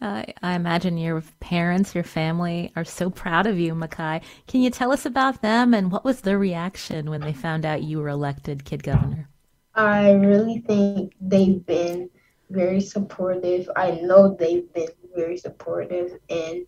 Uh, 0.00 0.24
I 0.42 0.54
imagine 0.54 0.98
your 0.98 1.22
parents, 1.40 1.94
your 1.94 2.04
family 2.04 2.72
are 2.76 2.84
so 2.84 3.08
proud 3.08 3.46
of 3.46 3.58
you, 3.58 3.74
Makai. 3.74 4.22
Can 4.46 4.60
you 4.60 4.70
tell 4.70 4.92
us 4.92 5.06
about 5.06 5.40
them 5.40 5.72
and 5.72 5.90
what 5.90 6.04
was 6.04 6.20
their 6.20 6.38
reaction 6.38 7.08
when 7.08 7.20
they 7.20 7.32
found 7.32 7.64
out 7.64 7.82
you 7.82 7.98
were 7.98 8.08
elected 8.08 8.64
kid 8.64 8.82
governor? 8.82 9.28
I 9.74 10.12
really 10.12 10.58
think 10.58 11.14
they've 11.20 11.64
been 11.64 12.10
very 12.50 12.80
supportive. 12.80 13.68
I 13.76 13.92
know 13.92 14.34
they've 14.34 14.72
been 14.72 14.88
very 15.16 15.36
supportive, 15.36 16.12
and 16.30 16.66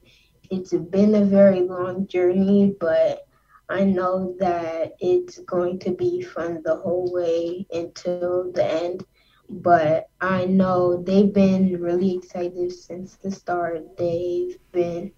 it's 0.51 0.73
been 0.73 1.15
a 1.15 1.25
very 1.25 1.61
long 1.61 2.07
journey, 2.07 2.75
but 2.81 3.26
I 3.69 3.85
know 3.85 4.37
that 4.39 4.93
it's 5.01 5.39
going 5.41 5.81
to 5.81 5.91
be 5.91 6.23
fun 6.23 6.63
the 6.65 6.77
whole 6.77 7.13
way 7.13 7.67
until 7.73 8.53
the 8.53 8.65
end 8.65 9.05
but 9.49 10.09
I 10.21 10.45
know 10.47 11.03
they've 11.03 11.33
been 11.33 11.81
really 11.81 12.17
excited 12.17 12.73
since 12.73 13.17
the 13.17 13.31
start. 13.31 13.97
They've 13.97 14.59
been, 14.73 15.13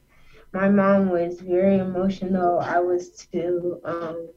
my 0.53 0.68
mom 0.68 1.09
was 1.11 1.40
very 1.40 1.78
emotional. 1.78 2.61
I 2.61 2.78
was 2.78 3.11
too. 3.11 3.80
Um, 3.84 4.30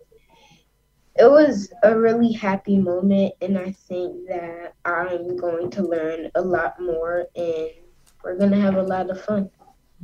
it 1.16 1.30
was 1.30 1.74
a 1.84 1.98
really 1.98 2.32
happy 2.32 2.78
moment, 2.78 3.34
and 3.42 3.58
I 3.58 3.72
think 3.72 4.28
that 4.30 4.76
I'm 4.86 5.36
going 5.36 5.70
to 5.72 5.84
learn 5.84 6.32
a 6.36 6.42
lot 6.42 6.80
more, 6.80 7.26
and 7.36 7.70
we're 8.24 8.38
going 8.38 8.52
to 8.52 8.62
have 8.62 8.76
a 8.76 8.84
lot 8.84 9.10
of 9.10 9.22
fun. 9.22 9.50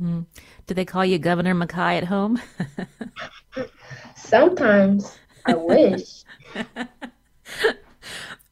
Mm. 0.00 0.26
Do 0.66 0.74
they 0.74 0.84
call 0.84 1.04
you 1.04 1.18
Governor 1.18 1.54
Makai 1.54 1.96
at 1.96 2.04
home? 2.04 2.40
Sometimes 4.16 5.18
I 5.46 5.54
wish. 5.54 6.24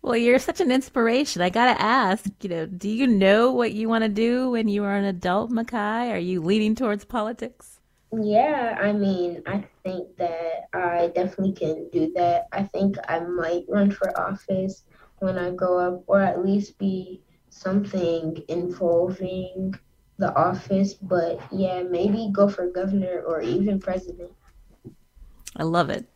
well, 0.02 0.16
you're 0.16 0.38
such 0.38 0.60
an 0.60 0.70
inspiration. 0.70 1.42
I 1.42 1.50
got 1.50 1.74
to 1.74 1.82
ask, 1.82 2.24
you 2.42 2.48
know, 2.48 2.66
do 2.66 2.88
you 2.88 3.06
know 3.06 3.52
what 3.52 3.72
you 3.72 3.88
want 3.88 4.02
to 4.04 4.08
do 4.08 4.50
when 4.50 4.68
you 4.68 4.84
are 4.84 4.96
an 4.96 5.04
adult, 5.04 5.50
Makai? 5.50 6.10
Are 6.10 6.18
you 6.18 6.42
leaning 6.42 6.74
towards 6.74 7.04
politics? 7.04 7.80
Yeah, 8.12 8.78
I 8.80 8.92
mean, 8.92 9.42
I 9.46 9.64
think 9.82 10.16
that 10.16 10.68
I 10.72 11.08
definitely 11.14 11.52
can 11.52 11.88
do 11.90 12.12
that. 12.14 12.46
I 12.52 12.62
think 12.62 12.96
I 13.08 13.18
might 13.20 13.64
run 13.68 13.90
for 13.90 14.18
office 14.18 14.84
when 15.18 15.38
I 15.38 15.50
grow 15.50 15.78
up, 15.78 16.04
or 16.06 16.20
at 16.20 16.44
least 16.44 16.78
be 16.78 17.20
something 17.50 18.42
involving 18.48 19.74
the 20.18 20.34
office. 20.34 20.94
But 20.94 21.40
yeah, 21.50 21.82
maybe 21.82 22.30
go 22.32 22.48
for 22.48 22.70
governor 22.70 23.22
or 23.26 23.42
even 23.42 23.80
president. 23.80 24.30
I 25.56 25.64
love 25.64 25.90
it. 25.90 26.08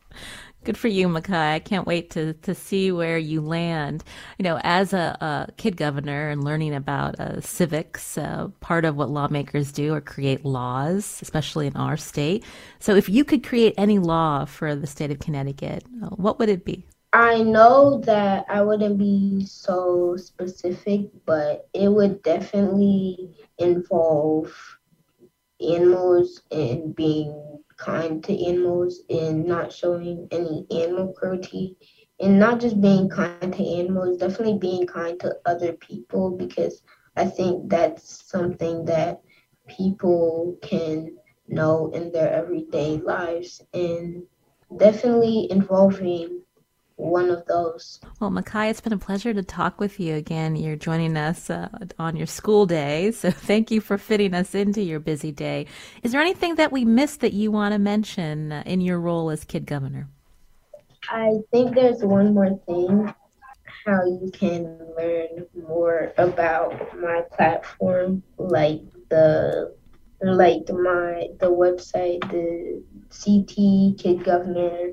Good 0.63 0.77
for 0.77 0.89
you, 0.89 1.09
Makai. 1.09 1.55
I 1.55 1.59
can't 1.59 1.87
wait 1.87 2.11
to, 2.11 2.35
to 2.35 2.55
see 2.55 2.93
where 2.93 3.17
you 3.17 3.41
land. 3.41 4.05
You 4.39 4.43
know, 4.43 4.61
as 4.63 4.93
a, 4.93 5.17
a 5.21 5.53
kid 5.57 5.79
governor 5.79 6.29
and 6.29 6.45
learning 6.45 6.75
about 6.75 7.19
uh, 7.19 7.41
civics, 7.41 8.19
uh, 8.19 8.49
part 8.61 8.85
of 8.85 8.95
what 8.95 9.09
lawmakers 9.09 9.73
do 9.73 9.95
are 9.95 10.03
create 10.03 10.45
laws, 10.45 11.19
especially 11.23 11.67
in 11.67 11.77
our 11.77 11.97
state. 11.97 12.45
So, 12.79 12.95
if 12.95 13.09
you 13.09 13.25
could 13.25 13.43
create 13.43 13.73
any 13.79 13.99
law 13.99 14.45
for 14.45 14.75
the 14.75 14.87
state 14.87 15.11
of 15.11 15.19
Connecticut, 15.19 15.85
uh, 16.03 16.09
what 16.11 16.39
would 16.39 16.51
it 16.51 16.67
be? 16.67 16.85
I 17.15 17.43
know 17.43 18.03
that 18.05 18.45
I 18.51 18.61
wouldn't 18.61 18.99
be 18.99 19.47
so 19.47 20.17
specific, 20.17 21.09
but 21.25 21.69
it 21.73 21.89
would 21.89 22.23
definitely 22.23 23.31
involve 23.59 24.55
animals 25.61 26.43
and 26.53 26.95
being 26.95 27.61
kind 27.81 28.25
to 28.27 28.47
animals 28.47 29.03
and 29.11 29.47
not 29.47 29.73
showing 29.73 30.29
any 30.33 30.67
animal 30.83 31.15
cruelty. 31.17 31.77
And 32.21 32.39
not 32.39 32.61
just 32.61 32.81
being 32.83 33.11
kind 33.11 33.53
to 33.55 33.65
animals, 33.79 34.19
definitely 34.19 34.59
being 34.59 34.87
kind 34.87 35.19
to 35.21 35.37
other 35.47 35.73
people 35.73 36.37
because 36.37 36.83
I 37.17 37.25
think 37.27 37.71
that's 37.71 38.31
something 38.31 38.85
that 38.87 39.21
people 39.69 40.57
can 40.63 41.17
know 41.49 41.91
in 41.95 42.13
their 42.13 42.33
everyday 42.33 42.99
lives 42.99 43.63
and 43.75 44.23
definitely 44.79 45.49
involving 45.51 46.43
one 47.01 47.31
of 47.31 47.45
those. 47.47 48.01
Well, 48.21 48.31
Makai, 48.31 48.71
it's 48.71 48.81
been 48.81 48.93
a 48.93 48.99
pleasure 48.99 49.33
to 49.33 49.43
talk 49.43 49.81
with 49.81 49.99
you 49.99 50.15
again. 50.15 50.57
You're 50.57 50.77
joining 50.77 51.17
us 51.17 51.51
uh, 51.51 51.69
on 51.99 52.17
your 52.17 52.27
school 52.27 52.67
day, 52.67 53.11
so 53.13 53.31
thank 53.31 53.71
you 53.71 53.81
for 53.81 53.99
fitting 53.99 54.35
us 54.35 54.55
into 54.55 54.83
your 54.83 55.01
busy 55.01 55.33
day. 55.33 55.67
Is 56.03 56.13
there 56.13 56.21
anything 56.21 56.57
that 56.57 56.73
we 56.73 56.85
missed 56.85 57.21
that 57.21 57.33
you 57.33 57.51
want 57.51 57.73
to 57.73 57.79
mention 57.79 58.53
uh, 58.53 58.63
in 58.67 58.81
your 58.81 59.01
role 59.01 59.31
as 59.31 59.45
kid 59.45 59.67
governor? 59.67 60.09
I 61.09 61.39
think 61.51 61.75
there's 61.75 62.05
one 62.05 62.35
more 62.35 62.59
thing 62.67 63.13
how 63.87 64.05
you 64.05 64.31
can 64.33 64.79
learn 64.97 65.47
more 65.67 66.13
about 66.19 67.01
my 67.01 67.23
platform, 67.33 68.23
like 68.37 68.83
the 69.09 69.75
like 70.23 70.69
my 70.69 71.29
the 71.39 71.51
website, 71.51 72.21
the 72.31 72.83
CT 73.11 73.99
Kid 73.99 74.25
Governor 74.25 74.93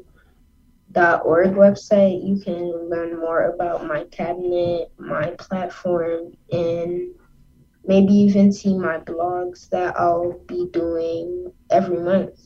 org 0.95 1.53
website, 1.53 2.25
you 2.25 2.39
can 2.39 2.89
learn 2.89 3.19
more 3.19 3.51
about 3.53 3.85
my 3.85 4.05
cabinet, 4.05 4.91
my 4.97 5.31
platform, 5.31 6.33
and 6.51 7.13
maybe 7.85 8.13
even 8.13 8.51
see 8.51 8.77
my 8.77 8.99
blogs 8.99 9.69
that 9.69 9.99
I'll 9.99 10.39
be 10.47 10.67
doing 10.71 11.51
every 11.69 11.99
month. 11.99 12.39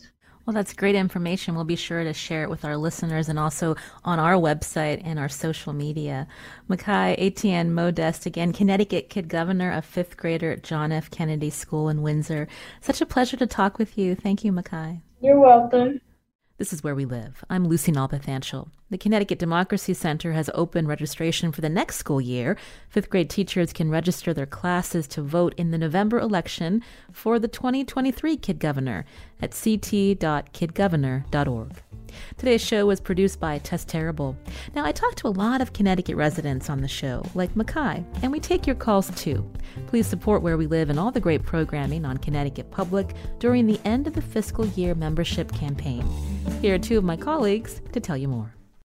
Well, 0.46 0.56
that's 0.56 0.74
great 0.74 0.96
information. 0.96 1.54
We'll 1.54 1.66
be 1.66 1.76
sure 1.76 2.04
to 2.04 2.14
share 2.14 2.44
it 2.44 2.50
with 2.50 2.66
our 2.66 2.76
listeners 2.76 3.30
and 3.30 3.38
also 3.38 3.76
on 4.04 4.20
our 4.20 4.34
website 4.34 5.02
and 5.06 5.20
our 5.20 5.30
social 5.30 5.72
media. 5.72 6.28
Makai 6.68 7.16
Etienne 7.18 7.74
Modeste, 7.74 8.26
again, 8.26 8.52
Connecticut 8.52 9.10
Kid 9.10 9.30
Governor, 9.30 9.72
a 9.72 9.84
fifth 9.84 10.18
grader 10.18 10.52
at 10.52 10.64
John 10.64 10.92
F. 10.92 11.12
Kennedy 11.12 11.52
School 11.52 11.90
in 11.90 12.02
Windsor. 12.02 12.48
Such 12.82 13.02
a 13.02 13.06
pleasure 13.06 13.38
to 13.38 13.46
talk 13.46 13.78
with 13.78 13.98
you. 13.98 14.16
Thank 14.16 14.44
you, 14.44 14.52
Makai. 14.52 15.02
You're 15.22 15.40
welcome. 15.40 16.02
This 16.62 16.74
is 16.74 16.84
Where 16.84 16.94
We 16.94 17.06
Live. 17.06 17.44
I'm 17.50 17.68
Lucy 17.68 17.92
Nalpathanchil. 17.92 18.68
The 18.92 18.98
Connecticut 19.00 19.40
Democracy 19.40 19.96
Center 19.96 20.34
has 20.34 20.48
opened 20.54 20.88
registration 20.88 21.52
for 21.52 21.62
the 21.62 21.70
next 21.70 21.96
school 21.96 22.22
year. 22.22 22.56
Fifth 22.88 23.10
grade 23.10 23.32
teachers 23.32 23.74
can 23.74 23.90
register 23.90 24.32
their 24.32 24.46
classes 24.46 25.08
to 25.08 25.24
vote 25.24 25.56
in 25.58 25.72
the 25.72 25.80
November 25.80 26.20
election 26.20 26.84
for 27.12 27.40
the 27.40 27.48
2023 27.48 28.38
Kid 28.38 28.60
Governor 28.60 29.06
at 29.42 29.54
ct.kidgovernor.org. 29.54 31.72
Today's 32.38 32.62
show 32.62 32.86
was 32.86 33.00
produced 33.00 33.40
by 33.40 33.58
Tess 33.60 33.86
Terrible. 33.86 34.36
Now, 34.76 34.86
I 34.86 34.92
talked 34.92 35.18
to 35.20 35.28
a 35.28 35.30
lot 35.30 35.62
of 35.62 35.74
Connecticut 35.74 36.16
residents 36.16 36.70
on 36.70 36.82
the 36.82 36.88
show, 36.88 37.24
like 37.36 37.54
Makai, 37.56 38.04
and 38.22 38.32
we 38.32 38.40
take 38.40 38.66
your 38.66 38.76
calls 38.76 39.10
too. 39.12 39.50
Please 39.88 40.08
support 40.08 40.42
Where 40.42 40.58
We 40.58 40.68
Live 40.68 40.90
and 40.90 41.00
all 41.00 41.12
the 41.12 41.20
great 41.20 41.44
programming 41.44 42.06
on 42.06 42.18
Connecticut 42.18 42.72
Public 42.72 43.14
during 43.40 43.68
the 43.68 43.80
end 43.86 44.08
of 44.08 44.14
the 44.14 44.22
fiscal 44.22 44.66
year 44.68 44.96
membership 44.96 45.52
campaign. 45.52 46.06
Here 46.62 46.76
are 46.76 46.80
two 46.80 46.98
of 46.98 47.04
my 47.04 47.18
colleagues 47.18 47.82
to 47.92 48.00
tell 48.00 48.18
you 48.18 48.28
more. 48.28 48.54